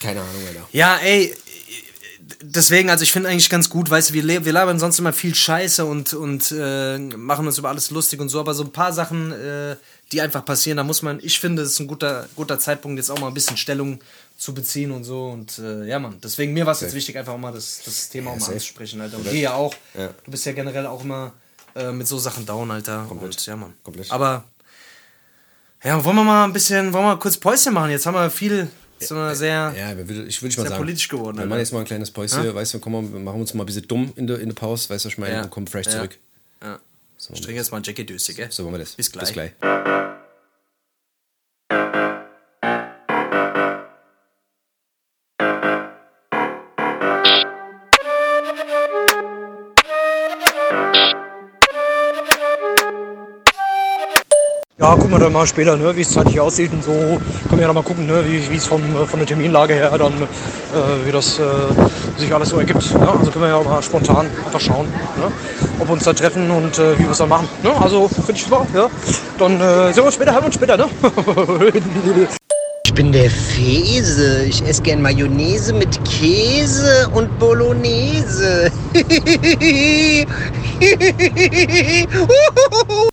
keine 0.00 0.20
Ahnung, 0.20 0.46
Alter. 0.48 0.68
Ja, 0.72 0.96
ey, 0.98 1.34
deswegen, 2.42 2.90
also 2.90 3.02
ich 3.02 3.12
finde 3.12 3.28
eigentlich 3.28 3.50
ganz 3.50 3.68
gut, 3.68 3.90
weißt 3.90 4.10
du, 4.10 4.14
wir, 4.14 4.44
wir 4.44 4.52
labern 4.52 4.78
sonst 4.78 4.98
immer 4.98 5.12
viel 5.12 5.34
Scheiße 5.34 5.84
und, 5.84 6.14
und 6.14 6.52
äh, 6.56 6.98
machen 6.98 7.46
uns 7.46 7.58
über 7.58 7.68
alles 7.68 7.90
lustig 7.90 8.20
und 8.20 8.28
so, 8.28 8.40
aber 8.40 8.54
so 8.54 8.64
ein 8.64 8.72
paar 8.72 8.92
Sachen, 8.92 9.32
äh, 9.32 9.76
die 10.10 10.20
einfach 10.20 10.44
passieren, 10.44 10.76
da 10.76 10.84
muss 10.84 11.02
man, 11.02 11.20
ich 11.22 11.38
finde, 11.40 11.62
es 11.62 11.72
ist 11.72 11.80
ein 11.80 11.86
guter, 11.86 12.28
guter 12.36 12.58
Zeitpunkt, 12.58 12.98
jetzt 12.98 13.10
auch 13.10 13.18
mal 13.18 13.28
ein 13.28 13.34
bisschen 13.34 13.56
Stellung 13.56 14.00
zu 14.36 14.54
beziehen 14.54 14.90
und 14.90 15.04
so 15.04 15.28
und 15.30 15.58
äh, 15.58 15.86
ja, 15.86 15.98
Mann, 15.98 16.18
deswegen 16.22 16.52
mir 16.52 16.66
war 16.66 16.72
es 16.72 16.80
jetzt 16.80 16.94
wichtig, 16.94 17.16
einfach 17.16 17.32
auch 17.32 17.38
mal 17.38 17.52
das, 17.52 17.82
das 17.84 18.08
Thema 18.08 18.30
auch 18.30 18.34
mal 18.34 18.40
safe. 18.40 18.52
anzusprechen, 18.54 19.00
Alter. 19.00 19.18
Und 19.18 19.30
dir 19.30 19.40
ja 19.40 19.54
auch. 19.54 19.74
Ja. 19.96 20.08
Du 20.24 20.30
bist 20.30 20.44
ja 20.46 20.52
generell 20.52 20.86
auch 20.86 21.02
immer 21.02 21.32
äh, 21.74 21.92
mit 21.92 22.06
so 22.06 22.18
Sachen 22.18 22.44
down, 22.44 22.70
Alter. 22.70 23.06
Und 23.10 23.46
ja, 23.46 23.56
Mann. 23.56 23.72
Komplett. 23.82 24.10
Aber 24.10 24.44
ja, 25.84 26.04
wollen 26.04 26.16
wir 26.16 26.24
mal 26.24 26.44
ein 26.44 26.52
bisschen, 26.52 26.92
wollen 26.92 27.04
wir 27.04 27.08
mal 27.14 27.18
kurz 27.18 27.36
Päuschen 27.36 27.74
machen? 27.74 27.90
Jetzt 27.90 28.06
haben 28.06 28.14
wir 28.14 28.30
viel, 28.30 28.68
so 29.00 29.14
eine 29.16 29.34
sehr. 29.34 29.74
Ja, 29.76 29.92
ich 29.92 30.42
würde 30.42 30.56
mal 30.60 30.68
sagen. 30.68 30.76
politisch 30.76 31.08
geworden, 31.08 31.36
Wir 31.36 31.42
Alter. 31.42 31.48
machen 31.50 31.58
jetzt 31.60 31.72
mal 31.72 31.80
ein 31.80 31.84
kleines 31.86 32.10
Päuschen, 32.10 32.54
weißt 32.54 32.74
du, 32.74 32.78
komm 32.78 32.92
mal, 32.92 33.12
wir 33.12 33.20
machen 33.20 33.40
uns 33.40 33.52
mal 33.54 33.64
ein 33.64 33.66
bisschen 33.66 33.86
dumm 33.88 34.12
in 34.16 34.26
der, 34.26 34.38
in 34.40 34.48
der 34.48 34.54
Pause, 34.54 34.88
weißt 34.90 35.04
du, 35.04 35.08
was 35.08 35.12
ich 35.14 35.18
meine, 35.18 35.34
Ja. 35.34 35.42
und 35.42 35.50
kommen 35.50 35.66
fresh 35.66 35.86
Ja. 35.86 35.92
zurück. 35.92 36.18
Ja. 36.62 36.78
Ich 37.32 37.40
trinke 37.40 37.54
jetzt 37.60 37.70
mal 37.70 37.78
ein 37.78 37.82
Jackie 37.84 38.04
Döse, 38.04 38.34
gell? 38.34 38.48
So 38.50 38.62
machen 38.64 38.74
wir 38.74 38.78
das. 38.80 38.92
Bis 38.92 39.10
gleich. 39.10 39.24
Bis 39.24 39.32
gleich. 39.32 39.52
Gucken 54.92 55.10
wir 55.10 55.18
dann 55.18 55.32
mal 55.32 55.46
später, 55.46 55.76
ne, 55.76 55.96
wie 55.96 56.02
es 56.02 56.10
zeitlich 56.10 56.38
aussieht 56.38 56.70
und 56.72 56.84
so. 56.84 56.92
Können 56.92 57.20
wir 57.50 57.62
ja 57.62 57.72
mal 57.72 57.82
gucken, 57.82 58.06
ne, 58.06 58.22
wie 58.26 58.54
es 58.54 58.66
vom, 58.66 58.82
von 59.06 59.18
der 59.18 59.26
Terminlage 59.26 59.74
her 59.74 59.90
dann, 59.96 60.12
äh, 60.12 61.06
wie 61.06 61.10
das 61.10 61.38
äh, 61.38 61.42
sich 62.18 62.32
alles 62.32 62.50
so 62.50 62.58
ergibt. 62.58 62.94
Ne? 62.94 63.08
Also 63.08 63.30
können 63.30 63.44
wir 63.44 63.48
ja 63.48 63.62
mal 63.62 63.82
spontan 63.82 64.26
einfach 64.44 64.60
schauen, 64.60 64.86
ne? 65.16 65.32
ob 65.78 65.88
wir 65.88 65.94
uns 65.94 66.04
da 66.04 66.12
treffen 66.12 66.50
und 66.50 66.78
äh, 66.78 66.98
wie 66.98 67.04
wir 67.04 67.10
es 67.10 67.18
dann 67.18 67.30
machen. 67.30 67.48
Ne? 67.62 67.70
Also 67.80 68.06
finde 68.06 68.32
ich 68.32 68.44
super, 68.44 68.66
ja. 68.74 68.88
Dann 69.38 69.60
äh, 69.60 69.92
sehen 69.92 69.96
wir 69.96 70.04
uns 70.04 70.14
später, 70.14 70.32
hören 70.32 70.42
wir 70.42 70.46
uns 70.46 70.54
später, 70.56 70.76
ne? 70.76 70.86
Ich 72.84 72.94
bin 72.94 73.10
der 73.10 73.30
Fese. 73.30 74.44
Ich 74.44 74.62
esse 74.66 74.82
gern 74.82 75.00
Mayonnaise 75.00 75.72
mit 75.72 76.04
Käse 76.04 77.08
und 77.14 77.38
Bolognese. 77.38 78.70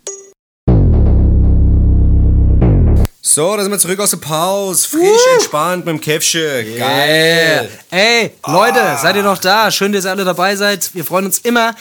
So, 3.40 3.56
da 3.56 3.64
sind 3.64 3.72
wir 3.72 3.80
zurück 3.80 4.02
aus 4.02 4.10
der 4.10 4.18
Pause. 4.18 4.86
Frisch, 4.90 5.28
entspannt 5.36 5.86
mit 5.86 5.94
dem 5.96 6.02
Käffchen. 6.02 6.78
Geil. 6.78 7.70
Ey, 7.90 8.32
Leute, 8.46 8.98
seid 9.02 9.16
ihr 9.16 9.24
noch 9.24 9.38
da? 9.38 9.72
Schön, 9.72 9.94
dass 9.94 10.04
ihr 10.04 10.12
alle 10.12 10.26
dabei 10.26 10.58
seid. 10.58 10.94
Wir 10.94 11.06
freuen 11.06 11.24
uns 11.24 11.40
immer 11.40 11.74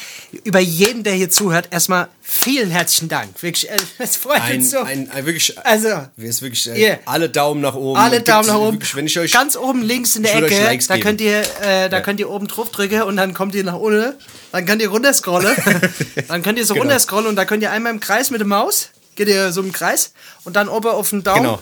über 0.44 0.60
jeden, 0.60 1.02
der 1.02 1.14
hier 1.14 1.30
zuhört. 1.30 1.66
Erstmal 1.72 2.06
vielen 2.22 2.70
herzlichen 2.70 3.08
Dank. 3.08 3.42
Wirklich, 3.42 3.68
äh, 3.68 3.76
es 3.98 4.16
freut 4.16 4.40
Ein, 4.40 4.58
uns 4.58 4.70
so. 4.70 4.78
ein, 4.78 5.10
ein 5.10 5.26
wirklich, 5.26 5.58
also, 5.66 5.88
wir 6.16 6.28
ist 6.30 6.42
wirklich 6.42 6.70
äh, 6.70 6.80
Ihr. 6.80 6.98
alle 7.06 7.28
Daumen 7.28 7.60
nach 7.60 7.74
oben. 7.74 7.98
alle 7.98 8.20
Daumen 8.20 8.46
nach 8.46 8.54
oben. 8.54 8.74
Wirklich, 8.74 8.94
wenn 8.94 9.06
ich 9.06 9.18
euch, 9.18 9.32
Ganz 9.32 9.56
oben 9.56 9.82
links 9.82 10.14
in 10.14 10.22
der 10.22 10.36
Ecke, 10.36 10.78
da 10.86 10.98
könnt 10.98 11.20
ihr, 11.20 11.40
äh, 11.62 11.88
da 11.88 12.00
könnt 12.00 12.20
ihr 12.20 12.30
oben 12.30 12.46
drauf 12.46 12.70
drücken 12.70 13.02
und 13.02 13.16
dann 13.16 13.34
kommt 13.34 13.56
ihr 13.56 13.64
nach 13.64 13.74
unten. 13.74 14.14
Dann 14.52 14.64
könnt 14.64 14.80
ihr 14.80 14.90
runterscrollen. 14.90 15.56
dann 16.28 16.44
könnt 16.44 16.60
ihr 16.60 16.64
so 16.64 16.74
Genau. 16.74 16.84
runterscrollen 16.84 17.26
und 17.26 17.34
da 17.34 17.44
könnt 17.46 17.64
ihr 17.64 17.72
einmal 17.72 17.92
im 17.92 17.98
Kreis 17.98 18.30
mit 18.30 18.38
der 18.38 18.46
Maus, 18.46 18.90
geht 19.18 19.28
ihr 19.28 19.52
so 19.52 19.60
im 19.60 19.72
Kreis 19.72 20.12
und 20.44 20.56
dann 20.56 20.68
oben 20.68 20.88
auf 20.88 21.10
den 21.10 21.22
Daumen. 21.22 21.42
genau. 21.42 21.60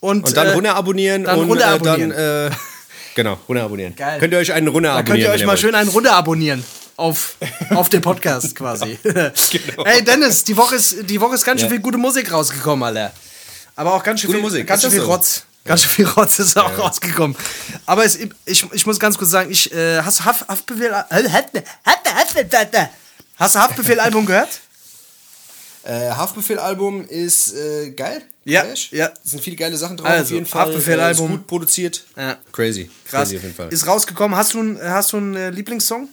Und, 0.00 0.26
Und 0.26 0.36
dann 0.36 0.48
äh, 0.48 0.52
runter 0.52 0.76
abonnieren 0.76 1.24
dann 1.24 1.38
und 1.40 1.48
runter 1.48 1.64
äh, 1.64 1.74
abonnieren. 1.74 2.10
dann, 2.10 2.50
äh, 2.50 2.54
genau, 3.14 3.38
runter 3.48 3.64
abonnieren. 3.64 3.96
Geil. 3.96 4.20
Könnt 4.20 4.34
ihr 4.34 4.38
euch 4.38 4.52
einen 4.52 4.68
runter 4.68 4.90
Da 4.90 4.98
abonnieren? 4.98 5.30
könnt 5.30 5.40
ihr 5.40 5.42
euch 5.42 5.46
mal 5.46 5.56
schön 5.56 5.74
einen 5.74 5.88
runter 5.88 6.12
abonnieren. 6.12 6.62
Auf, 6.96 7.36
auf 7.70 7.88
den 7.88 8.02
Podcast 8.02 8.54
quasi. 8.54 8.98
Genau. 9.02 9.84
Hey 9.84 10.04
Dennis, 10.04 10.44
die 10.44 10.56
Woche 10.56 10.76
ist, 10.76 11.08
die 11.10 11.20
Woche 11.20 11.34
ist 11.34 11.44
ganz 11.44 11.60
schön 11.60 11.70
viel 11.70 11.80
gute 11.80 11.98
Musik 11.98 12.30
rausgekommen, 12.30 12.84
Alter. 12.84 13.12
Aber 13.74 13.94
auch 13.94 14.02
ganz 14.04 14.20
schön 14.20 14.28
Gute 14.28 14.38
viel, 14.38 14.44
Musik, 14.44 14.66
ganz 14.66 14.82
schön 14.82 14.90
viel 14.92 15.00
so? 15.00 15.06
Rotz. 15.06 15.44
Ganz 15.64 15.80
schön 15.82 15.90
viel 15.90 16.06
Rotz 16.06 16.38
ist 16.38 16.56
auch 16.58 16.78
rausgekommen. 16.78 17.34
Aber 17.86 18.04
es, 18.04 18.18
ich, 18.44 18.70
ich 18.72 18.86
muss 18.86 19.00
ganz 19.00 19.16
kurz 19.16 19.30
sagen, 19.30 19.50
ich, 19.50 19.72
äh, 19.72 20.02
hast 20.02 20.20
du 20.20 20.24
Haft, 20.26 20.46
Haftbefehl, 20.46 20.94
hast 23.38 23.54
du 23.54 23.58
Haftbefehl-Album 23.58 24.26
gehört? 24.26 24.60
Äh, 25.84 26.10
Haftbefehl-Album 26.10 27.06
ist 27.08 27.54
äh, 27.54 27.90
geil. 27.90 28.22
Ja, 28.44 28.64
ich. 28.72 28.90
ja. 28.90 29.12
Es 29.24 29.30
sind 29.32 29.42
viele 29.42 29.56
geile 29.56 29.76
Sachen 29.76 29.96
drauf 29.96 30.06
Also, 30.08 30.22
auf 30.24 30.30
jeden 30.32 30.46
Fall. 30.46 30.62
Haftbefehl-Album. 30.66 31.26
Äh, 31.30 31.32
ist 31.34 31.38
gut 31.38 31.46
produziert. 31.46 32.04
Ja. 32.16 32.38
Crazy. 32.52 32.90
Krass. 33.06 33.28
Crazy 33.28 33.36
auf 33.36 33.42
jeden 33.42 33.54
Fall. 33.54 33.68
Ist 33.72 33.86
rausgekommen. 33.86 34.36
Hast 34.36 34.54
du, 34.54 34.60
einen- 34.60 34.80
hast 34.82 35.12
du 35.12 35.18
einen 35.18 35.34
äh, 35.34 35.50
Lieblingssong? 35.50 36.08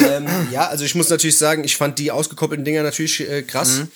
ähm, 0.00 0.26
ja, 0.50 0.68
also 0.68 0.84
ich 0.84 0.94
muss 0.94 1.08
natürlich 1.08 1.38
sagen, 1.38 1.64
ich 1.64 1.76
fand 1.76 1.98
die 1.98 2.10
ausgekoppelten 2.10 2.64
Dinger 2.64 2.82
natürlich 2.82 3.20
äh, 3.28 3.42
krass. 3.42 3.78
Mhm. 3.78 3.88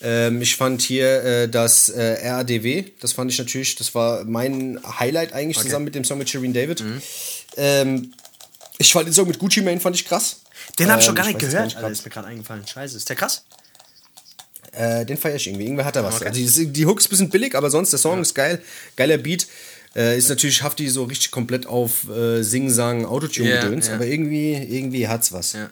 Ähm, 0.00 0.42
ich 0.42 0.56
fand 0.56 0.80
hier 0.82 1.22
äh, 1.24 1.48
das 1.48 1.88
äh, 1.88 2.28
RADW, 2.28 2.84
das 3.00 3.12
fand 3.12 3.32
ich 3.32 3.38
natürlich, 3.38 3.74
das 3.76 3.94
war 3.94 4.24
mein 4.24 4.78
Highlight 4.98 5.32
eigentlich 5.32 5.58
zusammen 5.58 5.84
mit 5.84 5.94
dem 5.96 6.04
Song 6.04 6.18
mit 6.18 6.30
Shireen 6.30 6.52
David. 6.54 6.82
Mhm. 6.82 7.02
Ähm, 7.56 8.12
ich 8.78 8.92
fand 8.92 9.06
den 9.08 9.12
Song 9.12 9.26
mit 9.26 9.38
Gucci 9.40 9.60
Mane 9.60 9.80
fand 9.80 9.96
ich 9.96 10.04
krass. 10.04 10.40
Den 10.78 10.90
habe 10.90 11.00
ich 11.00 11.06
Ähm, 11.06 11.06
schon 11.06 11.14
gar 11.14 11.26
ich 11.26 11.34
nicht 11.34 11.40
gehört. 11.40 11.54
gar 11.56 11.64
nicht 11.64 11.76
Alter, 11.76 11.90
ist 11.90 12.04
mir 12.04 12.10
gerade 12.10 12.28
eingefallen. 12.28 12.66
Scheiße, 12.66 12.96
ist 12.96 13.08
der 13.08 13.16
krass? 13.16 13.44
Äh, 14.72 15.04
den 15.06 15.16
feier 15.16 15.36
ich 15.36 15.46
irgendwie. 15.46 15.64
Irgendwer 15.64 15.84
hat 15.86 15.96
da 15.96 16.04
was. 16.04 16.22
Also 16.22 16.32
die, 16.62 16.66
die 16.72 16.86
Hook 16.86 17.00
ist 17.00 17.06
ein 17.06 17.10
bisschen 17.10 17.30
billig, 17.30 17.54
aber 17.54 17.70
sonst 17.70 17.90
der 17.90 17.98
Song 17.98 18.20
ist 18.20 18.34
geil. 18.34 18.62
Geiler 18.96 19.18
Beat. 19.18 19.46
Äh, 19.96 20.18
ist 20.18 20.28
natürlich 20.28 20.62
Hafti 20.62 20.86
so 20.88 21.04
richtig 21.04 21.30
komplett 21.30 21.66
auf 21.66 22.08
äh, 22.10 22.42
Sing-Sang, 22.42 23.06
Autotune-Gedöns, 23.06 23.86
Ja, 23.86 23.92
ja. 23.92 23.96
aber 23.96 24.06
irgendwie, 24.06 24.52
irgendwie 24.52 25.08
hat's 25.08 25.32
was. 25.32 25.54
Ja. 25.54 25.70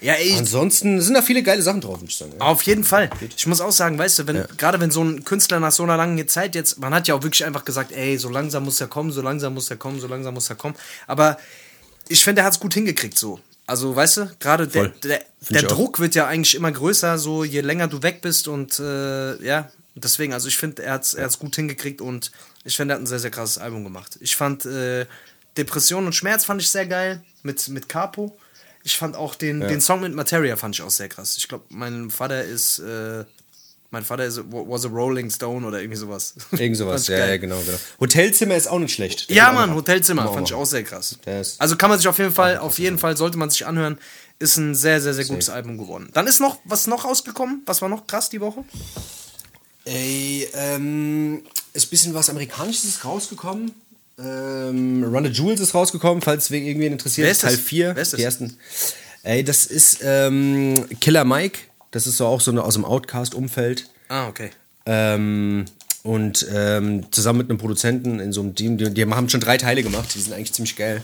Ja, 0.00 0.12
ey, 0.14 0.36
Ansonsten 0.38 1.00
sind 1.00 1.14
da 1.14 1.20
viele 1.22 1.42
geile 1.42 1.60
Sachen 1.62 1.80
drauf, 1.80 1.96
würde 2.00 2.06
ich 2.10 2.16
sagen. 2.16 2.32
Ja. 2.38 2.46
Auf 2.46 2.62
jeden 2.62 2.84
Fall. 2.84 3.10
Ich 3.36 3.46
muss 3.46 3.60
auch 3.60 3.72
sagen, 3.72 3.98
weißt 3.98 4.20
du, 4.20 4.26
wenn, 4.28 4.44
gerade 4.56 4.78
wenn 4.78 4.92
so 4.92 5.02
ein 5.02 5.24
Künstler 5.24 5.58
nach 5.58 5.72
so 5.72 5.82
einer 5.82 5.96
langen 5.96 6.26
Zeit 6.28 6.54
jetzt, 6.54 6.78
man 6.78 6.94
hat 6.94 7.08
ja 7.08 7.16
auch 7.16 7.22
wirklich 7.24 7.44
einfach 7.44 7.64
gesagt, 7.64 7.90
ey, 7.92 8.16
so 8.18 8.28
langsam 8.28 8.64
muss 8.64 8.80
er 8.80 8.86
kommen, 8.86 9.10
so 9.10 9.20
langsam 9.20 9.54
muss 9.54 9.68
er 9.68 9.76
kommen, 9.76 9.98
so 10.00 10.06
langsam 10.06 10.34
muss 10.34 10.48
er 10.48 10.56
kommen. 10.56 10.76
Aber 11.08 11.36
ich 12.08 12.22
finde, 12.22 12.42
er 12.42 12.44
hat 12.46 12.52
es 12.54 12.60
gut 12.60 12.72
hingekriegt 12.74 13.18
so. 13.18 13.40
Also, 13.66 13.96
weißt 13.96 14.16
du, 14.18 14.30
gerade 14.38 14.68
der, 14.68 14.88
der, 14.88 15.22
der 15.50 15.60
ich 15.60 15.66
auch. 15.66 15.72
Druck 15.72 15.98
wird 15.98 16.14
ja 16.14 16.26
eigentlich 16.26 16.54
immer 16.54 16.70
größer, 16.70 17.18
so 17.18 17.42
je 17.42 17.60
länger 17.62 17.88
du 17.88 18.02
weg 18.02 18.20
bist 18.22 18.46
und 18.46 18.78
äh, 18.78 19.42
ja, 19.44 19.70
deswegen, 19.96 20.32
also 20.32 20.46
ich 20.46 20.56
finde, 20.56 20.84
er 20.84 20.94
hat 20.94 21.02
es 21.02 21.14
er 21.14 21.24
hat's 21.24 21.38
gut 21.38 21.56
hingekriegt 21.56 22.00
und 22.00 22.30
ich 22.64 22.76
finde, 22.76 22.94
er 22.94 22.96
hat 22.96 23.02
ein 23.02 23.06
sehr, 23.06 23.18
sehr 23.18 23.30
krasses 23.30 23.58
Album 23.58 23.82
gemacht. 23.82 24.18
Ich 24.20 24.36
fand 24.36 24.64
äh, 24.66 25.06
Depression 25.56 26.06
und 26.06 26.14
Schmerz 26.14 26.44
fand 26.44 26.62
ich 26.62 26.70
sehr 26.70 26.86
geil 26.86 27.22
mit, 27.42 27.66
mit 27.68 27.88
Capo. 27.88 28.36
Ich 28.84 28.96
fand 28.96 29.16
auch 29.16 29.34
den, 29.34 29.60
den 29.60 29.80
Song 29.80 30.00
mit 30.00 30.14
Materia 30.14 30.54
fand 30.56 30.76
ich 30.76 30.82
auch 30.82 30.90
sehr 30.90 31.08
krass. 31.08 31.36
Ich 31.36 31.48
glaube, 31.48 31.64
mein 31.70 32.08
Vater 32.08 32.44
ist 32.44 32.78
äh, 32.78 33.24
mein 33.90 34.04
Vater 34.04 34.24
ist, 34.24 34.40
was 34.50 34.84
a 34.84 34.88
Rolling 34.88 35.30
Stone 35.30 35.66
oder 35.66 35.80
irgendwie 35.80 35.98
sowas. 35.98 36.34
Irgend 36.52 36.76
sowas, 36.76 37.06
ja, 37.08 37.18
ja, 37.26 37.36
genau, 37.36 37.58
genau. 37.64 37.78
Hotelzimmer 38.00 38.56
ist 38.56 38.66
auch 38.68 38.78
nicht 38.78 38.94
schlecht. 38.94 39.28
Der 39.30 39.36
Ja, 39.36 39.44
geht 39.44 39.52
auch 39.52 39.60
Mann. 39.60 39.74
Hotelzimmer 39.74 40.32
fand 40.32 40.48
ich 40.48 40.54
auch 40.54 40.66
sehr 40.66 40.82
krass. 40.82 41.18
Also 41.58 41.76
kann 41.76 41.90
man 41.90 41.98
sich 41.98 42.08
auf 42.08 42.18
jeden 42.18 42.32
Fall, 42.32 42.58
auf 42.58 42.78
jeden 42.78 42.98
Fall 42.98 43.16
sollte 43.16 43.38
man 43.38 43.50
sich 43.50 43.66
anhören. 43.66 43.98
Ist 44.38 44.56
ein 44.58 44.74
sehr, 44.74 45.00
sehr, 45.00 45.14
sehr 45.14 45.24
gutes 45.24 45.48
Album 45.48 45.78
geworden. 45.78 46.10
Dann 46.12 46.26
ist 46.26 46.40
noch, 46.40 46.58
was 46.64 46.86
noch 46.86 47.04
rausgekommen? 47.04 47.62
Was 47.64 47.80
war 47.80 47.88
noch 47.88 48.06
krass 48.06 48.28
die 48.28 48.40
Woche? 48.40 48.64
Ey, 49.84 50.48
ähm, 50.52 51.42
ist 51.72 51.86
ein 51.86 51.90
bisschen 51.90 52.14
was 52.14 52.28
Amerikanisches 52.28 53.04
rausgekommen. 53.04 53.72
Ähm, 54.18 55.04
Run 55.04 55.24
the 55.24 55.30
Jewels 55.30 55.60
ist 55.60 55.74
rausgekommen, 55.74 56.22
falls 56.22 56.50
wen 56.50 56.64
irgendwen 56.64 56.92
interessiert. 56.92 57.26
Wer 57.26 57.32
ist? 57.32 57.42
Teil 57.42 57.56
4. 57.56 57.94
Wer 57.94 58.02
ist 58.02 58.12
das? 58.12 58.18
Die 58.18 58.24
ersten. 58.24 58.56
Ey, 59.22 59.44
das 59.44 59.66
ist 59.66 59.98
ähm, 60.02 60.86
Killer 61.00 61.24
Mike. 61.24 61.58
Das 61.90 62.06
ist 62.06 62.16
so 62.16 62.26
auch 62.26 62.40
so 62.40 62.50
eine 62.50 62.62
aus 62.62 62.74
dem 62.74 62.84
Outcast-Umfeld. 62.84 63.88
Ah, 64.08 64.28
okay. 64.28 64.50
Ähm, 64.86 65.64
und 66.02 66.46
ähm, 66.52 67.10
zusammen 67.10 67.38
mit 67.38 67.50
einem 67.50 67.58
Produzenten 67.58 68.20
in 68.20 68.32
so 68.32 68.40
einem 68.40 68.54
Team, 68.54 68.78
die, 68.78 68.92
die 68.92 69.02
haben 69.04 69.28
schon 69.28 69.40
drei 69.40 69.56
Teile 69.56 69.82
gemacht, 69.82 70.14
die 70.14 70.20
sind 70.20 70.32
eigentlich 70.32 70.52
ziemlich 70.52 70.76
geil. 70.76 71.02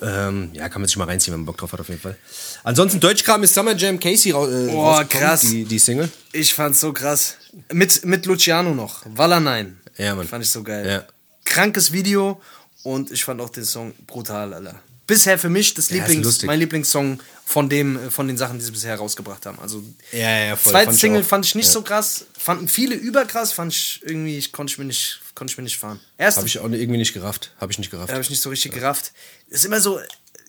Ähm, 0.00 0.50
ja, 0.54 0.68
kann 0.68 0.80
man 0.80 0.88
sich 0.88 0.96
mal 0.96 1.04
reinziehen, 1.04 1.32
wenn 1.32 1.40
man 1.40 1.46
Bock 1.46 1.58
drauf 1.58 1.72
hat, 1.72 1.80
auf 1.80 1.88
jeden 1.88 2.00
Fall. 2.00 2.16
Ansonsten, 2.64 2.98
Deutschkram 2.98 3.42
ist 3.42 3.54
Summer 3.54 3.76
Jam 3.76 4.00
Casey 4.00 4.32
rau 4.32 4.46
äh, 4.46 4.72
rausgekommen, 4.72 5.08
krass. 5.08 5.40
Die, 5.42 5.64
die 5.64 5.78
Single. 5.78 6.10
Ich 6.32 6.54
fand's 6.54 6.80
so 6.80 6.92
krass. 6.92 7.36
Mit, 7.70 8.04
mit 8.04 8.24
Luciano 8.26 8.74
noch. 8.74 9.02
Walla 9.04 9.38
nein. 9.38 9.78
Ja, 9.98 10.14
Mann. 10.14 10.26
Fand 10.26 10.44
ich 10.44 10.50
so 10.50 10.62
geil. 10.62 10.88
Ja. 10.88 11.04
Krankes 11.44 11.92
Video 11.92 12.40
und 12.82 13.10
ich 13.10 13.24
fand 13.24 13.40
auch 13.40 13.50
den 13.50 13.64
Song 13.64 13.92
brutal, 14.06 14.54
Alter. 14.54 14.80
Bisher 15.06 15.38
für 15.38 15.48
mich 15.48 15.74
das 15.74 15.90
Ja, 15.90 15.96
Lieblings, 16.06 16.42
mein 16.44 16.58
Lieblingssong 16.60 17.20
von 17.44 17.68
dem, 17.68 17.96
äh, 17.96 18.10
von 18.10 18.28
den 18.28 18.36
Sachen, 18.36 18.58
die 18.58 18.64
sie 18.64 18.70
bisher 18.70 18.96
rausgebracht 18.96 19.44
haben. 19.46 19.58
Also 19.60 19.82
Ja, 20.12 20.44
ja, 20.46 20.56
voll. 20.56 20.72
Zweite 20.72 20.84
Fand 20.86 20.94
ich 20.96 21.00
Single 21.00 21.22
auch. 21.22 21.26
fand 21.26 21.44
ich 21.46 21.54
nicht 21.54 21.66
Ja. 21.66 21.72
so 21.72 21.82
krass, 21.82 22.24
fanden 22.38 22.68
viele 22.68 22.94
überkrass, 22.94 23.52
fand 23.52 23.72
ich 23.72 24.00
irgendwie, 24.04 24.38
ich 24.38 24.52
konnte 24.52 24.70
ich 24.72 24.78
mir 24.78 24.84
nicht, 24.84 25.20
konnte 25.34 25.50
ich 25.52 25.56
mir 25.58 25.64
nicht 25.64 25.78
fahren. 25.78 26.00
Erste 26.18 26.38
Habe 26.38 26.48
ich 26.48 26.58
auch 26.60 26.64
irgendwie 26.70 26.98
nicht 26.98 27.12
gerafft. 27.14 27.50
Habe 27.60 27.72
ich 27.72 27.78
nicht 27.78 27.90
gerafft. 27.90 28.12
habe 28.12 28.22
ich 28.22 28.30
nicht 28.30 28.42
so 28.42 28.48
richtig 28.50 28.72
gerafft. 28.72 29.12
Ist 29.48 29.64
immer 29.64 29.80
so, 29.80 29.98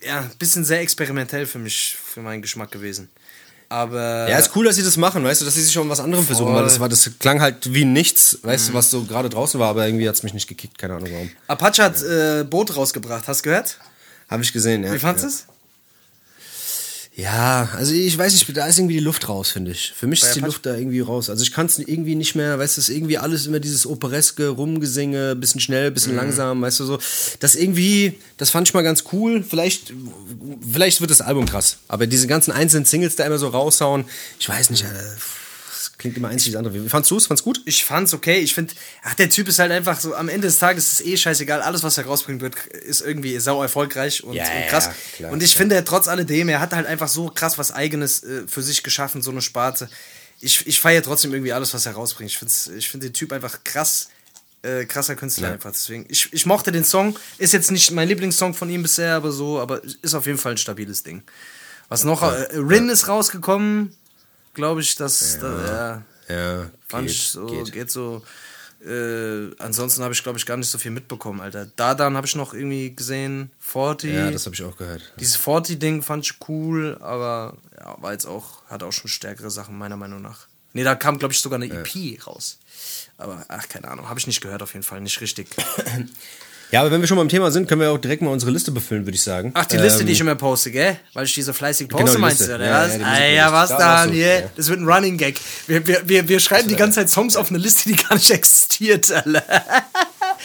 ja, 0.06 0.20
ein 0.22 0.32
bisschen 0.38 0.64
sehr 0.66 0.82
experimentell 0.82 1.46
für 1.48 1.60
mich, 1.60 1.98
für 2.04 2.22
meinen 2.22 2.42
Geschmack 2.42 2.72
gewesen. 2.72 3.10
Aber 3.70 4.30
Ja, 4.30 4.38
ist 4.38 4.52
cool, 4.56 4.66
dass 4.66 4.76
sie 4.76 4.84
das 4.84 4.98
machen, 4.98 5.24
weißt 5.24 5.42
du, 5.42 5.46
dass 5.46 5.56
sie 5.56 5.64
sich 5.64 5.74
schon 5.74 5.90
was 5.90 6.00
anderem 6.00 6.24
versuchen, 6.26 6.54
weil 6.54 6.64
das 6.64 6.80
war, 6.80 6.90
das 6.90 7.10
klang 7.18 7.42
halt 7.42 7.74
wie 7.74 7.86
nichts, 7.86 8.38
weißt 8.44 8.68
Mhm. 8.68 8.72
du, 8.74 8.78
was 8.78 8.92
so 8.92 9.04
gerade 9.04 9.30
draußen 9.32 9.60
war, 9.60 9.70
aber 9.70 9.88
irgendwie 9.88 10.08
hat 10.08 10.14
es 10.16 10.22
mich 10.22 10.34
nicht 10.36 10.48
gekickt, 10.48 10.78
keine 10.78 10.94
Ahnung 10.96 11.10
warum. 11.12 11.32
Apache 11.48 11.82
hat 11.84 12.02
äh, 12.04 12.44
Boot 12.48 12.76
rausgebracht, 12.76 13.28
hast 13.28 13.40
du 13.40 13.50
gehört? 13.50 13.80
Habe 14.34 14.44
ich 14.44 14.52
gesehen, 14.52 14.84
ja. 14.84 14.92
Wie 14.92 14.98
fandest 15.00 15.24
ja. 15.24 15.30
du 15.30 15.36
es? 15.36 15.46
Ja, 17.16 17.70
also 17.78 17.94
ich 17.94 18.18
weiß 18.18 18.34
nicht, 18.34 18.58
da 18.58 18.66
ist 18.66 18.80
irgendwie 18.80 18.96
die 18.96 19.00
Luft 19.00 19.30
raus, 19.30 19.52
finde 19.52 19.70
ich. 19.70 19.94
Für 19.96 20.08
mich 20.08 20.22
Bei 20.22 20.28
ist 20.28 20.36
die 20.36 20.40
Apache? 20.40 20.48
Luft 20.52 20.66
da 20.66 20.76
irgendwie 20.76 21.02
raus. 21.02 21.30
Also 21.30 21.44
ich 21.44 21.54
kann 21.54 21.68
es 21.68 21.78
irgendwie 21.78 22.16
nicht 22.16 22.34
mehr, 22.34 22.58
weißt 22.58 22.76
du, 22.78 22.82
es 22.82 22.90
ist 22.90 22.96
irgendwie 22.96 23.20
alles 23.20 23.46
immer 23.46 23.60
dieses 23.60 23.86
opereske 23.86 24.48
Rumgesinge, 24.48 25.36
bisschen 25.36 25.62
schnell, 25.62 25.92
Mhm. 25.92 25.94
bisschen 25.94 26.16
langsam, 26.16 26.64
weißt 26.64 26.80
du 26.80 26.86
so. 26.86 26.98
Das 27.40 27.54
irgendwie, 27.54 28.20
das 28.38 28.50
fand 28.50 28.68
ich 28.68 28.74
mal 28.74 28.82
ganz 28.82 29.04
cool. 29.12 29.44
Vielleicht, 29.48 29.94
vielleicht 30.72 31.02
wird 31.02 31.12
das 31.12 31.22
Album 31.22 31.46
krass. 31.46 31.78
Aber 31.88 32.08
diese 32.08 32.26
ganzen 32.26 32.52
einzelnen 32.52 32.86
Singles 32.86 33.16
da 33.16 33.26
immer 33.26 33.38
so 33.38 33.50
raushauen, 33.50 34.06
ich 34.40 34.50
weiß 34.50 34.72
nicht, 34.72 34.84
das 34.84 35.18
klingt 36.04 36.18
immer 36.18 36.28
eins 36.28 36.46
wie 36.46 36.52
das 36.52 36.58
andere. 36.60 36.74
Wie 36.84 36.90
fandst 36.90 37.10
du 37.10 37.18
es? 37.18 37.26
Fand's 37.28 37.42
gut? 37.44 37.62
Ich 37.66 37.84
fand's 37.86 38.14
okay. 38.14 38.40
Ich 38.40 38.54
finde, 38.54 38.74
ach, 39.04 39.16
der 39.16 39.30
Typ 39.30 39.48
ist 39.48 39.58
halt 39.58 39.72
einfach 39.72 40.00
so, 40.00 40.14
am 40.16 40.30
Ende 40.30 40.48
des 40.48 40.60
Tages 40.60 40.86
ist 40.92 41.00
es 41.00 41.06
eh 41.06 41.18
scheißegal. 41.18 41.62
Alles, 41.62 41.82
was 41.82 41.98
er 41.98 42.06
rausbringen 42.06 42.42
wird, 42.42 42.56
ist 42.68 43.02
irgendwie 43.02 43.40
sau 43.40 43.62
erfolgreich 43.62 44.24
und, 44.24 44.34
Ja, 44.36 44.44
und 44.44 44.50
ja, 44.54 44.68
krass. 44.68 44.90
klar, 45.16 45.32
und 45.32 45.42
ich 45.42 45.52
klar. 45.56 45.62
finde, 45.62 45.84
trotz 45.86 46.08
alledem, 46.08 46.50
er 46.50 46.60
hat 46.60 46.74
halt 46.74 46.86
einfach 46.86 47.08
so 47.08 47.30
krass 47.30 47.58
was 47.58 47.72
Eigenes 47.72 48.22
äh, 48.24 48.48
für 48.48 48.62
sich 48.62 48.84
geschaffen, 48.84 49.22
so 49.22 49.32
eine 49.32 49.42
Sparte. 49.42 49.90
Ich, 50.42 50.68
ich 50.68 50.80
feiere 50.80 51.02
trotzdem 51.02 51.34
irgendwie 51.34 51.54
alles, 51.54 51.74
was 51.74 51.86
er 51.86 51.94
rausbringt. 51.94 52.30
Ich 52.30 52.38
finde 52.38 52.54
ich 52.78 52.90
find 52.90 53.02
den 53.04 53.14
Typ 53.14 53.32
einfach 53.32 53.64
krass. 53.64 54.10
Äh, 54.62 54.86
krasser 54.86 55.16
Künstler 55.16 55.48
Ja. 55.50 55.54
einfach. 55.56 55.72
Deswegen, 55.72 56.06
ich, 56.10 56.32
ich 56.32 56.46
mochte 56.46 56.72
den 56.72 56.86
Song. 56.86 57.18
Ist 57.38 57.52
jetzt 57.54 57.72
nicht 57.72 57.92
mein 57.92 58.08
Lieblingssong 58.08 58.54
von 58.54 58.70
ihm 58.70 58.82
bisher, 58.82 59.16
aber 59.16 59.32
so, 59.32 59.60
aber 59.60 59.82
ist 60.02 60.14
auf 60.14 60.26
jeden 60.26 60.38
Fall 60.38 60.54
ein 60.54 60.58
stabiles 60.58 61.04
Ding. 61.04 61.24
Was 61.90 62.04
noch? 62.06 62.24
Äh, 62.24 62.48
Rin 62.54 62.88
ist 62.90 63.08
rausgekommen. 63.10 63.96
Glaube 64.54 64.82
ich, 64.82 64.96
dass. 64.96 65.36
Ja. 65.36 65.42
Da, 65.42 65.68
ja. 65.68 66.04
Ja, 66.30 66.72
Fand 66.88 67.08
geht, 67.08 67.16
ich 67.16 67.22
so, 67.30 67.46
geht. 67.48 67.72
geht, 67.72 67.92
so. 67.92 68.24
Äh, 68.86 69.52
ansonsten 69.60 70.04
habe 70.04 70.14
ich, 70.14 70.24
glaube 70.24 70.38
ich, 70.38 70.46
gar 70.46 70.58
nicht 70.58 70.70
so 70.70 70.78
viel 70.78 70.92
mitbekommen, 70.92 71.40
Alter. 71.40 71.66
Dadan 71.66 72.18
habe 72.18 72.28
ich 72.28 72.36
noch 72.36 72.54
irgendwie 72.54 72.94
gesehen. 72.94 73.50
Forty. 73.60 74.14
Ja, 74.14 74.30
das 74.30 74.46
habe 74.46 74.56
ich 74.56 74.64
auch 74.64 74.76
gehört. 74.76 75.14
Dieses 75.20 75.38
Forty-Ding 75.38 76.02
fand 76.02 76.26
ich 76.26 76.34
cool, 76.50 76.98
aber 77.02 77.58
ja, 77.78 77.96
war 78.02 78.12
jetzt 78.12 78.26
auch, 78.26 78.66
hat 78.68 78.84
auch 78.84 78.92
schon 78.92 79.10
stärkere 79.10 79.52
Sachen, 79.52 79.78
meiner 79.78 79.96
Meinung 79.96 80.22
nach. 80.22 80.48
Nee, 80.74 80.84
da 80.84 80.96
kam, 80.96 81.18
glaube 81.20 81.34
ich, 81.34 81.40
sogar 81.40 81.62
eine 81.62 81.72
EP 81.72 82.26
raus. 82.28 82.58
Aber, 83.18 83.46
ach, 83.48 83.70
keine 83.70 83.88
Ahnung, 83.90 84.10
habe 84.10 84.20
ich 84.20 84.28
nicht 84.28 84.42
gehört 84.42 84.64
auf 84.64 84.74
jeden 84.74 84.84
Fall, 84.84 85.02
nicht 85.02 85.22
richtig. 85.22 85.48
Ja, 86.74 86.82
aber 86.82 86.90
wenn 86.92 87.02
wir 87.02 87.08
schon 87.08 87.18
beim 87.18 87.30
Thema 87.30 87.52
sind, 87.52 87.70
können 87.70 87.82
wir 87.82 87.92
auch 87.92 88.00
direkt 88.00 88.24
mal 88.24 88.32
unsere 88.32 88.52
Liste 88.52 88.72
befüllen, 88.72 89.06
würde 89.06 89.16
ich 89.16 89.22
sagen. 89.22 89.52
Ach, 89.54 89.66
die 89.66 89.78
Liste, 89.78 90.02
Ähm, 90.02 90.08
die 90.08 90.14
ich 90.14 90.20
immer 90.20 90.34
poste, 90.34 90.72
gell? 90.72 90.98
Weil 91.14 91.26
ich 91.26 91.34
diese 91.36 91.54
fleißig 91.54 91.88
poste, 91.88 92.04
Genau, 92.06 92.16
die 92.16 92.22
meinst 92.22 92.42
du, 92.42 92.56
oder 92.56 92.66
Ja, 92.66 92.84
was? 92.84 92.92
ja, 92.94 92.98
die 92.98 93.04
ah, 93.06 93.26
ja, 93.28 93.54
was 93.54 93.70
Da 93.70 93.78
da, 93.78 93.86
warst 93.86 94.06
du, 94.10 94.14
hier? 94.14 94.40
ja. 94.40 94.50
Das 94.56 94.68
wird 94.70 94.80
ein 94.80 94.90
Running 94.90 95.18
Gag. 95.18 95.40
Wir, 95.68 95.86
wir, 95.86 96.02
wir, 96.10 96.28
wir 96.28 96.40
schreiben 96.40 96.68
die 96.68 96.76
ganze 96.76 97.00
Zeit 97.00 97.10
Songs 97.12 97.36
auf 97.36 97.50
eine 97.50 97.60
Liste, 97.60 97.90
die 97.90 97.96
gar 97.96 98.16
nicht 98.16 98.32
existiert, 98.32 99.12
Alter. 99.12 99.44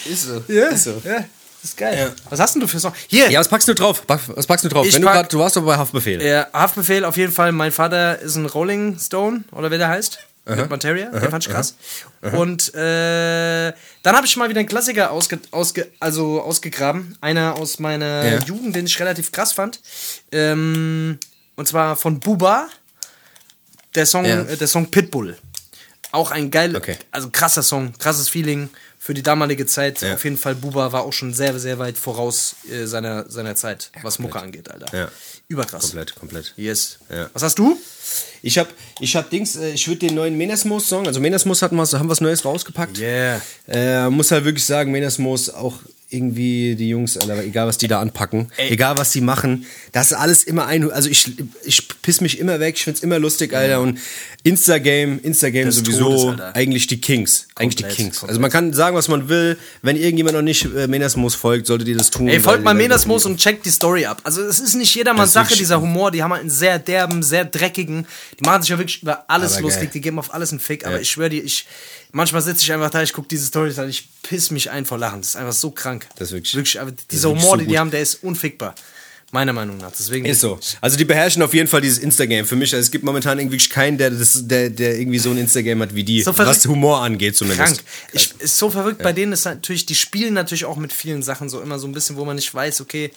Ist 0.04 0.24
so. 0.24 0.44
Ja, 0.48 0.66
Ist 0.66 0.84
so. 0.84 1.00
ja. 1.04 1.24
Das 1.60 1.70
ist 1.70 1.76
geil. 1.76 2.12
Was 2.30 2.38
hast 2.38 2.54
denn 2.54 2.60
du 2.60 2.68
für 2.68 2.78
Songs? 2.78 2.94
Hier, 3.08 3.30
Ja, 3.30 3.40
was 3.40 3.48
packst 3.48 3.66
du 3.66 3.74
drauf? 3.74 4.02
Was 4.06 4.46
packst 4.46 4.64
du 4.64 4.68
drauf? 4.68 4.86
Ich 4.86 4.94
Wenn 4.94 5.02
du 5.02 5.08
pack- 5.08 5.16
grad, 5.16 5.32
du 5.32 5.38
warst 5.40 5.56
doch 5.56 5.64
bei 5.64 5.76
Haftbefehl. 5.76 6.20
äh, 6.20 6.44
Haftbefehl 6.52 7.04
auf 7.04 7.16
jeden 7.16 7.32
Fall. 7.32 7.50
Mein 7.52 7.72
Vater 7.72 8.18
ist 8.20 8.36
ein 8.36 8.46
Rolling 8.46 8.98
Stone, 9.00 9.44
oder 9.50 9.70
wie 9.70 9.78
der 9.78 9.88
heißt. 9.88 10.18
Mit 10.48 10.70
Materia, 10.70 11.10
den 11.10 11.30
fand 11.30 11.46
ich 11.46 11.52
krass. 11.52 11.74
Und 12.32 12.74
äh, 12.74 13.72
dann 14.02 14.16
habe 14.16 14.26
ich 14.26 14.36
mal 14.36 14.48
wieder 14.48 14.60
einen 14.60 14.68
Klassiker 14.68 15.10
ausge, 15.10 15.38
ausge, 15.50 15.88
also 16.00 16.40
ausgegraben. 16.42 17.16
Einer 17.20 17.56
aus 17.56 17.78
meiner 17.78 18.24
Ja. 18.24 18.38
Jugend, 18.40 18.74
den 18.74 18.86
ich 18.86 18.98
relativ 18.98 19.30
krass 19.32 19.52
fand. 19.52 19.80
Ähm, 20.32 21.18
und 21.56 21.68
zwar 21.68 21.96
von 21.96 22.18
Buba. 22.20 22.68
Der 23.94 24.06
Song, 24.06 24.24
Ja. 24.24 24.42
äh, 24.42 24.56
der 24.56 24.68
Song 24.68 24.90
Pitbull. 24.90 25.36
Auch 26.12 26.30
ein 26.30 26.50
geiler, 26.50 26.78
Okay. 26.78 26.96
also 27.10 27.28
krasser 27.30 27.62
Song, 27.62 27.92
krasses 27.98 28.28
Feeling 28.28 28.70
für 28.98 29.12
die 29.14 29.22
damalige 29.22 29.66
Zeit. 29.66 30.00
Ja. 30.00 30.14
Auf 30.14 30.24
jeden 30.24 30.38
Fall, 30.38 30.54
Buba 30.54 30.92
war 30.92 31.02
auch 31.02 31.12
schon 31.12 31.34
sehr, 31.34 31.58
sehr 31.58 31.78
weit 31.78 31.98
voraus 31.98 32.56
äh, 32.70 32.86
seiner, 32.86 33.28
seiner 33.30 33.54
Zeit, 33.56 33.90
was 34.02 34.18
Mucke 34.18 34.40
angeht, 34.40 34.70
Alter. 34.70 34.96
Ja. 34.96 35.08
Überkrass. 35.50 35.84
Komplett, 35.84 36.14
komplett. 36.14 36.52
Yes. 36.56 36.98
Ja. 37.10 37.30
Was 37.32 37.42
hast 37.42 37.58
du? 37.58 37.78
Ich 38.42 38.58
hab, 38.58 38.68
ich 39.00 39.16
hab 39.16 39.30
Dings, 39.30 39.56
äh, 39.56 39.70
ich 39.70 39.88
würde 39.88 40.00
den 40.06 40.14
neuen 40.14 40.36
Menasmos-Song, 40.36 41.06
also 41.06 41.20
Menasmos 41.20 41.62
hatten 41.62 41.78
was, 41.78 41.94
haben 41.94 42.10
was 42.10 42.20
Neues 42.20 42.44
rausgepackt. 42.44 42.98
Yeah. 42.98 43.40
Äh, 43.66 44.10
muss 44.10 44.30
halt 44.30 44.44
wirklich 44.44 44.64
sagen, 44.64 44.92
Menasmos 44.92 45.48
auch 45.48 45.80
irgendwie 46.10 46.74
die 46.74 46.88
Jungs, 46.88 47.18
Alter, 47.18 47.42
egal 47.44 47.66
was 47.66 47.76
die 47.76 47.86
da 47.86 48.00
anpacken, 48.00 48.50
egal 48.56 48.96
was 48.96 49.10
die 49.10 49.20
machen, 49.20 49.66
das 49.92 50.12
ist 50.12 50.16
alles 50.16 50.42
immer 50.44 50.66
ein, 50.66 50.90
also 50.90 51.08
ich, 51.10 51.32
ich 51.64 51.86
piss 52.00 52.22
mich 52.22 52.38
immer 52.38 52.60
weg, 52.60 52.76
ich 52.76 52.84
find's 52.84 53.02
immer 53.02 53.18
lustig, 53.18 53.54
Alter, 53.54 53.80
und 53.82 53.98
Instagame, 54.42 55.18
Instagame 55.22 55.70
sowieso 55.70 56.30
Todes, 56.30 56.40
eigentlich 56.54 56.86
die 56.86 57.00
Kings, 57.00 57.48
eigentlich 57.56 57.76
die 57.76 57.82
Komplett, 57.82 57.96
Kings. 57.96 58.20
komplett. 58.20 58.28
Also 58.30 58.40
man 58.40 58.50
kann 58.50 58.72
sagen, 58.72 58.96
was 58.96 59.08
man 59.08 59.28
will, 59.28 59.58
wenn 59.82 59.96
irgendjemand 59.96 60.36
noch 60.36 60.42
nicht 60.42 60.64
äh, 60.74 60.86
Menasmos 60.86 61.34
folgt, 61.34 61.66
solltet 61.66 61.88
ihr 61.88 61.96
das 61.96 62.10
tun. 62.10 62.28
Ey, 62.28 62.40
folgt 62.40 62.64
mal 62.64 62.72
Menasmos 62.74 63.26
und 63.26 63.38
checkt 63.38 63.66
die 63.66 63.70
Story 63.70 64.06
ab. 64.06 64.20
Also 64.24 64.42
es 64.42 64.60
ist 64.60 64.74
nicht 64.74 64.94
jedermanns 64.94 65.32
Sache, 65.32 65.54
dieser 65.56 65.80
Humor. 65.80 66.10
Die 66.10 66.22
haben 66.22 66.32
halt 66.32 66.42
einen 66.42 66.50
sehr 66.50 66.78
derben, 66.78 67.22
sehr 67.22 67.44
dreckigen. 67.44 68.06
Die 68.38 68.44
machen 68.44 68.62
sich 68.62 68.70
ja 68.70 68.78
wirklich 68.78 69.02
über 69.02 69.24
alles 69.28 69.54
Aber 69.54 69.62
lustig. 69.62 69.82
geil. 69.82 69.90
Die 69.94 70.00
geben 70.00 70.18
auf 70.18 70.32
alles 70.32 70.50
einen 70.50 70.60
Fick. 70.60 70.86
Aber 70.86 71.00
ich 71.00 71.10
schwöre 71.10 71.30
dir, 71.30 71.44
ich 71.44 71.66
manchmal 72.12 72.42
sitze 72.42 72.62
ich 72.62 72.72
einfach 72.72 72.90
da, 72.90 73.02
ich 73.02 73.12
gucke 73.12 73.28
diese 73.28 73.46
Stories 73.46 73.78
an, 73.78 73.88
ich 73.88 74.08
piss 74.22 74.50
mich 74.50 74.70
ein 74.70 74.84
vor 74.86 74.98
Lachen. 74.98 75.20
Das 75.20 75.30
ist 75.30 75.36
einfach 75.36 75.52
so 75.52 75.70
krank. 75.70 75.97
Das 76.16 76.28
ist 76.28 76.34
wirklich- 76.34 76.54
wirklich 76.54 76.80
aber 76.80 76.92
dieser 77.10 77.30
Humor, 77.30 77.50
so 77.52 77.56
den 77.56 77.68
die 77.68 77.78
haben, 77.78 77.90
der 77.90 78.00
ist 78.00 78.22
unfickbar. 78.22 78.74
Meiner 79.30 79.52
Meinung 79.52 79.76
nach. 79.76 79.92
Deswegen 79.92 80.24
Ist 80.24 80.40
so. 80.40 80.58
Also 80.80 80.96
die 80.96 81.04
beherrschen 81.04 81.42
auf 81.42 81.52
jeden 81.52 81.68
Fall 81.68 81.82
dieses 81.82 81.98
Instagram. 81.98 82.46
Für 82.46 82.56
mich, 82.56 82.72
also 82.74 82.82
es 82.82 82.90
gibt 82.90 83.04
momentan 83.04 83.38
irgendwie 83.38 83.58
keinen, 83.58 83.98
der, 83.98 84.08
das, 84.10 84.48
der, 84.48 84.70
der 84.70 84.98
irgendwie 84.98 85.18
so 85.18 85.28
ein 85.30 85.36
Instagram 85.36 85.82
hat 85.82 85.94
wie 85.94 86.02
die, 86.02 86.22
So 86.22 86.36
was 86.38 86.64
Humor 86.66 87.02
angeht 87.02 87.36
zumindest. 87.36 87.62
krank. 87.76 87.82
Ich, 88.14 88.32
ist 88.38 88.56
so 88.56 88.70
verrückt 88.70 89.02
bei 89.02 89.12
denen 89.12 89.32
ist 89.34 89.44
natürlich, 89.44 89.84
die 89.84 89.96
spielen 89.96 90.32
natürlich 90.32 90.64
auch 90.64 90.78
mit 90.78 90.94
vielen 90.94 91.22
Sachen 91.22 91.50
so 91.50 91.60
immer 91.60 91.78
so 91.78 91.86
ein 91.86 91.92
bisschen, 91.92 92.16
wo 92.16 92.24
man 92.24 92.36
nicht 92.36 92.54
weiß, 92.54 92.80
okay, 92.80 93.10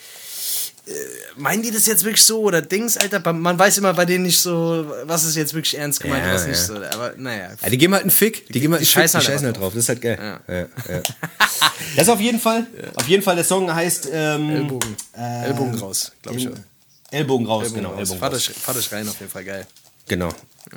meinen 1.38 1.62
die 1.63 1.72
das 1.72 1.86
jetzt 1.86 2.04
wirklich 2.04 2.24
so 2.24 2.41
oder 2.41 2.62
Dings, 2.62 2.98
Alter? 2.98 3.34
Man 3.34 3.58
weiß 3.58 3.78
immer 3.78 3.94
bei 3.94 4.06
denen 4.06 4.24
nicht 4.24 4.39
so, 4.39 4.86
was 5.04 5.24
ist 5.24 5.36
jetzt 5.36 5.54
wirklich 5.54 5.78
ernst 5.78 6.02
gemeint, 6.02 6.26
Ja, 6.26 6.34
was 6.34 6.48
nicht 6.48 6.58
ja. 6.58 6.65
so. 6.65 6.76
Aber 6.76 7.13
naja. 7.17 7.50
Ja, 7.62 7.70
die 7.70 7.78
geben 7.78 7.94
halt 7.94 8.04
einen 8.04 8.12
Fick. 8.12 8.48
Die 8.48 8.60
geben 8.60 8.74
halt 8.74 8.80
einen 8.80 8.86
die 8.86 8.91
Fick, 8.91 9.02
scheißen 9.04 9.20
die 9.20 9.26
halt 9.26 9.34
scheißen 9.34 9.46
halt 9.48 9.58
drauf. 9.58 9.74
Das 9.74 9.84
ist 9.84 9.89
halt 9.89 10.02
geil. 10.02 10.39
Das 11.96 12.04
ist 12.08 12.10
auf 12.10 12.20
jeden 12.20 12.39
Fall, 12.39 12.67
auf 12.96 13.08
jeden 13.08 13.24
Fall, 13.24 13.36
der 13.36 13.46
Song 13.46 13.74
heißt 13.74 14.10
ähm, 14.12 14.50
Ellbogen. 14.50 14.96
Ellbogen 15.13 15.76
raus, 15.76 16.12
glaube 16.22 16.38
ich. 16.38 16.44
schon. 16.46 16.54
Ellbogen 17.12 17.46
raus, 17.46 17.63
Ellbogen 17.63 17.82
genau. 17.84 17.89
raus. 17.89 18.00
Ellbogen 18.00 18.20
Fahr 18.20 18.32
raus. 18.76 18.84
dich 18.84 18.91
rein, 18.91 19.08
auf 19.08 19.20
jeden 19.20 19.32
Fall 19.32 19.44
geil. 19.44 19.67
Genau. 20.08 20.30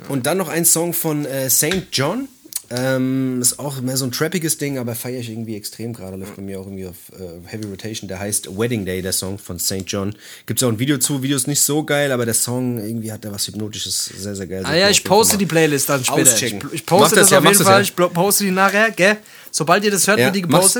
Und 0.09 0.25
dann 0.25 0.37
noch 0.37 0.49
ein 0.49 0.65
Song 0.65 0.93
von 0.93 1.25
äh, 1.25 1.49
St. 1.49 1.87
John. 1.91 2.27
Ähm, 2.69 3.41
ist 3.41 3.59
auch 3.59 3.79
mehr 3.81 3.97
so 3.97 4.05
ein 4.05 4.11
trappiges 4.11 4.57
Ding, 4.57 4.77
aber 4.77 4.95
feiere 4.95 5.19
ich 5.19 5.29
irgendwie 5.29 5.55
extrem 5.55 5.93
gerade. 5.93 6.17
Läuft 6.17 6.35
bei 6.35 6.41
mir 6.41 6.59
auch 6.59 6.65
irgendwie 6.65 6.87
auf 6.87 6.95
äh, 7.13 7.47
Heavy 7.47 7.67
Rotation. 7.67 8.07
Der 8.07 8.19
heißt 8.19 8.57
Wedding 8.57 8.85
Day, 8.85 9.01
der 9.01 9.13
Song 9.13 9.37
von 9.37 9.59
St. 9.59 9.83
John. 9.87 10.15
Gibt 10.45 10.59
es 10.59 10.63
auch 10.67 10.71
ein 10.71 10.79
Video 10.79 10.97
zu. 10.97 11.21
Video 11.23 11.37
ist 11.37 11.47
nicht 11.47 11.61
so 11.61 11.83
geil, 11.83 12.11
aber 12.11 12.25
der 12.25 12.33
Song 12.33 12.77
irgendwie 12.79 13.11
hat 13.11 13.23
da 13.23 13.31
was 13.31 13.47
Hypnotisches. 13.47 14.05
Sehr, 14.17 14.35
sehr 14.35 14.47
geil. 14.47 14.63
Ah 14.65 14.75
ja, 14.75 14.89
ich 14.89 15.03
poste 15.03 15.37
die 15.37 15.45
Playlist 15.45 15.89
dann 15.89 16.03
später. 16.03 16.31
auschecken. 16.33 16.61
Ich, 16.67 16.73
ich 16.81 16.85
poste 16.85 17.15
das 17.15 17.25
das, 17.25 17.31
ja, 17.31 17.37
auf 17.39 17.43
mach 17.43 17.51
jeden 17.51 17.63
Fall. 17.63 17.75
ja. 17.75 17.81
Ich 17.81 17.95
poste 17.95 18.43
die 18.43 18.51
nachher, 18.51 18.91
gell? 18.91 19.17
Sobald 19.51 19.83
ihr 19.83 19.91
das 19.91 20.07
hört, 20.07 20.19
Ja, 20.19 20.25
wird 20.25 20.35
die 20.35 20.43
mach's. 20.43 20.73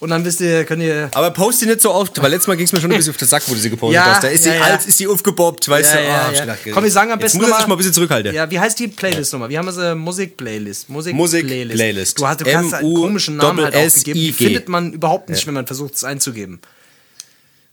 Und 0.00 0.10
dann 0.10 0.24
wisst 0.24 0.40
ihr, 0.40 0.64
könnt 0.64 0.80
ihr. 0.80 1.10
Aber 1.12 1.32
post 1.32 1.60
die 1.60 1.66
nicht 1.66 1.80
so 1.80 1.92
oft, 1.92 2.22
weil 2.22 2.30
letztes 2.30 2.46
Mal 2.46 2.56
ging 2.56 2.66
es 2.66 2.72
mir 2.72 2.80
schon 2.80 2.92
ein 2.92 2.96
bisschen 2.96 3.10
auf 3.10 3.16
den 3.16 3.26
Sack, 3.26 3.42
wo 3.48 3.54
du 3.54 3.58
sie 3.58 3.68
gepostet 3.68 3.96
Ja, 3.96 4.04
hast. 4.14 4.22
Da 4.22 4.28
ist 4.28 4.44
sie 4.44 4.50
ja, 4.50 4.54
ja. 4.54 4.62
alt, 4.62 4.86
ist 4.86 5.00
die 5.00 5.08
aufgebobbt, 5.08 5.68
weißt 5.68 5.92
Ja, 5.94 6.00
du? 6.00 6.06
ja, 6.06 6.22
Ah, 6.28 6.30
ich 6.32 6.38
ja. 6.66 6.72
Komm, 6.72 6.84
wir 6.84 6.90
sagen 6.92 7.10
am 7.10 7.18
jetzt 7.18 7.24
besten 7.32 7.38
muss 7.38 7.46
er 7.48 7.50
noch 7.50 7.58
sich 7.58 7.66
mal 7.66 7.74
ein 7.74 7.78
bisschen 7.78 7.92
zurückhalten. 7.94 8.32
Ja, 8.32 8.48
wie 8.48 8.60
heißt 8.60 8.78
die 8.78 8.86
Playlist 8.86 9.32
nochmal? 9.32 9.48
Wie 9.48 9.58
haben 9.58 9.66
wir 9.66 9.72
sie? 9.72 9.96
Musik-Playlist. 9.96 10.88
Musik 10.88 11.14
Musik-Playlist. 11.16 11.70
Musik-Playlist. 11.72 12.18
Du, 12.20 12.28
hast, 12.28 12.40
du 12.40 12.44
kannst 12.44 12.74
M-U- 12.74 12.94
komischen 13.02 13.36
Namen 13.38 13.64
halt 13.64 13.74
aufgegeben. 13.74 14.20
Die 14.20 14.32
findet 14.32 14.68
man 14.68 14.92
überhaupt 14.92 15.30
nicht, 15.30 15.44
wenn 15.48 15.54
man 15.54 15.66
versucht, 15.66 15.94
es 15.96 16.04
einzugeben. 16.04 16.60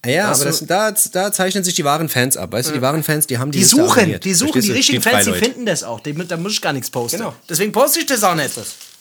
Ja, 0.03 0.29
Das 0.29 0.41
aber 0.41 0.49
das, 0.51 0.65
da, 0.65 0.91
da 1.13 1.31
zeichnen 1.31 1.63
sich 1.63 1.73
die 1.75 1.83
wahren 1.83 2.09
Fans 2.09 2.37
ab. 2.37 2.53
Weißt 2.53 2.69
du, 2.69 2.73
die 2.73 2.81
wahren 2.81 3.03
Fans, 3.03 3.25
die 3.27 3.37
haben 3.39 3.51
die 3.51 3.59
Die 3.59 3.63
suchen, 3.65 4.19
die 4.19 4.33
suchen, 4.33 4.61
die 4.61 4.71
richtigen 4.71 5.01
Fans, 5.01 5.25
die 5.25 5.33
finden 5.33 5.65
das 5.65 5.83
auch. 5.83 5.99
Die, 5.99 6.13
da 6.13 6.37
muss 6.37 6.53
ich 6.53 6.61
gar 6.61 6.73
nichts 6.73 6.89
posten. 6.91 7.17
Genau. 7.17 7.33
Deswegen 7.49 7.71
poste 7.71 7.99
ich 7.99 8.05
das 8.05 8.23
auch 8.23 8.35
nicht. 8.35 8.51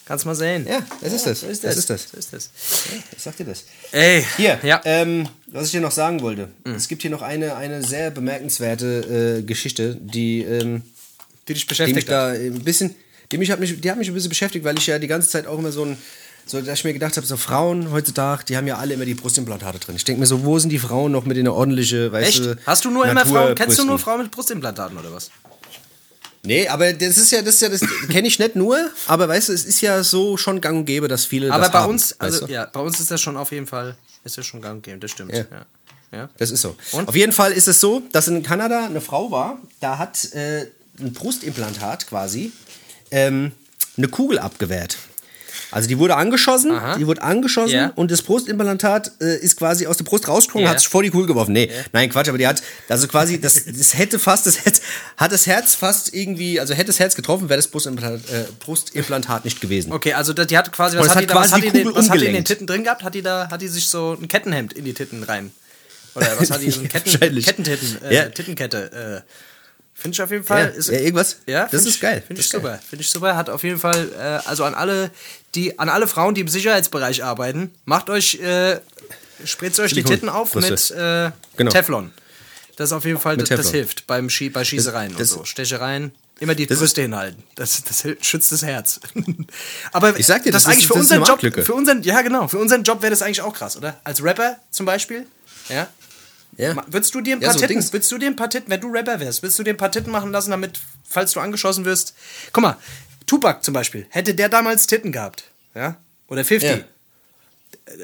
Kannst 0.06 0.26
mal 0.26 0.34
sehen. 0.34 0.66
Ja, 0.68 0.80
das 1.00 1.12
ist 1.14 1.26
das. 1.26 1.40
So 1.40 1.46
ist 1.46 1.64
das 1.64 1.74
das. 1.76 1.78
ist 1.78 1.90
das. 1.90 2.08
So 2.12 2.18
ist 2.18 2.32
das. 2.32 2.50
Ich 3.16 3.22
sag 3.22 3.36
dir 3.38 3.44
das. 3.44 3.64
Ey, 3.90 4.24
Hier, 4.36 4.58
ja. 4.62 4.80
ähm, 4.84 5.26
was 5.46 5.66
ich 5.66 5.72
dir 5.72 5.80
noch 5.80 5.92
sagen 5.92 6.20
wollte. 6.20 6.50
Mhm. 6.64 6.74
Es 6.74 6.88
gibt 6.88 7.00
hier 7.02 7.10
noch 7.10 7.22
eine, 7.22 7.56
eine 7.56 7.82
sehr 7.82 8.10
bemerkenswerte 8.10 9.38
äh, 9.38 9.42
Geschichte, 9.42 9.96
die, 9.98 10.42
ähm, 10.42 10.82
die 11.48 11.54
dich 11.54 11.62
die 11.66 11.66
mich 11.66 11.66
beschäftigt 11.66 12.08
hat. 12.10 12.14
da 12.14 12.28
ein 12.32 12.62
bisschen, 12.62 12.94
die, 13.32 13.38
mich 13.38 13.50
hat 13.50 13.60
mich, 13.60 13.80
die 13.80 13.90
hat 13.90 13.96
mich 13.96 14.08
ein 14.08 14.14
bisschen 14.14 14.28
beschäftigt, 14.28 14.64
weil 14.64 14.76
ich 14.76 14.86
ja 14.86 14.98
die 14.98 15.06
ganze 15.06 15.28
Zeit 15.30 15.46
auch 15.46 15.58
immer 15.58 15.72
so 15.72 15.84
ein, 15.86 15.96
so, 16.46 16.60
dass 16.60 16.80
ich 16.80 16.84
mir 16.84 16.92
gedacht 16.92 17.16
habe, 17.16 17.26
so 17.26 17.38
Frauen 17.38 17.90
heutzutage, 17.90 18.44
die 18.44 18.58
haben 18.58 18.66
ja 18.66 18.76
alle 18.76 18.92
immer 18.92 19.06
die 19.06 19.14
Brustimplantate 19.14 19.78
drin. 19.78 19.96
Ich 19.96 20.04
denke 20.04 20.20
mir 20.20 20.26
so, 20.26 20.44
wo 20.44 20.58
sind 20.58 20.68
die 20.68 20.78
Frauen 20.78 21.12
noch 21.12 21.24
mit 21.24 21.38
in 21.38 21.44
der 21.44 21.54
ordentliche, 21.54 22.12
weißt 22.12 22.28
Echt? 22.28 22.44
du, 22.44 22.58
Hast 22.66 22.84
du 22.84 22.90
nur 22.90 23.06
immer 23.06 23.24
Frauen? 23.24 23.54
Kennst 23.54 23.78
du 23.78 23.84
nur? 23.86 23.98
Frauen 23.98 24.22
mit 24.22 24.30
Brustimplantaten 24.30 24.98
oder 24.98 25.10
was? 25.12 25.30
Nee, 26.44 26.68
aber 26.68 26.92
das 26.92 27.16
ist 27.16 27.30
ja, 27.30 27.42
das 27.42 27.56
ist 27.56 27.62
ja, 27.62 27.68
das 27.70 27.80
kenne 28.08 28.28
ich 28.28 28.38
nicht 28.38 28.54
nur, 28.54 28.78
aber 29.06 29.28
weißt 29.28 29.48
du, 29.48 29.52
es 29.52 29.64
ist 29.64 29.80
ja 29.80 30.02
so 30.04 30.36
schon 30.36 30.60
gang 30.60 30.78
und 30.78 30.84
gäbe, 30.84 31.08
dass 31.08 31.24
viele 31.24 31.50
Aber 31.50 31.62
das 31.62 31.72
bei 31.72 31.78
haben, 31.80 31.90
uns, 31.90 32.20
also 32.20 32.40
weißt 32.42 32.48
du? 32.48 32.52
ja, 32.52 32.66
bei 32.66 32.80
uns 32.80 33.00
ist 33.00 33.10
das 33.10 33.20
schon 33.20 33.36
auf 33.36 33.50
jeden 33.50 33.66
Fall, 33.66 33.96
ist 34.24 34.36
das 34.36 34.46
schon 34.46 34.60
gang 34.60 34.76
und 34.76 34.82
gäbe, 34.82 34.98
das 34.98 35.10
stimmt. 35.10 35.32
Ja. 35.32 35.44
Ja. 35.50 35.66
Ja. 36.12 36.28
Das 36.36 36.50
ist 36.50 36.60
so. 36.60 36.76
Und? 36.92 37.08
Auf 37.08 37.16
jeden 37.16 37.32
Fall 37.32 37.52
ist 37.52 37.66
es 37.66 37.80
so, 37.80 38.02
dass 38.12 38.28
in 38.28 38.42
Kanada 38.42 38.86
eine 38.86 39.00
Frau 39.00 39.30
war, 39.30 39.58
da 39.80 39.98
hat 39.98 40.32
äh, 40.32 40.66
ein 41.00 41.12
Brustimplantat 41.12 42.06
quasi 42.06 42.52
ähm, 43.10 43.52
eine 43.96 44.08
Kugel 44.08 44.38
abgewehrt. 44.38 44.96
Also 45.74 45.88
die 45.88 45.98
wurde 45.98 46.16
angeschossen, 46.16 46.70
Aha. 46.72 46.96
die 46.96 47.06
wurde 47.06 47.20
angeschossen 47.22 47.74
Ja. 47.74 47.92
und 47.96 48.10
das 48.10 48.22
Brustimplantat 48.22 49.10
äh, 49.20 49.36
ist 49.38 49.56
quasi 49.58 49.86
aus 49.86 49.96
der 49.96 50.04
Brust 50.04 50.28
rausgekommen 50.28 50.64
und 50.64 50.68
Ja. 50.68 50.70
hat 50.74 50.80
sich 50.80 50.88
vor 50.88 51.02
die 51.02 51.10
Kugel 51.10 51.26
geworfen. 51.26 51.52
Nee, 51.52 51.70
nein, 51.92 52.08
Quatsch, 52.10 52.28
aber 52.28 52.38
die 52.38 52.46
hat, 52.46 52.62
also 52.88 53.08
quasi, 53.08 53.40
das, 53.40 53.64
das 53.66 53.94
hätte 53.98 54.18
fast, 54.18 54.46
das 54.46 54.64
hätte, 54.64 54.80
hat 55.16 55.32
das 55.32 55.46
Herz 55.46 55.74
fast 55.74 56.14
irgendwie, 56.14 56.60
also 56.60 56.74
hätte 56.74 56.86
das 56.86 56.98
Herz 57.00 57.14
getroffen, 57.16 57.48
wäre 57.48 57.58
das 57.58 57.68
Brustimplantat, 57.68 58.30
äh, 58.30 58.44
Brustimplantat 58.60 59.44
nicht 59.44 59.60
gewesen. 59.60 59.92
Okay, 59.92 60.12
also 60.14 60.32
die 60.32 60.56
hat 60.56 60.72
quasi, 60.72 60.96
was 60.96 61.08
hat, 61.08 61.16
hat 61.16 61.22
die 61.22 61.26
da, 61.26 61.34
was 61.34 61.50
quasi 61.50 61.52
hat 61.54 61.58
die 61.58 61.62
die, 61.62 61.66
in 61.68 61.74
den- 61.74 61.86
Kugel 61.88 61.98
was 62.02 62.10
hat 62.10 62.14
die 62.14 62.18
in 62.18 62.20
den 62.20 62.28
umgelenkt. 62.28 62.48
Titten 62.48 62.66
drin 62.66 62.84
gehabt? 62.84 63.02
Hat 63.02 63.14
die 63.14 63.22
da, 63.22 63.48
hat 63.50 63.60
die 63.60 63.68
sich 63.68 63.86
so 63.86 64.16
ein 64.20 64.28
Kettenhemd 64.28 64.72
in 64.72 64.84
die 64.84 64.94
Titten 64.94 65.22
rein? 65.22 65.50
Oder 66.14 66.28
was 66.38 66.50
hat 66.50 66.62
die, 66.62 66.70
so 66.70 66.80
ein 66.80 66.88
Ketten. 66.88 67.10
Kettentitten, 67.42 67.98
äh, 68.04 68.14
Ja. 68.14 68.24
Tittenkette, 68.28 69.22
äh, 69.24 69.30
Finde 69.96 70.16
ich 70.16 70.22
auf 70.22 70.30
jeden 70.32 70.42
Fall. 70.44 70.74
Ja, 70.76 70.92
ja, 70.92 71.00
irgendwas? 71.00 71.36
Ja, 71.46 71.68
Das 71.70 71.82
ist 71.82 71.94
ich, 71.94 72.00
geil. 72.00 72.20
Finde 72.26 72.40
ich 72.40 72.46
ist 72.46 72.52
super. 72.52 72.80
Finde 72.90 73.02
ich 73.04 73.10
super. 73.10 73.36
Hat 73.36 73.48
auf 73.48 73.62
jeden 73.62 73.78
Fall, 73.78 74.08
äh, 74.18 74.48
also 74.48 74.64
an 74.64 74.74
alle, 74.74 75.10
die, 75.54 75.78
an 75.78 75.88
alle 75.88 76.06
Frauen, 76.08 76.34
die 76.34 76.40
im 76.40 76.48
Sicherheitsbereich 76.48 77.22
arbeiten, 77.24 77.72
macht 77.84 78.10
euch, 78.10 78.36
äh, 78.40 78.80
spritzt 79.44 79.78
euch 79.80 79.90
die 79.90 79.96
Silikon. 79.96 80.14
Titten 80.14 80.28
auf 80.28 80.54
mit 80.54 80.90
äh, 80.90 81.30
Genau. 81.56 81.70
Teflon. 81.70 82.12
Das 82.76 82.92
auf 82.92 83.04
jeden 83.04 83.20
Fall, 83.20 83.36
das, 83.36 83.48
das 83.48 83.70
hilft 83.70 84.06
beim 84.08 84.28
Schie 84.28 84.50
bei 84.50 84.64
Schießereien 84.64 85.12
das- 85.16 85.32
und 85.32 85.38
so. 85.40 85.44
Stechereien. 85.44 86.12
Immer 86.40 86.56
die 86.56 86.66
das 86.66 86.80
Brüste 86.80 87.02
hinhalten. 87.02 87.44
Das, 87.54 87.84
das 87.84 88.04
schützt 88.20 88.50
das 88.50 88.62
Herz. 88.64 88.98
Aber 89.92 90.18
Ich 90.18 90.26
sag 90.26 90.42
dir, 90.42 90.50
das 90.50 90.62
ist 90.62 90.68
ist- 90.68 90.72
eigentlich 90.72 90.86
für 90.88 90.94
das 90.94 91.02
unseren 91.02 91.22
Job, 91.22 91.64
für 91.64 91.74
unseren, 91.74 92.02
ja 92.02 92.20
genau, 92.22 92.48
für 92.48 92.58
unseren 92.58 92.82
Job 92.82 93.02
wäre 93.02 93.10
das 93.10 93.22
eigentlich 93.22 93.40
auch 93.42 93.54
krass, 93.54 93.76
oder? 93.76 94.00
Als 94.02 94.22
Rapper 94.22 94.56
zum 94.72 94.84
Beispiel, 94.86 95.26
ja. 95.68 95.86
Ja. 96.56 96.74
Würdest 96.88 97.14
du 97.14 97.20
dir 97.20 97.36
ein 97.36 97.40
Ja, 97.40 97.48
paar 97.48 97.54
so 97.54 97.60
Titten, 97.60 97.74
Dings. 97.76 97.92
würdest 97.92 98.10
du 98.12 98.18
dir 98.18 98.26
ein 98.26 98.36
paar 98.36 98.50
Titten, 98.50 98.68
wenn 98.70 98.80
du 98.80 98.88
Rapper 98.92 99.18
wärst, 99.20 99.42
würdest 99.42 99.58
du 99.58 99.62
dir 99.62 99.70
ein 99.70 99.76
paar 99.76 99.90
Titten 99.92 100.10
machen 100.12 100.32
lassen, 100.32 100.50
damit, 100.50 100.80
falls 101.08 101.32
du 101.32 101.40
angeschossen 101.40 101.84
wirst? 101.84 102.14
Guck 102.52 102.62
mal, 102.62 102.76
Tupac 103.26 103.62
zum 103.64 103.72
Beispiel, 103.74 104.06
hätte 104.10 104.34
der 104.34 104.48
damals 104.48 104.86
Titten 104.88 105.12
gehabt, 105.12 105.44
ja, 105.74 105.96
oder 106.28 106.44
50, 106.44 106.70
Ja. 106.70 106.76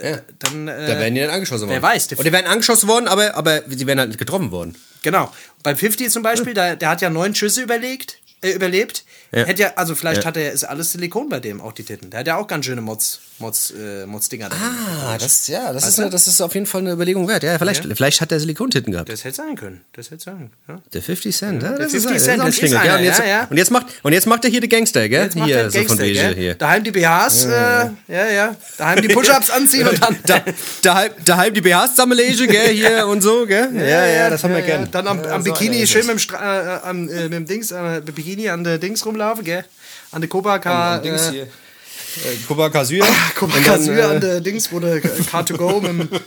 äh, 0.03 0.18
dann, 0.39 0.68
äh, 0.68 0.87
Da 0.87 0.99
wären 0.99 1.14
die 1.14 1.21
dann 1.21 1.31
angeschossen 1.31 1.62
worden. 1.68 1.75
wer 1.75 1.83
weiß, 1.83 2.09
der- 2.09 2.18
Und 2.18 2.25
die 2.25 2.33
wären 2.33 2.47
angeschossen 2.47 2.89
worden, 2.89 3.09
aber, 3.09 3.35
aber 3.35 3.62
sie 3.68 3.87
wären 3.87 3.99
halt 3.99 4.09
nicht 4.11 4.18
getroffen 4.18 4.51
worden. 4.51 4.77
Genau. 5.03 5.33
Beim 5.62 5.77
50 5.77 6.11
zum 6.11 6.23
Beispiel, 6.23 6.55
da, 6.55 6.77
der 6.77 6.89
hat 6.91 7.01
ja 7.01 7.11
neun 7.11 7.35
Schüsse 7.35 7.62
überlegt, 7.62 8.18
äh, 8.43 8.51
überlebt. 8.53 9.05
Ja. 9.32 9.45
Hätte 9.45 9.62
ja, 9.62 9.72
also 9.76 9.95
vielleicht 9.95 10.22
Ja. 10.22 10.26
hat 10.28 10.36
er, 10.36 10.53
ist 10.53 10.64
alles 10.64 10.93
Silikon 10.93 11.28
bei 11.28 11.41
dem, 11.41 11.61
auch 11.61 11.72
die 11.72 11.84
Titten. 11.84 12.11
Der 12.11 12.20
hat 12.20 12.26
ja 12.26 12.36
auch 12.36 12.47
ganz 12.47 12.64
schöne 12.64 12.80
Mods, 12.80 13.20
Mods, 13.38 13.70
äh, 13.70 14.07
Mods-Dinger. 14.07 14.49
drin. 14.49 14.59
Ah, 14.61 15.16
das, 15.18 15.47
ja, 15.47 15.72
das, 15.72 15.82
Weißt 15.84 15.93
ist, 15.93 16.01
eine, 16.01 16.11
das 16.11 16.26
ist 16.26 16.41
auf 16.41 16.55
jeden 16.55 16.66
Fall 16.66 16.80
eine 16.80 16.93
Überlegung 16.93 17.28
wert. 17.28 17.43
Ja, 17.43 17.59
vielleicht, 17.59 17.84
vielleicht 17.84 18.20
hat 18.20 18.30
der 18.30 18.41
Silikontitten 18.41 18.93
gehabt. 18.93 19.09
Das 19.09 19.22
hätte 19.24 19.36
sein 19.36 19.55
können. 19.57 19.82
Das 19.93 20.11
hätte 20.11 20.24
sein. 20.24 20.51
Ja. 20.68 20.80
Der 20.93 21.03
50 21.03 21.36
Cent, 21.36 21.62
ja, 21.62 21.70
das 21.76 21.93
50 21.93 22.16
ist, 22.16 22.24
Cent, 22.24 22.43
das 22.43 22.59
ist 22.59 22.74
einer, 22.74 22.84
ja, 22.84 22.97
und, 22.97 23.05
jetzt, 23.05 23.18
ja, 23.20 23.26
ja. 23.26 23.47
und 23.49 23.57
jetzt 23.57 23.70
macht 23.70 23.86
und 24.03 24.12
jetzt 24.12 24.26
macht 24.26 24.45
er 24.45 24.51
hier 24.51 24.61
den 24.61 24.70
Gangster, 24.70 25.09
gell? 25.09 25.24
Jetzt 25.24 25.36
macht 25.36 25.47
hier 25.47 25.57
der 25.57 25.70
so 25.70 25.78
von 25.84 25.99
Gangster, 25.99 26.12
gell? 26.12 26.34
hier. 26.34 26.55
Daheim 26.55 26.82
die 26.82 26.91
BHs, 26.91 27.45
äh, 27.45 27.49
ja, 27.51 27.91
ja. 28.09 28.57
Daheim 28.78 29.03
die 29.03 29.09
Push-Ups 29.09 29.51
anziehen 29.51 29.86
und 29.86 30.03
dann. 30.03 30.16
Da, 30.26 30.43
daheim, 30.82 31.11
daheim 31.24 31.55
die 31.55 31.61
BHs 31.61 31.91
zusammenlegen, 31.91 32.47
gell, 32.47 32.68
hier 32.74 33.07
und 33.09 33.20
so, 33.20 33.47
gell? 33.47 33.70
Ja, 33.74 34.07
ja, 34.07 34.30
das 34.30 34.45
haben 34.45 34.55
wir 34.55 34.62
gern. 34.62 34.88
Dann 34.91 35.07
am, 35.07 35.43
Bikini 35.43 35.86
schön 35.86 36.07
mit 36.07 36.30
dem, 36.30 36.34
äh, 36.34 36.38
am, 36.38 37.09
äh, 37.09 37.22
mit 37.24 37.32
dem 37.32 37.47
Dings, 37.47 37.70
äh, 37.70 38.01
mit 38.31 38.37
Bikini 38.37 38.49
an 38.49 38.64
der 38.64 38.78
Dings 38.78 39.05
rumlaufen, 39.05 39.45
gell? 39.45 39.64
An 40.12 40.20
der 40.20 40.28
Cobra 40.28 40.61
Am 40.95 41.03
Dings 41.03 41.28
äh, 41.28 41.31
hier. 41.31 41.43
Äh, 41.43 42.37
Kuba 42.47 42.70
Kasür. 42.70 43.07
Guck 43.35 43.43
Und 43.55 43.55
mal, 43.55 43.62
dann, 43.62 43.78
Kasür 43.78 43.99
äh, 43.99 44.03
an 44.03 44.20
der 44.20 44.41
Dings, 44.41 44.72
wo 44.72 44.81
der 44.81 45.01
Car2Go 45.01 45.81
mit 45.93 46.11
dem, 46.12 46.20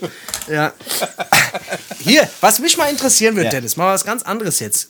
Ja. 0.48 0.72
Hier, 2.00 2.30
was 2.42 2.60
mich 2.60 2.78
mal 2.78 2.90
interessieren 2.90 3.36
würde, 3.36 3.46
Ja. 3.46 3.52
Dennis, 3.52 3.76
mal 3.76 3.94
was 3.94 4.06
ganz 4.06 4.24
anderes 4.24 4.60
jetzt. 4.60 4.90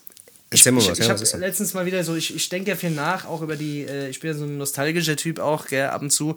Erzähl 0.54 0.72
mal 0.72 0.82
ich, 0.82 0.90
was, 0.90 1.00
ich 1.00 1.06
ja, 1.06 1.14
habe 1.14 1.38
letztens 1.40 1.74
mal 1.74 1.86
wieder 1.86 2.04
so, 2.04 2.16
ich, 2.16 2.36
ich 2.36 2.50
denke 2.50 2.70
ja 2.70 2.76
viel 2.76 2.92
nach, 2.92 3.26
auch 3.26 3.42
über 3.42 3.56
die, 3.56 3.82
äh, 3.82 4.10
ich 4.10 4.20
bin 4.20 4.32
ja 4.32 4.38
so 4.38 4.46
ein 4.46 4.58
nostalgischer 4.58 5.16
Typ 5.16 5.40
auch, 5.40 5.68
gell, 5.68 5.88
ab 5.88 6.02
und 6.02 6.12
zu. 6.12 6.36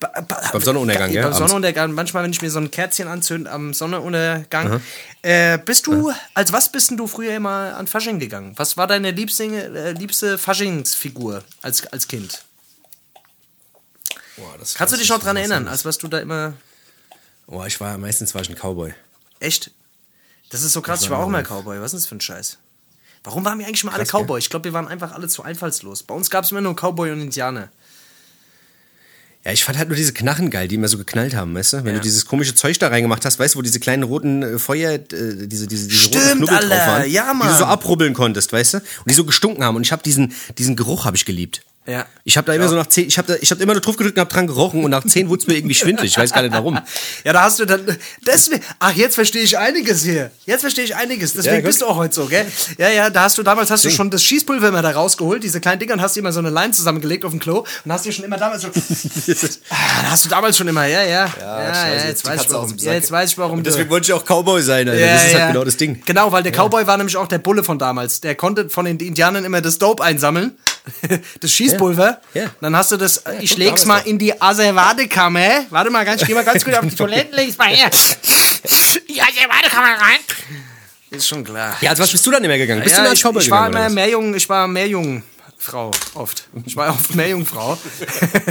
Ba, 0.00 0.08
ba, 0.20 0.50
Beim 0.52 0.60
Sonnenuntergang, 0.60 1.12
gell, 1.12 1.22
Beim. 1.22 1.32
Sonnenuntergang, 1.32 1.92
manchmal, 1.92 2.24
wenn 2.24 2.30
ich 2.30 2.42
mir 2.42 2.50
so 2.50 2.58
ein 2.58 2.70
Kerzchen 2.70 3.08
anzünde 3.08 3.50
am 3.50 3.74
Sonnenuntergang. 3.74 4.80
Äh, 5.22 5.58
bist 5.58 5.86
du, 5.86 6.12
als 6.34 6.52
was 6.52 6.72
bist 6.72 6.90
denn 6.90 6.96
du 6.96 7.06
früher 7.06 7.34
immer 7.34 7.76
an 7.76 7.86
Fasching 7.86 8.18
gegangen? 8.18 8.54
Was 8.56 8.76
war 8.76 8.86
deine 8.86 9.10
liebste, 9.10 9.44
äh, 9.44 9.92
liebste 9.92 10.38
Faschingsfigur 10.38 11.44
als, 11.62 11.86
als 11.86 12.08
Kind? 12.08 12.44
Boah, 14.36 14.54
Kannst 14.74 14.92
du 14.92 14.96
dich 14.96 15.04
ich 15.06 15.10
noch 15.10 15.18
dran 15.18 15.36
erinnern, 15.36 15.68
als 15.68 15.84
was 15.84 15.98
du 15.98 16.08
da 16.08 16.18
immer 16.18 16.54
Boah, 17.48 17.66
ich 17.66 17.80
war, 17.80 17.96
meistens 17.96 18.34
war 18.34 18.42
ich 18.42 18.50
ein 18.50 18.56
Cowboy. 18.56 18.92
Echt? 19.40 19.70
Das 20.50 20.62
ist 20.62 20.74
so 20.74 20.82
krass, 20.82 21.02
ich 21.02 21.10
war 21.10 21.18
auch 21.18 21.26
immer 21.26 21.42
Cowboy. 21.42 21.80
Was 21.80 21.94
ist 21.94 22.02
das 22.02 22.08
für 22.08 22.16
ein 22.16 22.20
Scheiß? 22.20 22.58
Warum 23.24 23.44
waren 23.44 23.58
wir 23.58 23.66
eigentlich 23.66 23.84
mal 23.84 23.92
alle 23.92 24.04
Krass, 24.04 24.12
gell? 24.12 24.20
Cowboy? 24.22 24.38
Ich 24.38 24.50
glaube, 24.50 24.64
wir 24.64 24.72
waren 24.72 24.88
einfach 24.88 25.12
alle 25.12 25.28
zu 25.28 25.42
einfallslos. 25.42 26.02
Bei 26.02 26.14
uns 26.14 26.30
gab 26.30 26.44
es 26.44 26.50
immer 26.50 26.60
nur 26.60 26.74
Cowboy 26.74 27.10
und 27.12 27.20
Indianer. 27.20 27.68
Ja, 29.44 29.52
ich 29.52 29.64
fand 29.64 29.78
halt 29.78 29.88
nur 29.88 29.96
diese 29.96 30.12
Knarren 30.12 30.50
geil, 30.50 30.66
die 30.68 30.74
immer 30.74 30.88
so 30.88 30.98
geknallt 30.98 31.34
haben, 31.34 31.54
weißt 31.54 31.72
du? 31.74 31.76
Wenn 31.78 31.86
Ja. 31.86 31.92
du 31.94 32.00
dieses 32.00 32.26
komische 32.26 32.54
Zeug 32.54 32.78
da 32.80 32.88
reingemacht 32.88 33.24
hast, 33.24 33.38
weißt 33.38 33.54
du, 33.54 33.58
wo 33.58 33.62
diese 33.62 33.78
kleinen 33.80 34.02
roten 34.02 34.42
äh, 34.42 34.58
Feuer, 34.58 34.92
äh, 34.94 34.98
diese, 35.08 35.66
diese, 35.66 35.66
diese 35.68 35.90
Stimmt, 35.92 36.24
roten 36.24 36.38
Knubbel 36.38 36.56
Alter. 36.56 36.68
drauf 36.68 36.86
waren, 36.86 37.10
Ja, 37.10 37.32
die 37.32 37.38
du 37.38 37.44
Mann. 37.44 37.58
so 37.58 37.64
abrubbeln 37.64 38.14
konntest, 38.14 38.52
weißt 38.52 38.74
du? 38.74 38.78
Und 38.78 38.84
die 39.08 39.14
so 39.14 39.24
gestunken 39.24 39.62
haben. 39.64 39.76
Und 39.76 39.82
ich 39.82 39.92
habe 39.92 40.02
diesen, 40.02 40.34
diesen 40.58 40.74
Geruch 40.76 41.04
habe 41.04 41.16
ich 41.16 41.24
geliebt. 41.24 41.62
Ja. 41.88 42.06
Ich 42.24 42.36
habe 42.36 42.46
da 42.46 42.52
immer 42.52 42.68
so 42.68 42.76
nach 42.76 42.86
zehn, 42.86 43.08
ich 43.08 43.16
habe 43.16 43.32
da, 43.32 43.38
ich 43.40 43.50
habe 43.50 43.62
immer 43.62 43.72
nur 43.72 43.80
drauf 43.80 43.96
gedrückt 43.96 44.18
und 44.18 44.20
hab 44.20 44.28
dran 44.28 44.46
gerochen 44.46 44.84
und 44.84 44.90
nach 44.90 45.06
zehn 45.06 45.30
wurde 45.30 45.40
es 45.40 45.46
mir 45.46 45.54
irgendwie 45.54 45.74
schwindelig. 45.74 46.10
Ich 46.10 46.18
weiß 46.18 46.32
gar 46.34 46.42
nicht 46.42 46.52
warum. 46.52 46.78
Ja, 47.24 47.32
da 47.32 47.42
hast 47.42 47.58
du 47.58 47.64
dann. 47.64 47.84
Deswegen, 48.26 48.62
ach, 48.78 48.92
jetzt 48.92 49.14
verstehe 49.14 49.42
ich 49.42 49.58
einiges 49.58 50.04
hier. 50.04 50.30
Jetzt 50.46 50.60
verstehe 50.60 50.84
ich 50.84 50.94
einiges. 50.94 51.32
Deswegen 51.32 51.56
gut. 51.56 51.64
bist 51.64 51.80
du 51.80 51.86
auch 51.86 51.96
heute 51.96 52.14
so, 52.14 52.26
gell? 52.26 52.46
Ja, 52.76 52.90
ja, 52.90 53.10
da 53.10 53.22
hast 53.22 53.38
du 53.38 53.42
damals 53.42 53.70
hast 53.70 53.84
du 53.84 53.90
schon 53.90 54.10
das 54.10 54.22
Schießpulver 54.22 54.68
immer 54.68 54.82
da 54.82 54.90
rausgeholt, 54.90 55.42
diese 55.42 55.60
kleinen 55.60 55.80
Dinger, 55.80 55.94
und 55.94 56.02
hast 56.02 56.16
dir 56.16 56.20
immer 56.20 56.32
so 56.32 56.38
eine 56.38 56.50
Line 56.50 56.72
zusammengelegt 56.72 57.24
auf 57.24 57.32
dem 57.32 57.40
Klo 57.40 57.64
und 57.84 57.92
hast 57.92 58.04
dir 58.04 58.12
schon 58.12 58.24
immer 58.24 58.36
damals 58.36 58.62
so. 58.62 58.68
ah, 59.70 60.02
da 60.02 60.10
hast 60.10 60.26
du 60.26 60.28
damals 60.28 60.56
schon 60.56 60.68
immer, 60.68 60.86
ja, 60.86 61.02
ja. 61.02 61.32
Ja, 61.40 61.62
ja, 61.62 61.74
scheiße, 61.74 62.06
jetzt 62.06 62.26
weiß 62.26 62.42
ich 62.42 62.50
warum. 62.50 62.76
Ja, 62.76 62.92
jetzt 62.92 63.10
weiß 63.10 63.30
ich 63.30 63.38
warum. 63.38 63.58
Und 63.58 63.66
deswegen 63.66 63.90
wollte 63.90 64.06
ich 64.06 64.12
auch 64.12 64.24
Cowboy 64.24 64.62
sein, 64.62 64.88
Alter. 64.88 65.00
Ja, 65.00 65.14
das 65.14 65.24
ist 65.24 65.28
halt 65.30 65.38
ja. 65.38 65.48
genau 65.48 65.64
das 65.64 65.76
Ding. 65.76 66.02
Genau, 66.04 66.30
weil 66.30 66.42
der 66.42 66.52
Cowboy 66.52 66.86
war 66.86 66.96
nämlich 66.96 67.16
auch 67.16 67.28
der 67.28 67.38
Bulle 67.38 67.64
von 67.64 67.78
damals. 67.78 68.20
Der 68.20 68.34
konnte 68.34 68.68
von 68.68 68.84
den 68.84 68.98
Indianern 68.98 69.44
immer 69.44 69.60
das 69.60 69.78
Dope 69.78 70.02
einsammeln. 70.02 70.52
Das 71.40 71.52
Schießpulver. 71.52 71.77
Ja. 71.78 72.18
Ja. 72.34 72.50
Dann 72.60 72.76
hast 72.76 72.92
du 72.92 72.96
das, 72.96 73.22
ich 73.40 73.50
guck, 73.50 73.58
leg's 73.58 73.84
mal 73.84 73.98
in 74.00 74.18
die 74.18 74.40
Asservadekammer. 74.40 75.66
Warte 75.70 75.90
mal, 75.90 76.04
ganz, 76.04 76.22
ich 76.22 76.28
geh 76.28 76.34
mal 76.34 76.44
ganz 76.44 76.64
kurz 76.64 76.76
auf 76.76 76.84
die 76.86 76.94
Toilette, 76.94 77.34
leg's 77.34 77.56
mal 77.56 77.68
her. 77.68 77.90
Ja, 79.08 79.24
ja, 79.24 79.46
komm 79.70 79.82
mal 79.82 79.94
rein. 79.94 80.18
Ist 81.10 81.26
schon 81.28 81.42
klar. 81.42 81.76
Ja, 81.80 81.90
als 81.90 81.98
was 81.98 82.10
bist 82.10 82.26
du 82.26 82.30
dann 82.30 82.44
immer 82.44 82.58
gegangen? 82.58 82.82
Bist 82.82 82.96
du 82.96 83.00
ja, 83.00 83.04
dann 83.04 83.10
als 83.12 83.24
ich, 83.24 83.46
ich 83.46 83.50
war 83.50 83.68
immer 83.68 83.86
was? 83.86 83.92
Meerjung, 83.92 84.34
ich 84.34 84.48
war 84.48 84.68
Meerjungfrau 85.58 85.90
oft. 86.14 86.48
Ich 86.64 86.76
war 86.76 86.90
oft 86.90 87.14
Meerjungfrau. 87.14 87.76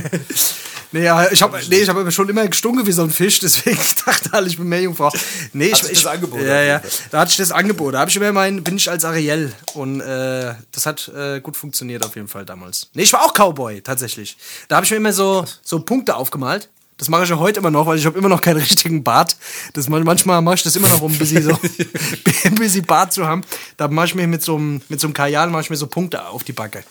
nee, 0.92 1.10
ich 1.32 1.42
habe 1.42 1.60
nee, 1.70 1.78
ich 1.78 1.90
hab 1.90 2.12
schon 2.12 2.30
immer 2.30 2.46
gestunken 2.48 2.86
wie 2.86 2.92
so 2.92 3.04
ein 3.04 3.10
Fisch, 3.10 3.40
deswegen 3.40 3.80
dachte 4.06 4.34
alle, 4.34 4.48
ich 4.48 4.58
bin 4.58 4.68
Meerjungfrau. 4.68 5.12
Nee, 5.54 5.68
ich, 5.68 5.84
ich, 5.84 6.04
das 6.04 6.06
Angebot 6.06 6.42
Ja, 6.42 6.62
ja. 6.62 6.82
Da 7.12 7.20
hatte 7.20 7.32
ich 7.32 7.38
das 7.38 7.52
Angebot. 7.52 7.94
Da 7.94 8.00
habe 8.00 8.10
ich 8.10 8.18
immer 8.18 8.32
mein, 8.34 8.64
bin 8.64 8.76
ich 8.76 8.90
als 8.90 9.06
Ariel 9.06 9.54
und 9.74 10.02
äh, 10.02 10.54
das 10.72 10.86
hat 10.86 11.08
äh, 11.16 11.40
gut 11.40 11.56
funktioniert 11.56 12.06
auf 12.06 12.16
jeden 12.16 12.28
Fall 12.28 12.46
damals. 12.46 12.90
Nee, 12.94 13.04
ich 13.04 13.14
war 13.14 13.24
auch 13.24 13.34
Cowboy 13.34 13.82
tatsächlich. 13.82 14.38
Da 14.68 14.76
habe 14.76 14.86
ich 14.86 14.92
mir 14.92 14.98
immer 14.98 15.14
so 15.14 15.46
so 15.64 15.80
Punkte 15.80 16.16
aufgemalt. 16.16 16.70
Das 16.98 17.10
mache 17.10 17.24
ich 17.24 17.30
ja 17.30 17.38
heute 17.38 17.60
immer 17.60 17.70
noch, 17.70 17.86
weil 17.86 17.98
ich 18.00 18.06
habe 18.06 18.18
immer 18.18 18.30
noch 18.30 18.42
keinen 18.42 18.58
richtigen 18.58 19.04
Bart. 19.04 19.38
Das 19.74 19.88
man- 19.88 20.04
manchmal 20.04 20.42
mache 20.42 20.56
ich 20.56 20.64
das 20.64 20.76
immer 20.76 20.90
noch, 20.90 21.02
um 21.02 21.12
ein 21.12 21.18
bisschen 21.18 21.44
so 21.44 21.52
ein 22.44 22.86
Bart 22.86 23.14
zu 23.14 23.28
haben. 23.28 23.42
Da 23.78 23.88
mache 23.88 24.08
ich 24.08 24.16
mir 24.16 24.28
mit 24.28 24.42
so 24.42 24.56
einem 24.56 24.82
mit 24.90 25.00
so 25.00 25.08
einem 25.08 25.14
Kajal 25.14 25.50
mache 25.50 25.62
ich 25.62 25.70
mir 25.70 25.76
so 25.78 25.88
Punkte 25.88 26.26
auf 26.28 26.44
die 26.44 26.54
Backe. 26.54 26.84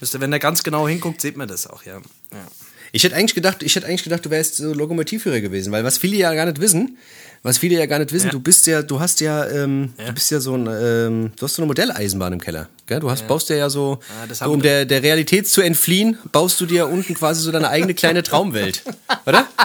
Wenn 0.00 0.30
der 0.30 0.38
ganz 0.40 0.62
genau 0.62 0.86
hinguckt, 0.86 1.20
sieht 1.20 1.36
man 1.36 1.48
das 1.48 1.66
auch, 1.66 1.82
ja. 1.84 1.94
ja. 2.32 2.46
Ich 2.92 3.04
hätte 3.04 3.16
eigentlich 3.16 3.34
gedacht, 3.34 3.62
ich 3.62 3.74
hätte 3.74 3.86
eigentlich 3.86 4.04
gedacht, 4.04 4.24
du 4.24 4.30
wärst 4.30 4.56
so 4.56 4.72
Lokomotivführer 4.72 5.40
gewesen, 5.40 5.72
weil 5.72 5.82
was 5.84 5.98
viele 5.98 6.16
ja 6.16 6.32
gar 6.34 6.46
nicht 6.46 6.60
wissen, 6.60 6.98
was 7.42 7.58
viele 7.58 7.78
ja 7.78 7.86
gar 7.86 7.98
nicht 7.98 8.12
wissen, 8.12 8.30
du 8.30 8.40
bist 8.40 8.66
ja, 8.66 8.82
du 8.82 8.98
hast 9.00 9.20
ja, 9.20 9.46
ähm, 9.48 9.92
du 10.04 10.12
bist 10.12 10.30
ja 10.30 10.40
so 10.40 10.54
ein, 10.56 10.66
ähm, 10.66 11.32
du 11.36 11.44
hast 11.44 11.54
so 11.54 11.62
eine 11.62 11.66
Modelleisenbahn 11.68 12.32
im 12.34 12.40
Keller, 12.40 12.68
gell? 12.86 13.00
Du 13.00 13.10
hast, 13.10 13.26
baust 13.28 13.48
dir 13.48 13.56
ja 13.56 13.70
so, 13.70 14.00
Ja, 14.20 14.26
das 14.26 14.38
so 14.40 14.50
um 14.50 14.60
der, 14.62 14.84
der 14.84 15.02
Realität 15.02 15.48
zu 15.48 15.60
entfliehen, 15.60 16.18
baust 16.32 16.60
du 16.60 16.66
dir 16.66 16.88
unten 16.88 17.14
quasi 17.14 17.40
so 17.42 17.50
deine 17.52 17.68
eigene 17.68 17.94
kleine 17.94 18.22
Traumwelt, 18.22 18.82
oder? 19.26 19.46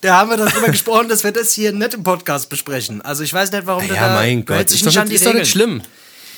Da 0.00 0.16
haben 0.18 0.30
wir 0.30 0.36
darüber 0.36 0.66
gesprochen, 0.68 1.08
dass 1.08 1.22
wir 1.22 1.30
das 1.30 1.52
hier 1.52 1.70
nicht 1.70 1.94
im 1.94 2.02
Podcast 2.02 2.48
besprechen. 2.48 3.02
Also 3.02 3.22
ich 3.22 3.32
weiß 3.32 3.52
nicht, 3.52 3.66
warum 3.66 3.86
du 3.86 3.94
Ja, 3.94 4.08
da 4.08 4.14
mein 4.14 4.44
Gott, 4.44 4.58
dich 4.68 4.80
ist, 4.80 4.84
nicht 4.84 4.96
doch 4.96 5.02
an 5.02 5.08
die 5.08 5.14
ist 5.14 5.24
doch 5.24 5.32
nicht 5.34 5.50
schlimm. 5.50 5.80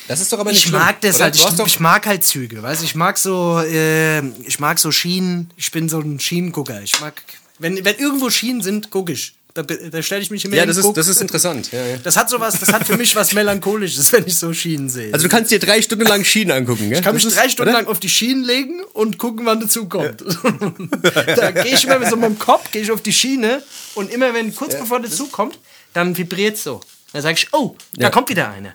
Das 0.07 0.21
ist 0.21 0.31
doch 0.31 0.37
aber 0.37 0.51
nicht 0.51 0.59
Ich 0.59 0.69
schlimm. 0.69 0.79
mag 0.81 1.01
das 1.01 1.15
oder? 1.15 1.25
halt. 1.25 1.35
Ich, 1.35 1.65
ich 1.65 1.79
mag 1.79 2.05
halt 2.05 2.23
Züge, 2.23 2.61
weißt 2.61 2.81
du? 2.81 2.85
Ich 2.85 2.93
mag 2.93 3.17
so, 3.17 3.59
äh, 3.61 4.19
ich 4.43 4.59
mag 4.59 4.77
so 4.77 4.91
Schienen. 4.91 5.49
Ich 5.57 5.71
bin 5.71 5.89
so 5.89 5.99
ein 5.99 6.19
Schienengucker. 6.19 6.79
Ich 6.83 7.01
mag, 7.01 7.13
wenn, 7.57 7.83
wenn 7.83 7.95
irgendwo 7.95 8.29
Schienen 8.29 8.61
sind, 8.61 8.91
gucke 8.91 9.13
ich. 9.13 9.34
Da, 9.55 9.63
da 9.63 10.01
stelle 10.03 10.21
ich 10.21 10.29
mich 10.29 10.43
immer 10.43 10.55
ja, 10.57 10.63
hin, 10.63 10.67
das 10.67 10.75
ist, 10.75 10.83
guck. 10.83 10.95
das 10.95 11.07
ist 11.07 11.21
interessant. 11.21 11.71
Ja, 11.71 11.79
ja. 11.85 11.97
Das 12.03 12.17
hat 12.17 12.29
sowas, 12.29 12.59
das 12.59 12.73
hat 12.73 12.85
für 12.85 12.97
mich 12.97 13.15
was 13.15 13.31
Melancholisches, 13.33 14.11
wenn 14.13 14.27
ich 14.27 14.35
so 14.37 14.51
Schienen 14.53 14.89
sehe. 14.89 15.13
Also 15.13 15.27
du 15.27 15.29
kannst 15.33 15.49
dir 15.49 15.59
drei 15.59 15.81
Stunden 15.81 16.05
lang 16.05 16.25
Schienen 16.25 16.51
angucken, 16.51 16.89
gell? 16.89 16.97
ich 16.99 17.03
kann 17.05 17.15
mich 17.15 17.23
Das 17.23 17.31
ist- 17.31 17.39
drei 17.39 17.47
Stunden 17.47 17.69
oder? 17.71 17.79
lang 17.79 17.87
auf 17.87 18.01
die 18.01 18.09
Schienen 18.09 18.43
legen 18.43 18.83
und 18.91 19.17
gucken, 19.17 19.45
wann 19.45 19.61
dazu 19.61 19.87
kommt. 19.87 20.21
da 21.37 21.51
gehe 21.51 21.73
ich 21.73 21.85
immer 21.85 21.99
mit 21.99 22.09
so 22.09 22.17
meinem 22.17 22.37
Kopf, 22.37 22.69
gehe 22.71 22.81
ich 22.81 22.91
auf 22.91 23.01
die 23.01 23.13
Schiene 23.13 23.63
und 23.95 24.11
immer 24.11 24.33
wenn 24.33 24.53
kurz 24.53 24.77
bevor 24.77 24.99
dazu 24.99 25.27
kommt, 25.27 25.57
dann 25.93 26.17
vibriert 26.17 26.57
so. 26.57 26.81
Dann 27.13 27.21
sage 27.21 27.35
ich, 27.35 27.47
oh, 27.53 27.77
da 27.93 28.03
Ja. 28.03 28.09
kommt 28.09 28.27
wieder 28.27 28.49
eine. 28.49 28.73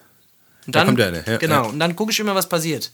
Und 0.66 0.74
dann, 0.76 0.86
kommt 0.86 1.00
eine, 1.02 1.22
ja, 1.26 1.36
genau, 1.36 1.54
ja. 1.64 1.68
und 1.68 1.78
dann 1.78 1.94
gucke 1.94 2.10
ich 2.12 2.20
immer, 2.20 2.34
was 2.34 2.48
passiert. 2.48 2.90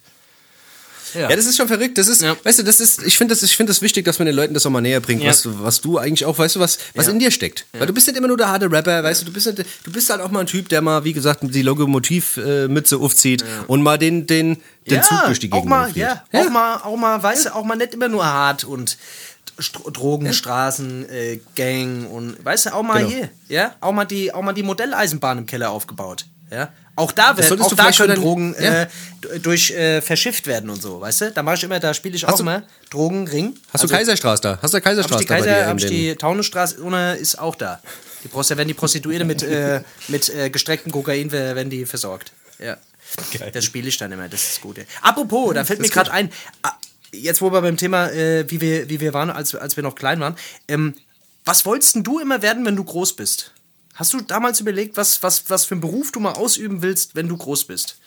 Ja, 1.15 1.29
das 1.29 1.47
ist 1.47 1.57
schon 1.57 1.69
verrückt. 1.69 1.99
Das 1.99 2.09
ist, 2.09 2.23
Ja. 2.23 2.37
weißt 2.43 2.59
du, 2.59 2.63
das 2.63 2.81
ist, 2.81 3.03
ich 3.03 3.17
finde 3.19 3.35
das, 3.35 3.43
ich 3.43 3.57
finde 3.57 3.71
das 3.71 3.83
wichtig, 3.83 4.05
dass 4.05 4.19
man 4.19 4.27
den 4.27 4.35
Leuten 4.35 4.55
das 4.55 4.67
auch 4.67 4.71
mal 4.71 4.81
näher 4.81 5.01
bringt, 5.01 5.23
Ja. 5.23 5.31
was, 5.31 5.43
du- 5.43 5.55
was 5.63 5.81
du 5.81 5.99
eigentlich 5.99 6.25
auch, 6.27 6.39
weißt 6.39 6.57
du, 6.57 6.61
was, 6.61 6.79
was 6.95 7.07
Ja. 7.07 7.13
in 7.13 7.19
dir 7.19 7.31
steckt. 7.31 7.67
Weil 7.73 7.87
du 7.87 7.93
bist 7.93 8.07
nicht 8.07 8.17
immer 8.17 8.29
nur 8.29 8.37
der 8.37 8.49
harte 8.49 8.71
Rapper, 8.71 9.03
weißt 9.05 9.23
du, 9.23 9.27
du 9.27 9.33
bist, 9.33 9.47
nicht, 9.47 9.65
du 9.85 9.93
bist 9.93 10.11
halt 10.11 10.21
auch 10.21 10.31
mal 10.31 10.41
ein 10.41 10.47
Typ, 10.47 10.69
der 10.69 10.83
mal, 10.83 11.05
wie 11.05 11.13
gesagt, 11.13 11.41
die 11.43 11.63
Lokomotivmütze 11.63 12.97
aufzieht 12.99 13.45
und 13.67 13.83
mal 13.83 13.99
den, 13.99 14.27
den, 14.27 14.57
den 14.89 15.03
Zug 15.03 15.25
durch 15.27 15.39
die 15.39 15.51
auch 15.53 15.57
Gegend 15.57 15.71
mal, 15.71 15.85
fliegt. 15.85 15.99
ja, 15.99 16.25
auch 16.33 16.51
mal, 16.51 16.77
auch 16.79 16.97
mal, 16.97 17.23
weißt 17.23 17.47
du, 17.47 17.55
auch 17.55 17.65
mal 17.65 17.77
nicht 17.77 17.95
immer 17.95 18.09
nur 18.09 18.25
hart 18.25 18.65
und 18.65 18.97
Stro 19.59 19.89
Drogen, 19.91 20.35
Straßen, 20.35 21.09
äh, 21.09 21.41
Gang 21.55 22.11
und 22.11 22.45
weißt 22.45 22.67
du, 22.67 22.75
auch 22.75 22.83
mal 22.83 22.99
Genau. 22.99 23.09
hier, 23.11 23.29
ja, 23.49 23.75
auch 23.81 23.93
mal 23.93 24.05
die, 24.05 24.35
auch 24.35 24.43
mal 24.43 24.53
die 24.53 24.63
Modelleisenbahn 24.63 25.39
im 25.39 25.47
Keller 25.47 25.71
aufgebaut, 25.71 26.27
ja. 26.51 26.69
Auch 26.99 27.13
da, 27.13 27.37
wird, 27.37 27.61
auch 27.61 27.75
da 27.75 27.91
können 27.93 28.17
Drogen 28.17 28.55
ja. 28.59 28.83
äh, 28.83 28.87
durch 29.41 29.71
äh, 29.71 30.01
verschifft 30.01 30.47
werden 30.47 30.71
und 30.71 30.81
so, 30.81 31.01
weißt 31.01 31.21
du? 31.21 31.31
Da 31.33 31.43
mache 31.43 31.57
ich 31.57 31.63
immer, 31.65 31.79
da 31.79 31.93
spiele 31.93 32.17
ich 32.17 32.25
Hast 32.25 32.33
auch 32.33 32.37
du- 32.39 32.43
immer 32.45 32.63
Drogen, 32.91 33.29
Ring. 33.29 33.55
Hast 33.73 33.85
du 33.85 33.89
Kaiserstraße 33.89 34.43
da? 34.43 34.59
Hast 34.63 34.73
du 34.73 34.81
Kaiserstraße 34.81 35.23
Hab 35.25 35.29
da 35.29 35.35
Kaiser, 35.37 35.67
hab 35.67 35.79
ich 35.79 35.87
die 35.87 36.17
Taunusstraße 36.17 36.83
ohne 36.83 37.17
ist 37.17 37.39
auch 37.39 37.55
da. 37.55 37.81
Die 38.25 38.29
Prost, 38.29 38.51
da 38.51 38.57
werden 38.57 38.69
die 38.69 38.75
Prostituierte 38.75 39.27
mit, 39.27 39.43
äh, 39.43 39.83
mit 40.09 40.31
äh, 40.31 40.49
gestrecktem 40.49 40.91
Kokain 40.91 41.31
wer- 41.31 41.55
werden 41.55 41.69
die 41.71 41.85
versorgt. 41.85 42.33
Ja. 42.59 42.79
Das 43.53 43.65
spiele 43.65 43.89
ich 43.89 43.99
dann 43.99 44.11
immer, 44.13 44.29
das 44.29 44.43
ist 44.43 44.61
gut. 44.63 44.79
Ja. 44.79 44.85
Apropos, 45.03 45.53
da 45.55 45.65
fällt 45.65 45.81
mir 45.81 45.89
gerade 45.91 46.11
ein, 46.11 46.33
ah, 46.63 46.73
jetzt 47.13 47.41
wo 47.43 47.53
wir 47.53 47.61
beim 47.61 47.77
Thema, 47.77 48.09
äh, 48.11 48.51
wie, 48.51 48.61
wir, 48.61 48.89
wie 48.89 49.01
wir 49.01 49.13
waren, 49.13 49.31
als, 49.31 49.55
als 49.55 49.77
wir 49.77 49.83
noch 49.83 49.95
klein 49.95 50.19
waren, 50.19 50.35
ähm, 50.67 50.95
was 51.45 51.65
wolltest 51.67 51.97
du 52.01 52.19
immer 52.19 52.41
werden, 52.43 52.65
wenn 52.65 52.75
du 52.75 52.83
groß 52.85 53.15
bist? 53.17 53.53
Hast 53.97 54.13
du 54.13 54.21
damals 54.21 54.61
überlegt, 54.61 54.97
was, 54.97 55.23
was, 55.23 55.49
was 55.49 55.65
für 55.65 55.75
einen 55.75 55.81
Beruf 55.81 56.13
du 56.13 56.21
mal 56.21 56.33
ausüben 56.33 56.83
willst, 56.83 57.15
wenn 57.15 57.29
du 57.29 57.37
groß 57.37 57.65
bist? 57.65 57.99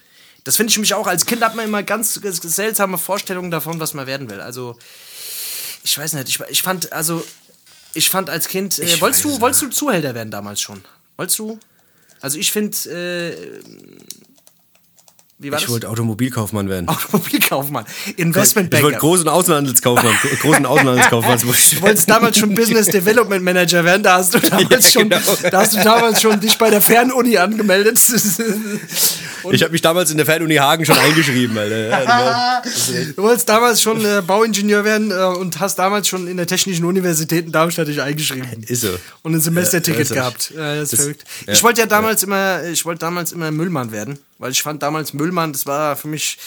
Das 0.44 0.56
finde 0.56 0.72
ich 0.72 0.80
mich 0.80 0.94
auch. 0.94 1.08
Als 1.08 1.26
Kind 1.26 1.44
hat 1.44 1.56
man 1.56 1.66
immer 1.66 1.84
ganz 1.84 2.14
seltsame 2.14 2.98
Vorstellungen 2.98 3.52
davon, 3.52 3.80
was 3.80 3.94
man 3.94 4.08
werden 4.08 4.30
will. 4.30 4.40
Also, 4.40 4.78
ich 5.84 5.98
weiß 5.98 6.14
nicht, 6.14 6.30
ich, 6.30 6.40
ich 6.50 6.62
fand, 6.62 6.94
also, 6.94 7.26
ich 7.94 8.10
fand 8.10 8.30
als 8.30 8.48
Kind, 8.48 8.78
äh, 8.80 9.02
wolltest 9.02 9.24
du, 9.24 9.42
wolltest 9.42 9.64
du 9.64 9.70
Zuhälter 9.70 10.14
werden 10.14 10.32
damals 10.32 10.62
schon? 10.62 10.84
Wolltest 11.18 11.40
du? 11.40 11.60
Also 12.22 12.38
ich 12.38 12.52
finde, 12.52 12.78
äh, 12.90 13.62
wie 15.42 15.52
war 15.52 15.58
Ich 15.58 15.64
das? 15.66 15.72
wollte 15.74 15.90
Automobilkaufmann 15.90 16.68
werden. 16.70 16.88
Automobilkaufmann, 16.90 17.86
Ich 18.02 18.08
wollte 18.08 18.22
Investmentbanker. 18.22 18.98
großen 18.98 19.28
Außenhandelskaufmann, 19.30 20.14
großen 20.42 20.66
Außenhandelskaufmann. 20.66 21.40
Du 21.76 21.82
wolltest 21.82 22.10
damals 22.10 22.38
schon 22.38 22.54
Business 22.54 22.88
Development 22.88 23.44
Manager 23.44 23.84
werden, 23.86 24.04
da 24.04 24.16
hast 24.18 24.34
du 24.34 24.40
damals 24.50 24.92
schon, 24.92 25.10
genau. 25.10 25.22
da 25.50 25.60
hast 25.62 25.76
du 25.76 25.84
damals 25.84 26.22
schon 26.22 26.40
dich 26.42 26.58
bei 26.58 26.70
der 26.70 26.82
Fernuni 26.82 27.38
angemeldet. 27.38 28.00
Und 29.44 29.54
Ich 29.54 29.62
habe 29.64 29.72
mich 29.72 29.82
damals 29.82 30.12
in 30.12 30.18
der 30.18 30.26
Fernuni 30.26 30.56
Hagen 30.56 30.86
schon 30.86 30.98
eingeschrieben, 30.98 31.58
Alter. 31.58 31.90
Ja, 31.90 32.62
du 33.16 33.24
wolltest 33.24 33.48
damals 33.50 33.82
schon 33.82 34.04
äh, 34.04 34.22
Bauingenieur 34.26 34.84
werden 34.84 35.12
äh, 35.12 35.16
und 35.38 35.60
hast 35.60 35.78
damals 35.80 36.08
schon 36.08 36.28
in 36.28 36.38
der 36.38 36.48
Technischen 36.48 36.86
Universität 36.86 37.46
in 37.46 37.52
Darmstadt 37.52 37.88
dich 37.88 38.02
eingeschrieben. 38.02 38.64
Ist 38.68 38.82
so. 38.82 38.90
Und 39.22 39.34
ein 39.34 39.42
Semesterticket 39.42 40.10
Ja, 40.10 40.16
gehabt. 40.16 40.52
Ja, 40.56 40.76
das 40.76 40.94
ist 40.94 41.02
verrückt. 41.02 41.24
ja, 41.48 41.54
ich 41.54 41.64
wollte 41.64 41.82
ja 41.82 41.88
damals 41.88 42.24
immer, 42.24 42.64
ich 42.66 42.86
wollte 42.86 43.00
damals 43.00 43.32
immer 43.32 43.52
Müllmann 43.52 43.92
werden, 43.92 44.20
weil 44.38 44.52
ich 44.52 44.62
fand 44.62 44.82
damals 44.84 45.14
Müllmann, 45.14 45.54
das 45.54 45.66
war 45.66 45.96
für 45.96 46.08
mich, 46.08 46.38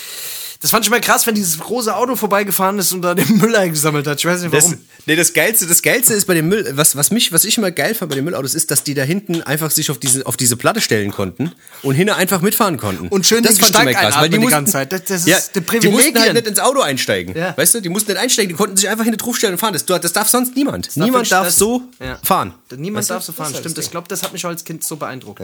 das 0.63 0.71
fand 0.71 0.85
ich 0.85 0.91
immer 0.91 1.01
krass, 1.01 1.27
wenn 1.27 1.35
dieses 1.35 1.59
große 1.59 1.95
Auto 1.95 2.17
vorbeigefahren 2.17 2.79
ist 2.79 2.93
und 2.93 3.03
da 3.03 3.15
den 3.15 3.37
Müll 3.39 3.55
eingesammelt 3.55 4.07
hat. 4.07 4.19
Ich 4.19 4.25
weiß 4.25 4.41
nicht 4.43 4.55
Das, 4.55 4.65
warum. 4.65 4.79
nee, 5.07 5.17
das 5.17 5.33
Geilste, 5.35 5.67
das 5.67 5.83
Geilste 5.83 6.15
ist 6.15 6.27
bei 6.27 6.35
dem 6.35 6.49
Müll, 6.49 6.71
was, 6.75 6.97
was 6.97 7.11
mich, 7.11 7.33
was 7.33 7.45
ich 7.45 7.59
immer 7.59 7.71
geil 7.71 7.95
fand 7.95 8.09
bei 8.11 8.15
den 8.15 8.25
Müllautos, 8.25 8.55
ist, 8.55 8.71
dass 8.71 8.83
die 8.85 8.95
da 8.95 9.03
hinten 9.03 9.43
einfach 9.43 9.71
sich 9.71 9.91
auf 9.91 9.99
diese, 9.99 10.25
auf 10.25 10.37
diese 10.37 10.57
Platte 10.57 10.81
stellen 10.81 11.11
konnten 11.11 11.53
und 11.83 11.95
hinten 11.97 12.15
einfach 12.15 12.41
mitfahren 12.41 12.79
konnten. 12.79 13.09
Und 13.09 13.27
schön 13.27 13.43
das 13.43 13.57
den 13.57 13.61
fand 13.65 13.71
ich 13.71 13.77
Gestank 13.89 13.97
krass, 13.99 14.23
weil 14.23 14.29
die 14.29 14.37
einatmen 14.37 14.39
die 14.39 14.39
mussten, 14.39 14.51
ganze 14.53 14.73
Zeit. 14.73 14.93
Das- 14.93 15.05
das 15.05 15.21
ist 15.23 15.29
ja, 15.29 15.39
die 15.61 15.79
die 15.81 15.89
mussten 15.89 16.19
halt 16.21 16.35
nicht 16.35 16.47
ins 16.47 16.59
Auto 16.61 16.81
einsteigen. 16.81 17.37
Ja. 17.37 17.57
Weißt 17.57 17.75
du, 17.75 17.81
die 17.81 17.89
mussten 17.89 18.13
nicht 18.13 18.21
einsteigen, 18.21 18.49
die 18.51 18.57
konnten 18.57 18.77
sich 18.77 18.89
einfach 18.89 19.05
hinten 19.05 19.19
draufstellen 19.19 19.55
und 19.55 19.59
fahren. 19.59 19.73
Das, 19.73 19.85
das 19.85 20.13
darf 20.13 20.29
sonst 20.29 20.55
niemand. 20.55 20.97
niemand 20.97 21.13
wirklich- 21.15 21.29
darf 21.31 21.47
das- 21.47 21.57
so 21.59 21.83
ja. 22.01 22.19
fahren. 22.23 22.55
Niemand 22.77 22.99
Weißt 23.01 23.11
du? 23.11 23.15
darf 23.15 23.25
so 23.25 23.33
fahren, 23.33 23.47
Das 23.49 23.55
ist 23.55 23.59
stimmt. 23.65 23.79
das 23.79 23.85
Ich 23.87 23.91
glaube, 23.91 24.07
das 24.09 24.23
hat 24.23 24.33
mich 24.33 24.45
als 24.47 24.65
Kind 24.65 24.85
so 24.85 24.95
beeindruckt. 24.97 25.43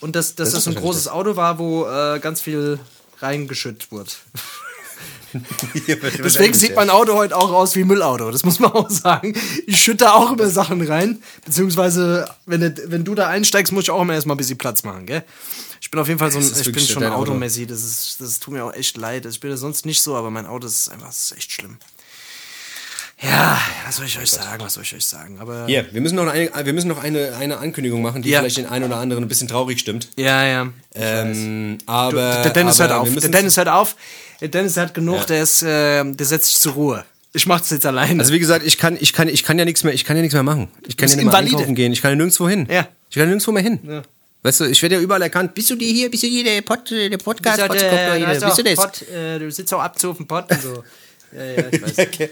Und 0.00 0.16
dass, 0.16 0.34
Das 0.34 0.50
das, 0.50 0.58
ist 0.58 0.64
so 0.64 0.70
ein 0.70 0.76
großes 0.76 1.08
Auto 1.08 1.36
war, 1.36 1.58
wo 1.58 1.86
äh, 1.86 2.18
ganz 2.18 2.40
viel 2.40 2.78
reingeschüttet 3.20 3.90
wurde. 3.90 4.10
Deswegen 6.24 6.54
sieht 6.54 6.74
mein 6.74 6.90
Auto 6.90 7.14
heute 7.14 7.36
auch 7.36 7.52
aus 7.52 7.76
wie 7.76 7.84
Müllauto. 7.84 8.30
Das 8.30 8.44
muss 8.44 8.60
man 8.60 8.72
auch 8.72 8.90
sagen. 8.90 9.34
Ich 9.66 9.78
schütte 9.80 10.12
auch 10.12 10.32
immer 10.32 10.48
Sachen 10.48 10.80
rein. 10.86 11.22
Beziehungsweise, 11.44 12.28
wenn 12.46 12.60
du, 12.60 12.90
wenn 12.90 13.04
du 13.04 13.14
da 13.14 13.28
einsteigst, 13.28 13.72
muss 13.72 13.84
ich 13.84 13.90
auch 13.90 14.00
immer 14.00 14.14
erstmal 14.14 14.34
ein 14.34 14.38
bisschen 14.38 14.58
Platz 14.58 14.84
machen, 14.84 15.06
gell? 15.06 15.24
Ich 15.80 15.90
bin 15.90 16.00
auf 16.00 16.08
jeden 16.08 16.18
Fall 16.18 16.30
so 16.30 16.38
ein, 16.38 16.44
ich 16.44 16.72
bin 16.72 16.84
schon 16.84 17.02
dein 17.02 17.12
Auto. 17.12 17.30
Automessi. 17.32 17.66
Das, 17.66 17.84
ist, 17.84 18.16
das 18.20 18.40
tut 18.40 18.54
mir 18.54 18.64
auch 18.64 18.72
echt 18.72 18.96
leid. 18.96 19.26
Ich 19.26 19.38
bin 19.40 19.50
ja 19.50 19.56
sonst 19.56 19.86
nicht 19.86 20.00
so, 20.00 20.16
aber 20.16 20.30
mein 20.30 20.46
Auto 20.46 20.66
ist 20.66 20.88
einfach 20.88 21.10
ist 21.10 21.32
echt 21.36 21.52
schlimm. 21.52 21.78
Ja, 23.20 23.60
was 23.84 23.96
soll 23.96 24.06
ich 24.06 24.16
euch 24.18 24.30
sagen? 24.30 24.62
Was 24.62 24.74
soll 24.74 24.84
ich 24.84 24.94
euch 24.94 25.04
sagen? 25.04 25.38
Aber 25.40 25.66
Hier, 25.66 25.86
wir 25.92 26.00
müssen 26.00 26.14
noch 26.14 26.28
eine, 26.28 26.50
wir 26.62 26.72
müssen 26.72 26.86
noch 26.88 27.02
eine, 27.02 27.34
eine 27.36 27.58
Ankündigung 27.58 28.00
machen, 28.00 28.22
die 28.22 28.30
Ja. 28.30 28.38
vielleicht 28.40 28.58
den 28.58 28.66
einen 28.66 28.84
oder 28.84 28.96
anderen 28.98 29.24
ein 29.24 29.28
bisschen 29.28 29.48
traurig 29.48 29.80
stimmt. 29.80 30.08
ja, 30.16 30.44
ja. 30.46 30.68
Ähm, 30.94 31.78
aber, 31.86 32.42
der 32.44 32.50
Dennis 32.52 32.80
aber 32.80 32.94
hört 32.94 33.00
auf. 33.08 33.14
Der 33.20 33.30
Dennis 33.30 33.56
hört 33.56 33.68
auf. 33.68 33.96
Der 34.40 34.48
Dennis 34.48 34.76
hat 34.76 34.94
genug. 34.94 35.16
Ja. 35.20 35.24
Der 35.26 35.42
ist, 35.42 35.62
äh, 35.62 36.04
der 36.04 36.26
setzt 36.26 36.46
sich 36.46 36.58
zur 36.60 36.72
Ruhe. 36.74 37.04
Ich 37.32 37.46
mach's 37.46 37.70
jetzt 37.70 37.84
alleine. 37.86 38.20
Also 38.20 38.32
wie 38.32 38.38
gesagt, 38.38 38.64
ich 38.64 38.78
kann, 38.78 38.96
ich 39.00 39.12
kann, 39.12 39.28
ich 39.28 39.42
kann 39.44 39.58
ja 39.58 39.64
nichts 39.64 39.84
mehr, 39.84 39.92
ich 39.92 40.04
kann 40.04 40.16
ja 40.16 40.22
nichts 40.22 40.34
mehr 40.34 40.42
machen. 40.42 40.68
Ich 40.86 40.96
kann 40.96 41.08
ja 41.08 41.16
nicht 41.16 41.24
mehr 41.26 41.34
einkaufen 41.34 41.74
gehen. 41.74 41.92
Ich 41.92 42.00
kann 42.02 42.12
ja 42.12 42.16
nirgendwo 42.16 42.48
hin. 42.48 42.66
Ja. 42.70 42.88
Ich 43.10 43.14
kann 43.14 43.22
ja 43.22 43.26
nirgendwo 43.26 43.52
mehr 43.52 43.62
hin. 43.62 44.02
Weißt 44.42 44.60
du, 44.60 44.64
ich 44.66 44.80
werde 44.82 44.94
ja 44.96 45.00
überall 45.00 45.22
erkannt. 45.22 45.54
Bist 45.54 45.68
du 45.70 45.74
die 45.74 45.92
hier? 45.92 46.10
Bist 46.10 46.22
du 46.22 46.28
hier 46.28 46.44
der, 46.44 46.62
Pod, 46.62 46.88
der 46.90 47.18
Podcast? 47.18 47.58
Bist 47.68 47.82
du, 47.82 47.88
Podcast- 47.88 48.42
äh, 48.42 48.46
Bist 48.46 48.58
du 48.58 48.62
das? 48.62 48.74
Pott, 48.76 49.02
äh, 49.08 49.38
du 49.40 49.50
sitzt 49.50 49.74
auch 49.74 49.80
ab 49.82 49.98
zu 49.98 50.10
auf 50.10 50.16
dem 50.16 50.26
Pott 50.28 50.50
und 50.50 50.62
so. 50.62 50.84
ja, 51.32 51.44
ja, 51.44 51.64
ich 51.70 51.82
weiß. 51.82 51.98
Okay. 51.98 52.30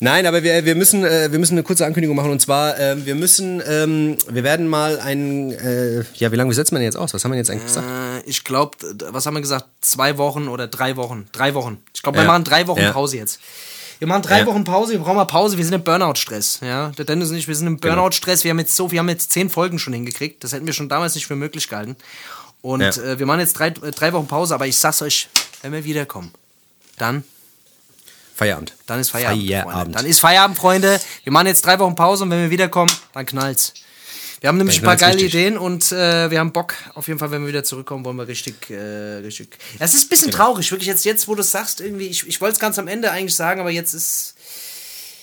Nein, 0.00 0.26
aber 0.26 0.42
wir, 0.42 0.64
wir, 0.64 0.74
müssen, 0.74 1.04
äh, 1.04 1.30
wir 1.30 1.38
müssen 1.38 1.54
eine 1.54 1.62
kurze 1.62 1.86
Ankündigung 1.86 2.16
machen 2.16 2.30
und 2.30 2.40
zwar, 2.40 2.78
ähm, 2.78 3.06
wir 3.06 3.14
müssen, 3.14 3.62
ähm, 3.66 4.16
wir 4.28 4.44
werden 4.44 4.68
mal 4.68 4.98
ein, 5.00 5.52
äh, 5.52 6.04
ja, 6.14 6.32
wie 6.32 6.36
lange 6.36 6.54
wir 6.54 6.64
denn 6.64 6.82
jetzt 6.82 6.96
aus? 6.96 7.14
Was 7.14 7.24
haben 7.24 7.32
wir 7.32 7.38
jetzt 7.38 7.50
eigentlich 7.50 7.66
gesagt? 7.66 7.86
Äh, 7.88 8.28
ich 8.28 8.44
glaube, 8.44 8.76
was 9.10 9.26
haben 9.26 9.34
wir 9.34 9.40
gesagt? 9.40 9.66
Zwei 9.80 10.18
Wochen 10.18 10.48
oder 10.48 10.66
drei 10.66 10.96
Wochen? 10.96 11.26
Drei 11.32 11.54
Wochen. 11.54 11.78
Ich 11.94 12.02
glaube, 12.02 12.18
wir 12.18 12.22
Ja. 12.24 12.28
machen 12.28 12.44
drei 12.44 12.66
Wochen. 12.66 12.82
Pause 12.92 13.16
jetzt. 13.18 13.40
Wir 13.98 14.08
machen 14.08 14.22
drei. 14.22 14.44
Wochen 14.44 14.64
Pause, 14.64 14.92
wir 14.92 14.98
brauchen 14.98 15.16
mal 15.16 15.24
Pause, 15.24 15.56
wir 15.56 15.64
sind 15.64 15.72
im 15.74 15.82
Burnout-Stress. 15.82 16.60
Ja? 16.62 16.92
Der 16.98 17.04
Dennis 17.06 17.30
und 17.30 17.36
ich, 17.36 17.48
wir 17.48 17.54
sind 17.54 17.66
im 17.66 17.80
Genau. 17.80 17.94
Burnout-Stress. 17.94 18.44
Wir 18.44 18.50
haben 18.50 18.58
jetzt 18.58 18.76
so, 18.76 18.90
wir 18.90 18.98
haben 18.98 19.08
jetzt 19.08 19.32
zehn 19.32 19.48
Folgen 19.48 19.78
schon 19.78 19.94
hingekriegt. 19.94 20.44
Das 20.44 20.52
hätten 20.52 20.66
wir 20.66 20.74
schon 20.74 20.88
damals 20.90 21.14
nicht 21.14 21.26
für 21.26 21.36
möglich 21.36 21.68
gehalten. 21.68 21.96
Und 22.60 22.82
äh, 22.82 23.18
wir 23.18 23.24
machen 23.26 23.40
jetzt 23.40 23.54
drei, 23.54 23.68
äh, 23.68 23.92
drei 23.92 24.12
Wochen 24.12 24.26
Pause, 24.26 24.54
aber 24.54 24.66
ich 24.66 24.76
sag's 24.76 25.00
euch, 25.00 25.28
wenn 25.62 25.72
wir 25.72 25.84
wiederkommen, 25.84 26.30
dann 26.98 27.24
Feierabend. 28.36 28.74
Dann 28.86 29.00
ist 29.00 29.10
Feierabend, 29.10 29.42
Feierabend. 29.42 29.72
Freunde. 29.72 29.92
Dann 29.92 30.06
ist 30.06 30.20
Feierabend, 30.20 30.58
Freunde. 30.58 31.00
Wir 31.24 31.32
machen 31.32 31.46
jetzt 31.46 31.64
drei 31.64 31.78
Wochen 31.78 31.94
Pause 31.94 32.24
und 32.24 32.30
wenn 32.30 32.42
wir 32.42 32.50
wiederkommen, 32.50 32.92
dann 33.14 33.24
knallt's. 33.24 33.72
Wir 34.40 34.48
haben 34.48 34.58
nämlich 34.58 34.78
ein 34.78 34.84
paar 34.84 34.96
geile 34.96 35.14
richtig. 35.14 35.34
Ideen 35.34 35.56
und 35.56 35.90
äh, 35.90 36.30
wir 36.30 36.38
haben 36.38 36.52
Bock. 36.52 36.74
Auf 36.94 37.08
jeden 37.08 37.18
Fall, 37.18 37.30
wenn 37.30 37.40
wir 37.40 37.48
wieder 37.48 37.64
zurückkommen, 37.64 38.04
wollen 38.04 38.18
wir 38.18 38.28
richtig, 38.28 38.68
äh, 38.68 38.74
richtig. 39.24 39.56
Es 39.78 39.94
ist 39.94 40.04
ein 40.04 40.08
bisschen 40.10 40.30
traurig, 40.30 40.70
wirklich 40.70 40.86
jetzt, 40.86 41.06
jetzt, 41.06 41.26
wo 41.28 41.34
du 41.34 41.40
es 41.40 41.50
sagst, 41.50 41.80
irgendwie. 41.80 42.08
Ich, 42.08 42.26
ich 42.28 42.38
wollte 42.42 42.52
es 42.52 42.58
ganz 42.60 42.78
am 42.78 42.88
Ende 42.88 43.10
eigentlich 43.10 43.34
sagen, 43.34 43.58
aber 43.58 43.70
jetzt 43.70 43.94
ist. 43.94 44.34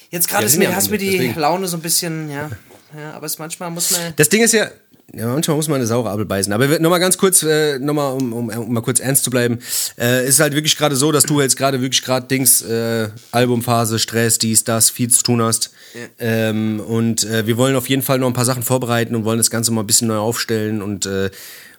Jetzt 0.10 0.28
gerade 0.28 0.48
Ja, 0.48 0.58
mir, 0.58 0.76
hast 0.76 0.90
mir 0.90 0.96
Ende, 0.96 1.06
die 1.06 1.18
deswegen. 1.18 1.40
Laune 1.40 1.68
so 1.68 1.78
ein 1.78 1.82
bisschen, 1.82 2.32
ja. 2.32 2.50
Ja, 2.98 3.14
aber 3.14 3.28
es 3.28 3.38
manchmal 3.38 3.70
muss 3.70 3.92
man. 3.92 4.14
Das 4.16 4.30
Ding 4.30 4.42
ist 4.42 4.54
ja, 4.54 4.70
ja, 5.12 5.28
manchmal 5.28 5.58
muss 5.58 5.68
man 5.68 5.76
eine 5.76 5.86
saure 5.86 6.10
Apfel 6.10 6.26
beißen. 6.26 6.52
Aber 6.54 6.80
nochmal 6.80 7.00
ganz 7.00 7.18
kurz, 7.18 7.44
äh, 7.44 7.78
nochmal, 7.78 8.14
um, 8.14 8.34
um, 8.34 8.50
um 8.50 8.74
mal 8.74 8.82
kurz 8.82 9.00
ernst 9.00 9.24
zu 9.24 9.30
bleiben, 9.30 9.60
äh, 10.00 10.28
ist 10.28 10.40
halt 10.40 10.56
wirklich 10.56 10.78
gerade 10.78 10.96
so, 10.96 11.12
dass 11.12 11.24
du 11.24 11.42
jetzt 11.42 11.58
gerade 11.58 11.82
wirklich 11.82 12.02
gerade 12.02 12.28
Dings, 12.28 12.62
äh, 12.64 13.10
Albumphase, 13.32 14.00
Stress, 14.00 14.40
dies, 14.40 14.64
das, 14.64 14.90
viel 14.90 15.10
zu 15.10 15.24
tun 15.24 15.42
hast. 15.42 15.72
Ähm, 16.18 16.80
und 16.80 17.26
äh, 17.26 17.46
wir 17.46 17.58
wollen 17.58 17.76
auf 17.76 17.90
jeden 17.90 18.02
Fall 18.02 18.18
noch 18.18 18.28
ein 18.28 18.34
paar 18.34 18.46
Sachen 18.46 18.64
vorbereiten 18.64 19.16
und 19.16 19.26
wollen 19.26 19.38
das 19.38 19.52
Ganze 19.52 19.72
mal 19.72 19.82
ein 19.82 19.88
bisschen 19.88 20.08
neu 20.08 20.18
aufstellen 20.18 20.82
und 20.82 21.06
äh, 21.06 21.30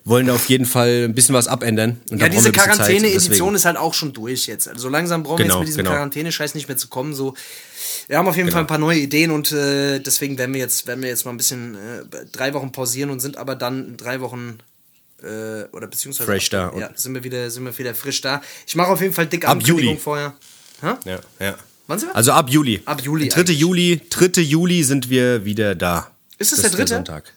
wollen 0.05 0.29
auf 0.31 0.47
jeden 0.51 0.67
Fall 0.67 1.05
ein 1.05 1.15
bisschen 1.15 1.35
was 1.35 1.49
abändern. 1.49 2.01
Ja, 2.11 2.29
diese 2.29 2.47
wir 2.47 2.53
Quarantäne-Edition 2.53 3.55
ist 3.55 3.65
halt 3.65 3.77
auch 3.79 3.95
schon 3.95 4.13
durch 4.13 4.47
jetzt. 4.47 4.69
Also 4.69 4.83
so 4.83 4.89
langsam 4.91 5.23
brauchen 5.23 5.39
wir 5.39 5.45
Genau, 5.45 5.55
jetzt 5.57 5.61
mit 5.61 5.69
diesem 5.69 5.79
genau. 5.85 5.91
Quarantäne-Scheiß 5.93 6.55
nicht 6.55 6.69
mehr 6.69 6.77
zu 6.77 6.89
kommen. 6.89 7.15
So, 7.15 7.35
wir 8.09 8.19
haben 8.19 8.29
auf 8.29 8.37
jeden 8.37 8.47
Genau. 8.49 8.57
Fall 8.57 8.65
ein 8.65 8.67
paar 8.69 8.79
neue 8.79 8.99
Ideen 8.99 9.31
und 9.31 9.51
äh, 9.53 10.01
deswegen 10.01 10.37
werden 10.37 10.53
wir 10.53 10.61
jetzt, 10.61 10.87
werden 10.87 11.01
wir 11.03 11.09
jetzt 11.09 11.25
mal 11.25 11.31
ein 11.33 11.37
bisschen 11.39 11.75
äh, 11.75 12.27
drei 12.33 12.53
Wochen 12.53 12.71
pausieren 12.73 13.09
und 13.11 13.21
sind 13.21 13.37
aber 13.39 13.57
dann 13.57 13.89
in 13.89 13.97
drei 13.97 14.21
Wochen 14.21 14.59
äh, 15.23 15.65
oder 15.73 15.87
beziehungsweise 15.87 16.27
Fresh 16.27 16.51
da 16.51 16.71
Ja, 16.79 16.91
sind 16.95 17.15
wir 17.15 17.25
wieder, 17.25 17.51
sind 17.51 17.65
wir 17.65 17.77
wieder 17.79 17.95
frisch 17.95 18.21
da. 18.21 18.43
Ich 18.67 18.77
mache 18.77 18.89
auf 18.89 19.01
jeden 19.01 19.15
Fall 19.15 19.27
dick 19.27 19.49
Ab 19.49 19.63
Juli. 19.63 19.97
vorher. 19.97 20.35
Hä? 20.83 20.95
Ja, 21.07 21.19
ja. 21.41 21.55
Wann 21.87 21.99
sind 21.99 22.11
wir? 22.11 22.17
Also 22.17 22.33
ab 22.33 22.51
Juli. 22.51 22.83
Ab 22.85 23.01
Juli 23.03 23.29
3. 23.29 23.41
eigentlich. 23.41 23.59
Juli, 23.59 24.01
3. 24.11 24.41
Juli 24.43 24.83
sind 24.85 25.09
wir 25.09 25.45
wieder 25.47 25.75
da. 25.75 26.11
Ist 26.39 26.53
es 26.53 26.61
der 26.61 26.71
dritte? 26.71 26.95
Sonntag. 26.95 27.33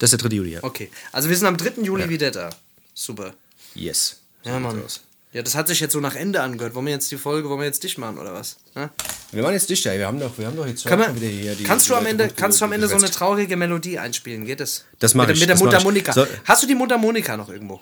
Das 0.00 0.12
ist 0.12 0.20
der 0.20 0.28
3. 0.28 0.34
Juli, 0.36 0.50
ja. 0.54 0.58
Okay, 0.62 0.90
also 1.12 1.28
wir 1.28 1.36
sind 1.36 1.46
am 1.46 1.56
3. 1.56 1.82
Juli 1.82 2.08
wieder 2.08 2.30
da. 2.32 2.50
Super. 2.94 3.34
Yes. 3.74 4.16
So 4.42 4.50
Ja, 4.50 4.58
Mann. 4.58 4.82
aus. 4.84 5.00
Ja, 5.32 5.42
das 5.42 5.54
hat 5.54 5.68
sich 5.68 5.78
jetzt 5.78 5.92
so 5.92 6.00
nach 6.00 6.16
Ende 6.16 6.40
angehört. 6.42 6.74
Wollen 6.74 6.86
wir 6.86 6.92
jetzt 6.92 7.08
die 7.12 7.16
Folge, 7.16 7.48
wollen 7.48 7.60
wir 7.60 7.66
jetzt 7.66 7.84
dich 7.84 7.96
machen 7.98 8.18
oder 8.18 8.34
was? 8.34 8.56
Hä? 8.74 8.88
Wir 9.30 9.44
waren 9.44 9.52
jetzt 9.54 9.70
dicht, 9.70 9.84
ja. 9.84 9.92
Wir 9.92 10.08
haben 10.08 10.18
doch, 10.18 10.36
wir 10.36 10.46
haben 10.48 10.56
doch 10.56 10.66
jetzt 10.66 10.84
Kann 10.84 10.98
man, 10.98 11.08
schon 11.08 11.16
wieder 11.20 11.28
hier 11.28 11.54
die. 11.54 11.62
kannst, 11.62 11.86
die 11.86 11.90
du 11.90 11.96
am 11.96 12.06
Ende, 12.06 12.28
kannst 12.34 12.60
du 12.60 12.64
am 12.64 12.72
Ende 12.72 12.88
so 12.88 12.96
eine 12.96 13.08
traurige 13.10 13.56
Melodie 13.56 13.96
einspielen? 14.00 14.44
Geht 14.44 14.58
das? 14.58 14.84
Das 14.98 15.14
mach 15.14 15.28
mit, 15.28 15.36
der- 15.36 15.36
ich, 15.36 15.40
Mit 15.42 15.48
der. 15.50 15.56
Mundharmonika. 15.58 16.12
So- 16.14 16.26
Hast 16.44 16.64
du 16.64 16.66
die 16.66 16.74
Mundharmonika 16.74 17.36
noch 17.36 17.48
irgendwo? 17.48 17.80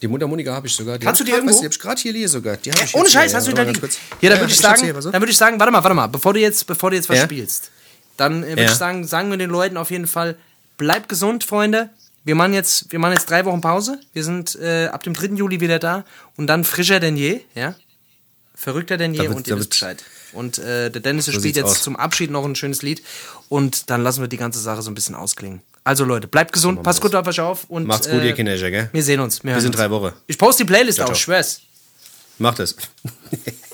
Die 0.00 0.08
Mundharmonika 0.08 0.54
habe 0.54 0.66
ich 0.66 0.74
sogar. 0.74 0.98
Die 0.98 1.04
Kannst 1.04 1.20
du 1.20 1.24
die 1.24 1.32
grad- 1.32 1.40
irgendwo? 1.40 1.52
weißt 1.54 1.58
du, 1.58 1.62
Die 1.62 1.66
habe 1.66 1.74
ich 1.74 1.80
gerade 1.80 2.00
hier, 2.00 2.12
hier 2.14 2.28
sogar. 2.30 2.56
Die 2.56 2.72
hab 2.72 2.82
ich 2.82 2.94
Ohne 2.94 3.08
Scheiß, 3.10 3.30
hier, 3.32 3.36
hast 3.36 3.46
du 3.46 3.50
ja. 3.50 3.56
da 3.56 3.62
mal 3.62 3.66
ganz 3.66 3.80
kurz. 3.80 3.98
Hier, 4.20 4.30
dann 4.30 4.38
Ja, 4.38 4.42
würde 4.44 4.52
ich 4.54 4.60
sagen, 4.60 4.82
hier, 4.82 4.92
dann 4.94 5.12
würde 5.12 5.30
ich 5.30 5.36
sagen, 5.36 5.60
warte 5.60 5.70
mal, 5.72 5.82
warte 5.84 5.94
mal, 5.94 6.06
bevor 6.06 6.32
du 6.32 6.40
jetzt, 6.40 6.66
bevor 6.66 6.88
du 6.90 6.96
jetzt 6.96 7.10
was 7.10 7.18
Ja? 7.18 7.24
spielst, 7.24 7.70
dann 8.16 8.42
äh, 8.42 8.48
würde 8.48 8.62
Ja. 8.62 8.70
ich 8.70 8.74
sagen, 8.76 9.06
sagen 9.06 9.30
wir 9.30 9.36
den 9.36 9.50
Leuten 9.50 9.76
auf 9.76 9.90
jeden 9.90 10.06
Fall, 10.06 10.36
bleibt 10.76 11.08
gesund, 11.08 11.44
Freunde. 11.44 11.90
Wir 12.24 12.34
machen 12.34 12.54
jetzt, 12.54 12.90
wir 12.90 12.98
machen 12.98 13.12
jetzt 13.12 13.28
drei 13.28 13.44
Wochen 13.44 13.60
Pause. 13.60 14.00
Wir 14.12 14.24
sind 14.24 14.56
äh, 14.56 14.86
ab 14.86 15.02
dem 15.02 15.12
3. 15.14 15.34
Juli 15.36 15.60
wieder 15.60 15.78
da 15.78 16.04
und 16.36 16.46
dann 16.46 16.64
frischer 16.64 17.00
denn 17.00 17.16
je, 17.16 17.40
ja. 17.54 17.74
Verrückter 18.54 18.96
denn 18.96 19.12
je 19.12 19.18
Da 19.18 19.24
wird- 19.24 19.36
und 19.36 19.48
ihr 19.48 19.58
wisst 19.58 19.70
Bescheid. 19.70 20.02
Und 20.32 20.58
äh, 20.58 20.90
der 20.90 21.00
Dennis 21.02 21.26
spielt 21.26 21.42
sieht's 21.42 21.56
jetzt 21.56 21.66
aus. 21.66 21.82
zum 21.82 21.96
Abschied 21.96 22.30
noch 22.30 22.44
ein 22.44 22.54
schönes 22.56 22.82
Lied 22.82 23.02
und 23.48 23.90
dann 23.90 24.02
lassen 24.02 24.20
wir 24.20 24.28
die 24.28 24.36
ganze 24.36 24.58
Sache 24.58 24.82
so 24.82 24.90
ein 24.90 24.94
bisschen 24.94 25.14
ausklingen. 25.14 25.60
Also 25.84 26.04
Leute, 26.04 26.26
bleibt 26.26 26.52
gesund, 26.52 26.82
passt 26.82 27.02
gut 27.02 27.14
auf 27.14 27.26
euch 27.26 27.40
auf 27.40 27.64
und 27.64 27.86
Macht's 27.86 28.08
gut, 28.08 28.20
äh, 28.20 28.28
ihr 28.28 28.32
Kinder, 28.32 28.56
gell? 28.56 28.88
Wir 28.90 29.02
sehen 29.02 29.20
uns. 29.20 29.44
Wir 29.44 29.54
Bis 29.54 29.64
in 29.64 29.72
drei 29.72 29.90
Wochen. 29.90 30.12
Ich 30.26 30.38
poste 30.38 30.64
die 30.64 30.68
Playlist 30.68 30.96
Ciao, 30.96 31.04
auch, 31.06 31.12
ciao. 31.12 31.18
schwör's. 31.20 31.60
Macht 32.38 32.58
es. 32.60 32.74